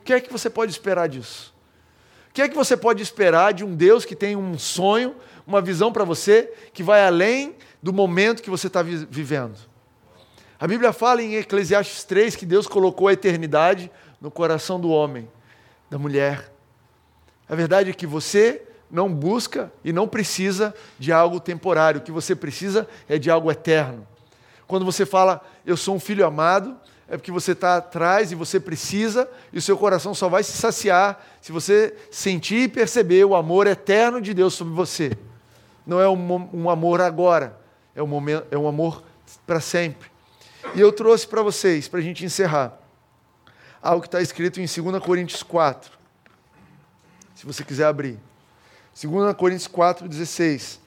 o 0.01 0.03
que 0.03 0.15
é 0.15 0.21
que 0.21 0.33
você 0.33 0.49
pode 0.49 0.73
esperar 0.73 1.09
disso? 1.09 1.55
que 2.37 2.43
é 2.43 2.49
que 2.51 2.55
você 2.55 2.77
pode 2.77 3.03
esperar 3.03 3.55
de 3.55 3.65
um 3.65 3.75
Deus 3.75 4.05
que 4.05 4.15
tem 4.15 4.37
um 4.37 4.59
sonho, 4.59 5.17
uma 5.47 5.63
visão 5.63 5.91
para 5.91 6.05
você, 6.05 6.53
que 6.75 6.83
vai 6.83 7.03
além 7.03 7.57
do 7.83 7.95
momento 7.95 8.43
que 8.43 8.51
você 8.51 8.67
está 8.67 8.83
vivendo? 8.83 9.57
A 10.61 10.67
Bíblia 10.67 10.93
fala 10.93 11.23
em 11.23 11.37
Eclesiastes 11.37 12.05
3 12.05 12.37
que 12.37 12.45
Deus 12.45 12.67
colocou 12.67 13.09
a 13.09 13.15
eternidade 13.15 13.91
no 14.21 14.31
coração 14.31 14.79
do 14.79 14.91
homem, 14.91 15.27
da 15.89 15.97
mulher. 15.97 16.53
A 17.49 17.55
verdade 17.55 17.89
é 17.89 17.95
que 17.95 18.07
você 18.07 18.63
não 18.91 19.13
busca 19.13 19.73
e 19.85 19.93
não 19.93 20.07
precisa 20.07 20.75
de 20.99 21.13
algo 21.13 21.41
temporário, 21.41 22.01
o 22.01 22.05
que 22.05 22.13
você 22.13 22.35
precisa 22.35 22.89
é 23.09 23.19
de 23.19 23.31
algo 23.31 23.51
eterno. 23.51 24.07
Quando 24.67 24.85
você 24.85 25.07
fala, 25.07 25.45
eu 25.65 25.77
sou 25.77 25.95
um 25.95 26.01
filho 26.01 26.27
amado, 26.27 26.77
é 27.09 27.17
porque 27.17 27.31
você 27.31 27.53
está 27.53 27.77
atrás 27.77 28.33
e 28.33 28.35
você 28.35 28.59
precisa, 28.59 29.29
e 29.53 29.59
o 29.59 29.63
seu 29.63 29.79
coração 29.79 30.13
só 30.15 30.29
vai 30.29 30.43
se 30.43 30.53
saciar 30.53 31.25
se 31.41 31.53
você 31.53 31.95
sentir 32.11 32.63
e 32.63 32.69
perceber 32.69 33.25
o 33.25 33.37
amor 33.37 33.67
eterno 33.67 34.21
de 34.21 34.35
Deus 34.35 34.55
sobre 34.55 34.75
você. 34.75 35.13
Não 35.87 36.01
é 36.01 36.09
um, 36.09 36.49
um 36.53 36.69
amor 36.69 37.01
agora, 37.01 37.59
é 37.95 38.03
um, 38.03 38.09
momento, 38.09 38.47
é 38.51 38.59
um 38.59 38.67
amor 38.67 39.05
para 39.47 39.61
sempre. 39.61 40.11
E 40.75 40.81
eu 40.81 40.91
trouxe 40.93 41.29
para 41.29 41.43
vocês, 41.43 41.87
para 41.87 42.01
a 42.01 42.03
gente 42.03 42.25
encerrar, 42.25 42.77
algo 43.81 44.01
que 44.01 44.09
está 44.09 44.21
escrito 44.21 44.61
em 44.61 44.67
2 44.67 45.03
Coríntios 45.03 45.45
4. 45.45 45.93
Se 47.37 47.47
você 47.47 47.63
quiser 47.63 47.85
abrir. 47.85 48.19
2 48.99 49.37
Coríntios 49.37 49.67
4, 49.67 50.09
16. 50.09 50.81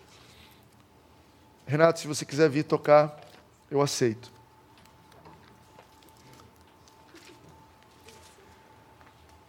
Renato, 1.68 1.99
se 1.99 2.07
você 2.07 2.26
quiser 2.26 2.49
vir 2.49 2.64
tocar, 2.64 3.16
eu 3.70 3.80
aceito. 3.82 4.32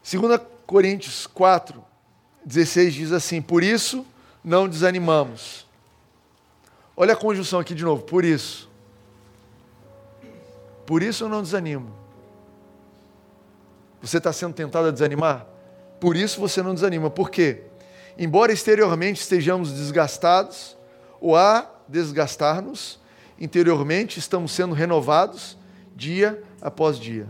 2 0.04 0.40
Coríntios 0.66 1.26
4, 1.26 1.82
16 2.44 2.92
diz 2.92 3.12
assim: 3.12 3.40
Por 3.40 3.62
isso 3.62 4.04
não 4.44 4.68
desanimamos. 4.68 5.66
Olha 6.94 7.14
a 7.14 7.16
conjunção 7.16 7.60
aqui 7.60 7.74
de 7.74 7.82
novo, 7.82 8.02
por 8.02 8.26
isso. 8.26 8.68
Por 10.84 11.02
isso 11.02 11.24
eu 11.24 11.30
não 11.30 11.42
desanimo. 11.42 11.94
Você 14.02 14.18
está 14.18 14.34
sendo 14.34 14.52
tentado 14.52 14.88
a 14.88 14.90
desanimar? 14.90 15.46
Por 15.98 16.14
isso 16.14 16.38
você 16.38 16.62
não 16.62 16.74
desanima. 16.74 17.08
Por 17.08 17.30
quê? 17.30 17.69
Embora 18.18 18.52
exteriormente 18.52 19.20
estejamos 19.20 19.72
desgastados, 19.72 20.76
ou 21.20 21.36
a 21.36 21.70
desgastar-nos, 21.86 22.98
interiormente 23.38 24.18
estamos 24.18 24.52
sendo 24.52 24.74
renovados 24.74 25.58
dia 25.94 26.42
após 26.62 26.98
dia. 26.98 27.26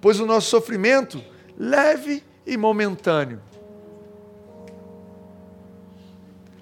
Pois 0.00 0.18
o 0.20 0.26
nosso 0.26 0.48
sofrimento 0.48 1.22
leve 1.56 2.22
e 2.46 2.56
momentâneo. 2.56 3.40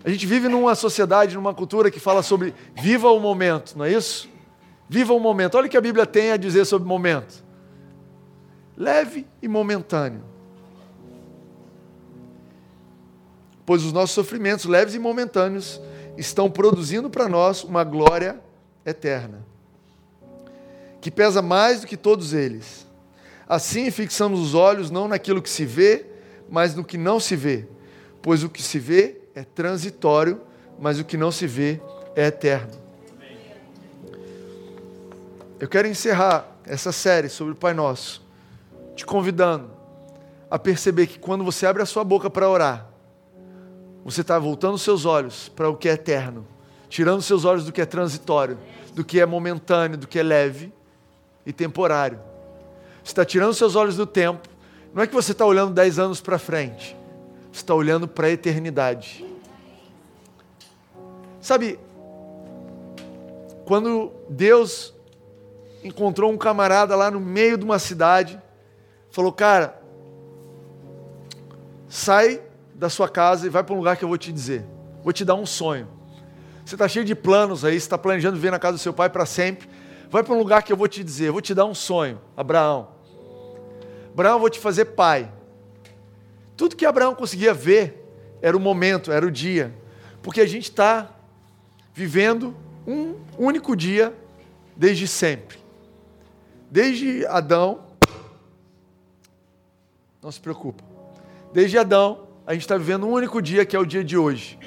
A 0.05 0.11
gente 0.11 0.27
vive 0.27 0.49
numa 0.49 0.74
sociedade, 0.74 1.35
numa 1.35 1.53
cultura 1.53 1.91
que 1.91 1.99
fala 1.99 2.22
sobre 2.22 2.55
viva 2.74 3.11
o 3.11 3.18
momento, 3.18 3.77
não 3.77 3.85
é 3.85 3.93
isso? 3.93 4.29
Viva 4.89 5.12
o 5.12 5.18
momento. 5.18 5.57
Olha 5.57 5.66
o 5.66 5.70
que 5.70 5.77
a 5.77 5.81
Bíblia 5.81 6.07
tem 6.07 6.31
a 6.31 6.37
dizer 6.37 6.64
sobre 6.64 6.87
momento. 6.87 7.45
Leve 8.77 9.27
e 9.43 9.49
momentâneo. 9.49 10.22
Pois 13.66 13.82
os 13.82 13.92
nossos 13.92 14.12
sofrimentos 14.12 14.64
leves 14.64 14.94
e 14.94 14.98
momentâneos 14.98 15.80
estão 16.16 16.48
produzindo 16.48 17.10
para 17.10 17.28
nós 17.28 17.64
uma 17.64 17.82
glória 17.84 18.40
eterna, 18.86 19.44
que 21.00 21.10
pesa 21.10 21.42
mais 21.42 21.80
do 21.80 21.86
que 21.86 21.96
todos 21.96 22.32
eles. 22.32 22.86
Assim 23.48 23.90
fixamos 23.90 24.40
os 24.40 24.54
olhos 24.54 24.90
não 24.90 25.08
naquilo 25.08 25.42
que 25.42 25.50
se 25.50 25.64
vê, 25.64 26.06
mas 26.48 26.74
no 26.74 26.84
que 26.84 26.96
não 26.96 27.18
se 27.18 27.34
vê. 27.34 27.66
Pois 28.22 28.42
o 28.42 28.48
que 28.48 28.62
se 28.62 28.78
vê 28.78 29.18
é 29.34 29.42
transitório, 29.42 30.40
mas 30.78 30.98
o 30.98 31.04
que 31.04 31.16
não 31.16 31.32
se 31.32 31.46
vê 31.46 31.80
é 32.14 32.26
eterno. 32.26 32.72
Eu 35.58 35.68
quero 35.68 35.88
encerrar 35.88 36.56
essa 36.64 36.92
série 36.92 37.28
sobre 37.28 37.52
o 37.52 37.56
Pai 37.56 37.74
Nosso, 37.74 38.22
te 38.94 39.04
convidando 39.04 39.70
a 40.50 40.58
perceber 40.58 41.06
que 41.06 41.18
quando 41.18 41.44
você 41.44 41.66
abre 41.66 41.82
a 41.82 41.86
sua 41.86 42.04
boca 42.04 42.28
para 42.30 42.48
orar, 42.48 42.95
você 44.07 44.22
está 44.22 44.38
voltando 44.38 44.78
seus 44.78 45.04
olhos 45.04 45.50
para 45.50 45.68
o 45.68 45.76
que 45.76 45.88
é 45.88 45.92
eterno, 45.92 46.46
tirando 46.88 47.20
seus 47.20 47.44
olhos 47.44 47.66
do 47.66 47.72
que 47.72 47.82
é 47.82 47.86
transitório, 47.86 48.59
do 48.94 49.04
que 49.04 49.20
é 49.20 49.26
momentâneo, 49.26 49.98
do 49.98 50.07
que 50.07 50.18
é 50.18 50.22
leve 50.22 50.72
e 51.44 51.52
temporário 51.52 52.18
você 53.07 53.12
está 53.12 53.24
tirando 53.24 53.54
seus 53.54 53.76
olhos 53.76 53.96
do 53.96 54.04
tempo. 54.04 54.48
Não 54.92 55.00
é 55.00 55.07
que 55.07 55.14
você 55.14 55.30
está 55.30 55.46
olhando 55.46 55.72
dez 55.72 55.96
anos 55.96 56.20
para 56.20 56.40
frente. 56.40 56.96
Você 57.52 57.61
está 57.61 57.72
olhando 57.72 58.09
para 58.09 58.26
a 58.26 58.30
eternidade. 58.30 59.24
Sabe, 61.40 61.78
quando 63.64 64.11
Deus 64.28 64.92
encontrou 65.84 66.32
um 66.32 66.36
camarada 66.36 66.96
lá 66.96 67.09
no 67.09 67.20
meio 67.20 67.57
de 67.57 67.64
uma 67.64 67.78
cidade, 67.78 68.42
falou: 69.12 69.30
Cara, 69.30 69.80
sai 71.88 72.42
da 72.77 72.91
sua 72.91 73.09
casa 73.09 73.47
e 73.47 73.51
vai 73.51 73.64
para 73.64 73.74
um 73.74 73.79
lugar 73.79 73.97
que 73.97 74.05
eu 74.05 74.09
vou 74.09 74.18
te 74.18 74.33
dizer. 74.33 74.64
Vou 75.03 75.12
te 75.12 75.24
dar 75.24 75.35
um 75.35 75.47
sonho. 75.47 75.89
Você 76.64 76.74
está 76.74 76.87
cheio 76.87 77.05
de 77.05 77.14
planos 77.14 77.64
aí, 77.64 77.72
você 77.72 77.79
está 77.79 77.97
planejando 77.97 78.37
viver 78.37 78.51
na 78.51 78.59
casa 78.59 78.77
do 78.77 78.81
seu 78.81 78.93
pai 78.93 79.09
para 79.09 79.24
sempre. 79.24 79.68
Vai 80.11 80.22
para 80.22 80.35
um 80.35 80.39
lugar 80.39 80.62
que 80.62 80.72
eu 80.72 80.77
vou 80.77 80.89
te 80.89 81.03
dizer. 81.03 81.31
vou 81.31 81.41
te 81.41 81.55
dar 81.55 81.64
um 81.64 81.74
sonho, 81.74 82.20
Abraão. 82.37 82.89
Abraão, 84.12 84.35
eu 84.35 84.41
vou 84.41 84.51
te 84.51 84.59
fazer 84.59 84.87
pai. 84.87 85.31
Tudo 86.57 86.77
que 86.77 86.87
Abraão 86.87 87.14
conseguia 87.14 87.55
ver 87.55 88.05
era 88.43 88.57
o 88.57 88.61
momento, 88.61 89.12
era 89.12 89.27
o 89.27 89.31
dia. 89.31 89.74
Porque 90.22 90.41
a 90.41 90.47
gente 90.47 90.64
está 90.64 91.11
vivendo 91.95 92.55
um 92.87 93.14
único 93.39 93.77
dia 93.77 94.14
desde 94.77 95.07
sempre. 95.07 95.59
Desde 96.70 97.24
Adão, 97.27 97.81
não 100.22 100.33
se 100.33 100.41
preocupa. 100.41 100.83
Desde 101.53 101.79
Adão, 101.79 102.26
a 102.47 102.53
gente 102.53 102.62
está 102.62 102.76
vivendo 102.76 103.07
um 103.07 103.11
único 103.11 103.42
dia 103.42 103.66
que 103.66 103.74
é 103.74 103.78
o 103.78 103.84
dia 103.84 104.05
de 104.05 104.16
hoje. 104.16 104.59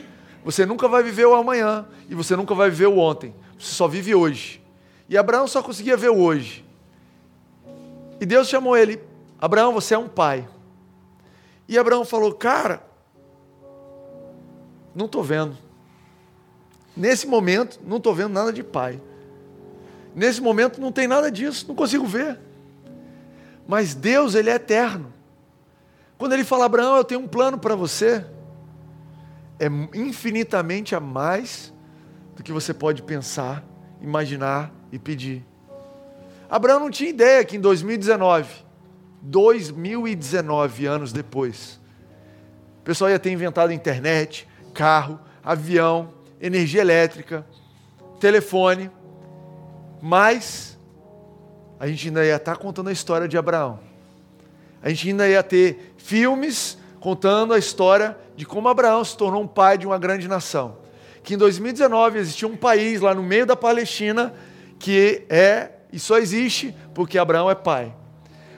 Você 0.44 0.66
nunca 0.66 0.88
vai 0.88 1.02
viver 1.02 1.26
o 1.26 1.34
amanhã 1.34 1.88
e 2.10 2.16
você 2.16 2.36
nunca 2.36 2.54
vai 2.54 2.70
viver 2.70 2.88
o 2.88 2.98
ontem. 2.98 3.34
Você 3.58 3.74
só 3.74 3.88
vive 3.88 4.14
hoje. 4.14 4.62
E 5.08 5.18
Abraão 5.18 5.48
só 5.48 5.64
conseguia 5.64 5.98
ver 5.98 6.10
o 6.10 6.18
hoje. 6.18 6.66
E 8.20 8.26
Deus 8.26 8.50
chamou 8.50 8.76
ele 8.76 9.02
Abraão, 9.40 9.72
você 9.72 9.94
é 9.94 9.98
um 9.98 10.10
pai. 10.10 10.48
E 11.68 11.78
Abraão 11.78 12.04
falou: 12.04 12.34
Cara, 12.34 12.84
não 14.94 15.06
estou 15.06 15.24
vendo. 15.24 15.58
Nesse 16.96 17.26
momento, 17.26 17.80
não 17.86 17.98
estou 17.98 18.14
vendo 18.14 18.34
nada 18.34 18.52
de 18.52 18.64
pai. 18.64 19.00
Nesse 20.14 20.42
momento, 20.42 20.82
não 20.82 20.92
tem 20.92 21.08
nada 21.08 21.32
disso, 21.32 21.66
não 21.68 21.76
consigo 21.76 22.06
ver. 22.06 22.38
Mas 23.66 23.96
Deus, 23.96 24.36
Ele 24.36 24.50
é 24.50 24.56
eterno. 24.56 25.14
Quando 26.20 26.34
Ele 26.34 26.44
fala, 26.44 26.66
Abraão, 26.66 26.98
eu 26.98 27.04
tenho 27.06 27.22
um 27.22 27.28
plano 27.30 27.58
para 27.58 27.76
você, 27.76 28.26
é 29.58 29.68
infinitamente 29.96 30.94
a 30.94 31.00
mais 31.00 31.74
do 32.36 32.44
que 32.44 32.52
você 32.52 32.74
pode 32.74 33.02
pensar, 33.02 33.64
imaginar 34.02 34.70
e 34.92 35.00
pedir. 35.00 35.46
Abraão 36.50 36.82
não 36.82 36.92
tinha 36.92 37.10
ideia 37.10 37.46
que 37.46 37.56
em 37.56 37.62
2019, 37.62 38.50
2019 39.22 40.86
anos 40.86 41.14
depois, 41.14 41.80
o 42.82 42.84
pessoal 42.84 43.10
ia 43.10 43.20
ter 43.20 43.32
inventado 43.32 43.72
internet, 43.72 44.46
carro, 44.74 45.18
avião, 45.42 46.14
energia 46.42 46.82
elétrica, 46.82 47.46
telefone, 48.20 48.92
mas 50.02 50.78
a 51.80 51.88
gente 51.88 52.10
ainda 52.10 52.26
ia 52.26 52.36
estar 52.36 52.58
contando 52.58 52.90
a 52.90 52.92
história 52.92 53.26
de 53.26 53.38
Abraão. 53.38 53.80
A 54.82 54.90
gente 54.90 55.10
ainda 55.10 55.28
ia 55.28 55.44
ter 55.44 55.94
filmes 56.10 56.76
contando 57.00 57.54
a 57.54 57.60
história 57.60 58.18
de 58.36 58.44
como 58.44 58.68
Abraão 58.68 59.06
se 59.06 59.16
tornou 59.16 59.44
um 59.44 59.48
pai 59.48 59.78
de 59.78 59.86
uma 59.86 60.00
grande 60.00 60.28
nação. 60.28 60.78
Que 61.22 61.36
em 61.36 61.38
2019 61.38 62.18
existia 62.18 62.48
um 62.48 62.58
país 62.58 63.00
lá 63.00 63.14
no 63.14 63.22
meio 63.22 63.46
da 63.46 63.56
Palestina 63.56 64.34
que 64.80 65.24
é 65.30 65.72
e 65.94 66.00
só 66.00 66.18
existe 66.18 66.76
porque 66.96 67.20
Abraão 67.20 67.48
é 67.50 67.54
pai. 67.54 67.94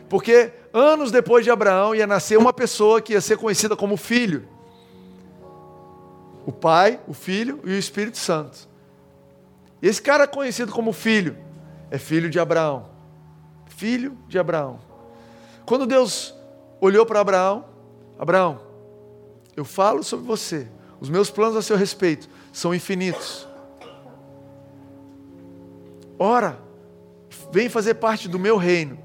Porque 0.07 0.53
anos 0.73 1.11
depois 1.11 1.43
de 1.43 1.51
Abraão 1.51 1.93
ia 1.93 2.07
nascer 2.07 2.37
uma 2.37 2.53
pessoa 2.53 3.01
que 3.01 3.13
ia 3.13 3.21
ser 3.21 3.37
conhecida 3.37 3.75
como 3.75 3.97
filho. 3.97 4.47
O 6.45 6.53
Pai, 6.53 7.01
o 7.05 7.13
Filho 7.13 7.59
e 7.65 7.71
o 7.71 7.77
Espírito 7.77 8.17
Santo. 8.17 8.67
Esse 9.81 10.01
cara 10.01 10.25
conhecido 10.25 10.71
como 10.71 10.93
filho 10.93 11.37
é 11.89 11.97
filho 11.97 12.29
de 12.29 12.39
Abraão. 12.39 12.87
Filho 13.67 14.17
de 14.29 14.39
Abraão. 14.39 14.79
Quando 15.65 15.85
Deus 15.85 16.33
olhou 16.81 17.05
para 17.05 17.19
Abraão, 17.19 17.63
Abraão, 18.17 18.59
eu 19.55 19.63
falo 19.63 20.03
sobre 20.03 20.25
você, 20.25 20.67
os 20.99 21.09
meus 21.09 21.29
planos 21.29 21.55
a 21.55 21.61
seu 21.61 21.77
respeito 21.77 22.27
são 22.51 22.73
infinitos. 22.73 23.47
Ora, 26.17 26.59
vem 27.51 27.69
fazer 27.69 27.95
parte 27.95 28.27
do 28.27 28.37
meu 28.37 28.57
reino. 28.57 28.97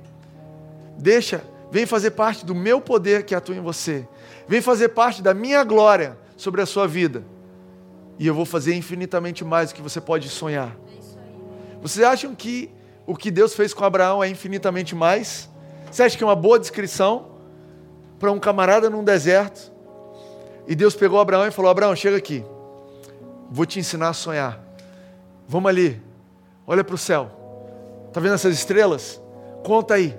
Deixa, 0.99 1.45
vem 1.70 1.87
fazer 1.87 2.12
parte 2.12 2.45
do 2.45 2.55
meu 2.55 2.81
poder 2.81 3.24
que 3.24 3.35
atua 3.35 3.55
em 3.55 3.61
você. 3.61 4.07
Vem 4.49 4.61
fazer 4.61 4.91
parte 4.91 5.22
da 5.22 5.33
minha 5.33 5.62
glória 5.64 6.18
sobre 6.37 6.61
a 6.61 6.66
sua 6.66 6.87
vida. 6.87 7.24
E 8.18 8.27
eu 8.27 8.35
vou 8.35 8.45
fazer 8.45 8.74
infinitamente 8.74 9.45
mais 9.45 9.70
do 9.70 9.74
que 9.74 9.83
você 9.83 10.01
pode 10.01 10.29
sonhar. 10.29 10.77
Vocês 11.81 12.05
acham 12.05 12.35
que 12.35 12.70
o 13.07 13.14
que 13.14 13.31
Deus 13.31 13.55
fez 13.55 13.72
com 13.72 13.85
Abraão 13.85 14.22
é 14.22 14.29
infinitamente 14.29 14.95
mais? 14.95 15.49
Você 15.91 16.03
acha 16.03 16.16
que 16.16 16.24
é 16.24 16.27
uma 16.27 16.37
boa 16.37 16.59
descrição 16.59 17.36
para 18.19 18.33
um 18.33 18.39
camarada 18.39 18.91
num 18.91 19.05
deserto? 19.05 19.73
E 20.67 20.75
Deus 20.75 20.95
pegou 20.95 21.21
Abraão 21.21 21.47
e 21.47 21.51
falou: 21.51 21.71
Abraão, 21.71 21.95
chega 21.95 22.17
aqui. 22.17 22.45
Vou 23.51 23.64
te 23.64 23.79
ensinar 23.79 24.09
a 24.09 24.12
sonhar. 24.12 24.61
Vamos 25.47 25.69
ali. 25.69 26.03
Olha 26.67 26.83
para 26.83 26.95
o 26.95 26.99
céu. 26.99 27.31
Está 28.09 28.21
vendo 28.21 28.35
essas 28.35 28.55
estrelas? 28.55 29.21
Conta 29.64 29.95
aí. 29.95 30.17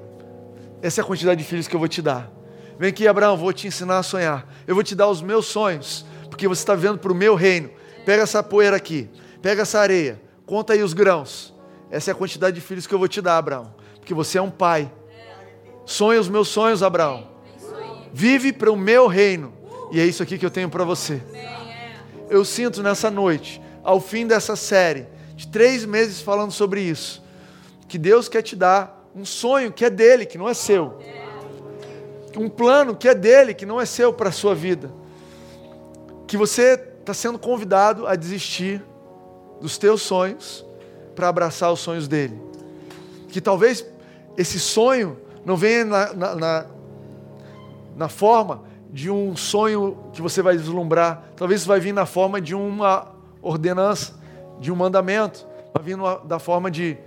Essa 0.82 1.02
é 1.02 1.04
a 1.04 1.06
quantidade 1.06 1.42
de 1.42 1.48
filhos 1.48 1.68
que 1.68 1.76
eu 1.76 1.80
vou 1.80 1.88
te 1.88 2.02
dar. 2.02 2.32
Vem 2.80 2.90
aqui, 2.90 3.08
Abraão, 3.08 3.36
vou 3.36 3.52
te 3.52 3.68
ensinar 3.68 3.98
a 3.98 4.04
sonhar. 4.04 4.48
Eu 4.68 4.76
vou 4.76 4.84
te 4.84 4.96
dar 4.96 5.08
os 5.08 5.22
meus 5.22 5.48
sonhos, 5.48 6.06
porque 6.30 6.48
você 6.48 6.62
está 6.62 6.76
vendo 6.76 7.00
para 7.00 7.12
o 7.12 7.16
meu 7.16 7.36
reino. 7.36 7.70
Pega 8.06 8.24
essa 8.24 8.42
poeira 8.42 8.78
aqui, 8.78 9.10
pega 9.42 9.64
essa 9.64 9.80
areia, 9.80 10.22
conta 10.46 10.74
aí 10.74 10.84
os 10.84 10.94
grãos. 10.94 11.54
Essa 11.90 12.12
é 12.12 12.14
a 12.14 12.16
quantidade 12.16 12.56
de 12.56 12.62
filhos 12.62 12.86
que 12.86 12.94
eu 12.94 13.00
vou 13.00 13.08
te 13.08 13.22
dar, 13.22 13.38
Abraão, 13.38 13.74
porque 13.96 14.14
você 14.14 14.38
é 14.38 14.42
um 14.42 14.52
pai. 14.52 14.90
Sonha 15.86 16.20
os 16.20 16.30
meus 16.30 16.48
sonhos, 16.48 16.84
Abraão. 16.84 17.28
Vive 18.14 18.52
para 18.54 18.72
o 18.72 18.76
meu 18.76 19.08
reino. 19.08 19.54
E 19.92 20.00
é 20.00 20.06
isso 20.06 20.22
aqui 20.22 20.38
que 20.38 20.46
eu 20.46 20.52
tenho 20.52 20.70
para 20.70 20.84
você. 20.84 21.22
Eu 22.30 22.44
sinto 22.44 22.84
nessa 22.84 23.10
noite, 23.10 23.62
ao 23.84 24.02
fim 24.02 24.28
dessa 24.28 24.56
série, 24.56 25.08
de 25.36 25.48
três 25.48 25.86
meses 25.86 26.20
falando 26.20 26.52
sobre 26.52 26.82
isso, 26.82 27.24
que 27.88 27.98
Deus 27.98 28.28
quer 28.28 28.42
te 28.42 28.56
dar 28.56 29.08
um 29.16 29.24
sonho 29.24 29.72
que 29.72 29.86
é 29.86 29.90
dele, 29.90 30.26
que 30.26 30.38
não 30.38 30.50
é 30.50 30.54
seu. 30.54 31.00
Um 32.38 32.50
plano 32.50 32.96
que 32.96 33.08
é 33.08 33.16
dele, 33.16 33.54
que 33.54 33.66
não 33.66 33.80
é 33.80 33.86
seu 33.86 34.14
para 34.14 34.30
a 34.30 34.32
sua 34.32 34.54
vida. 34.54 34.92
Que 36.28 36.38
você 36.38 36.74
está 37.00 37.14
sendo 37.14 37.40
convidado 37.40 38.06
a 38.06 38.16
desistir 38.16 38.84
dos 39.62 39.78
teus 39.78 40.02
sonhos 40.02 40.66
para 41.16 41.30
abraçar 41.30 41.72
os 41.72 41.80
sonhos 41.80 42.08
dele. 42.08 42.40
Que 43.30 43.42
talvez 43.42 43.86
esse 44.38 44.60
sonho 44.60 45.18
não 45.44 45.56
venha 45.56 45.86
na, 45.86 46.14
na, 46.14 46.36
na, 46.36 46.66
na 47.98 48.08
forma 48.08 48.64
de 48.90 49.10
um 49.10 49.36
sonho 49.36 49.98
que 50.14 50.22
você 50.22 50.42
vai 50.42 50.56
deslumbrar, 50.56 51.24
talvez 51.36 51.62
isso 51.62 51.68
vai 51.68 51.80
vir 51.80 51.92
na 51.92 52.06
forma 52.06 52.40
de 52.40 52.56
uma 52.56 53.08
ordenança, 53.42 54.14
de 54.60 54.72
um 54.72 54.76
mandamento, 54.76 55.46
vai 55.74 55.84
vir 55.84 55.98
da 56.26 56.40
forma 56.40 56.72
de 56.72 56.98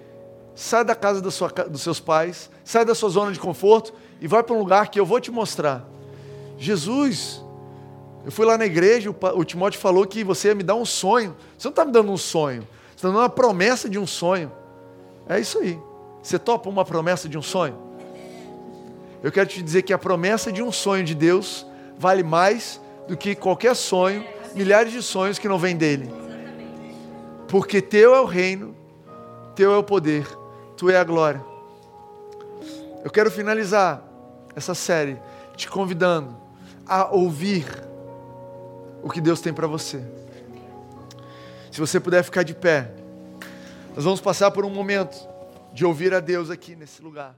sai 0.55 0.85
da 0.85 0.95
casa 0.95 1.23
da 1.23 1.31
sua, 1.31 1.49
dos 1.49 1.81
seus 1.81 2.01
pais, 2.01 2.51
sai 2.65 2.85
da 2.85 2.95
sua 2.95 3.09
zona 3.09 3.33
de 3.33 3.41
conforto 3.41 3.95
e 4.21 4.27
vai 4.27 4.43
para 4.43 4.55
um 4.55 4.59
lugar 4.59 4.89
que 4.89 5.01
eu 5.01 5.07
vou 5.07 5.21
te 5.21 5.31
mostrar. 5.31 5.89
Jesus 6.59 7.43
eu 8.25 8.31
fui 8.31 8.45
lá 8.45 8.59
na 8.59 8.67
igreja, 8.67 9.15
o 9.35 9.45
Timóteo 9.45 9.81
falou 9.81 10.07
que 10.07 10.23
você 10.23 10.49
ia 10.49 10.55
me 10.55 10.63
dar 10.63 10.75
um 10.75 10.85
sonho. 10.85 11.35
Você 11.57 11.69
não 11.69 11.71
está 11.71 11.85
me 11.85 11.93
dando 11.93 12.13
um 12.13 12.19
sonho, 12.19 12.67
você 12.91 12.97
está 12.97 13.09
dando 13.09 13.19
uma 13.19 13.31
promessa 13.31 13.89
de 13.89 13.99
um 13.99 14.07
sonho. 14.07 14.53
É 15.27 15.41
isso 15.41 15.59
aí. 15.59 15.81
Você 16.23 16.39
topa 16.39 16.69
uma 16.69 16.85
promessa 16.85 17.29
de 17.29 17.39
um 17.39 17.43
sonho? 17.43 17.90
Eu 19.23 19.31
quero 19.31 19.49
te 19.49 19.63
dizer 19.63 19.83
que 19.83 19.93
a 19.93 19.99
promessa 19.99 20.51
de 20.51 20.63
um 20.63 20.73
sonho 20.73 21.05
de 21.05 21.15
Deus 21.15 21.67
vale 21.99 22.23
mais 22.23 22.81
do 23.07 23.17
que 23.17 23.35
qualquer 23.35 23.77
sonho, 23.77 24.25
milhares 24.55 24.93
de 24.93 25.03
sonhos 25.03 25.39
que 25.39 25.49
não 25.49 25.59
vêm 25.59 25.77
dele. 25.77 26.11
Porque 27.49 27.83
teu 27.83 28.15
é 28.15 28.21
o 28.21 28.25
reino, 28.25 28.75
teu 29.55 29.73
é 29.73 29.77
o 29.77 29.83
poder, 29.83 30.27
tu 30.77 30.89
é 30.89 30.97
a 30.97 31.05
glória. 31.05 31.45
Eu 33.05 33.11
quero 33.11 33.31
finalizar 33.31 34.03
essa 34.55 34.75
série 34.75 35.19
te 35.57 35.69
convidando 35.69 36.35
a 36.87 37.11
ouvir 37.11 37.67
o 39.03 39.11
que 39.11 39.21
Deus 39.21 39.41
tem 39.41 39.53
para 39.53 39.67
você. 39.67 40.03
Se 41.71 41.79
você 41.79 42.01
puder 42.01 42.23
ficar 42.23 42.43
de 42.43 42.55
pé, 42.55 42.91
nós 43.95 44.05
vamos 44.05 44.21
passar 44.21 44.51
por 44.51 44.65
um 44.65 44.71
momento 44.71 45.17
de 45.73 45.85
ouvir 45.85 46.15
a 46.15 46.21
Deus 46.21 46.51
aqui 46.51 46.75
nesse 46.75 47.03
lugar. 47.03 47.35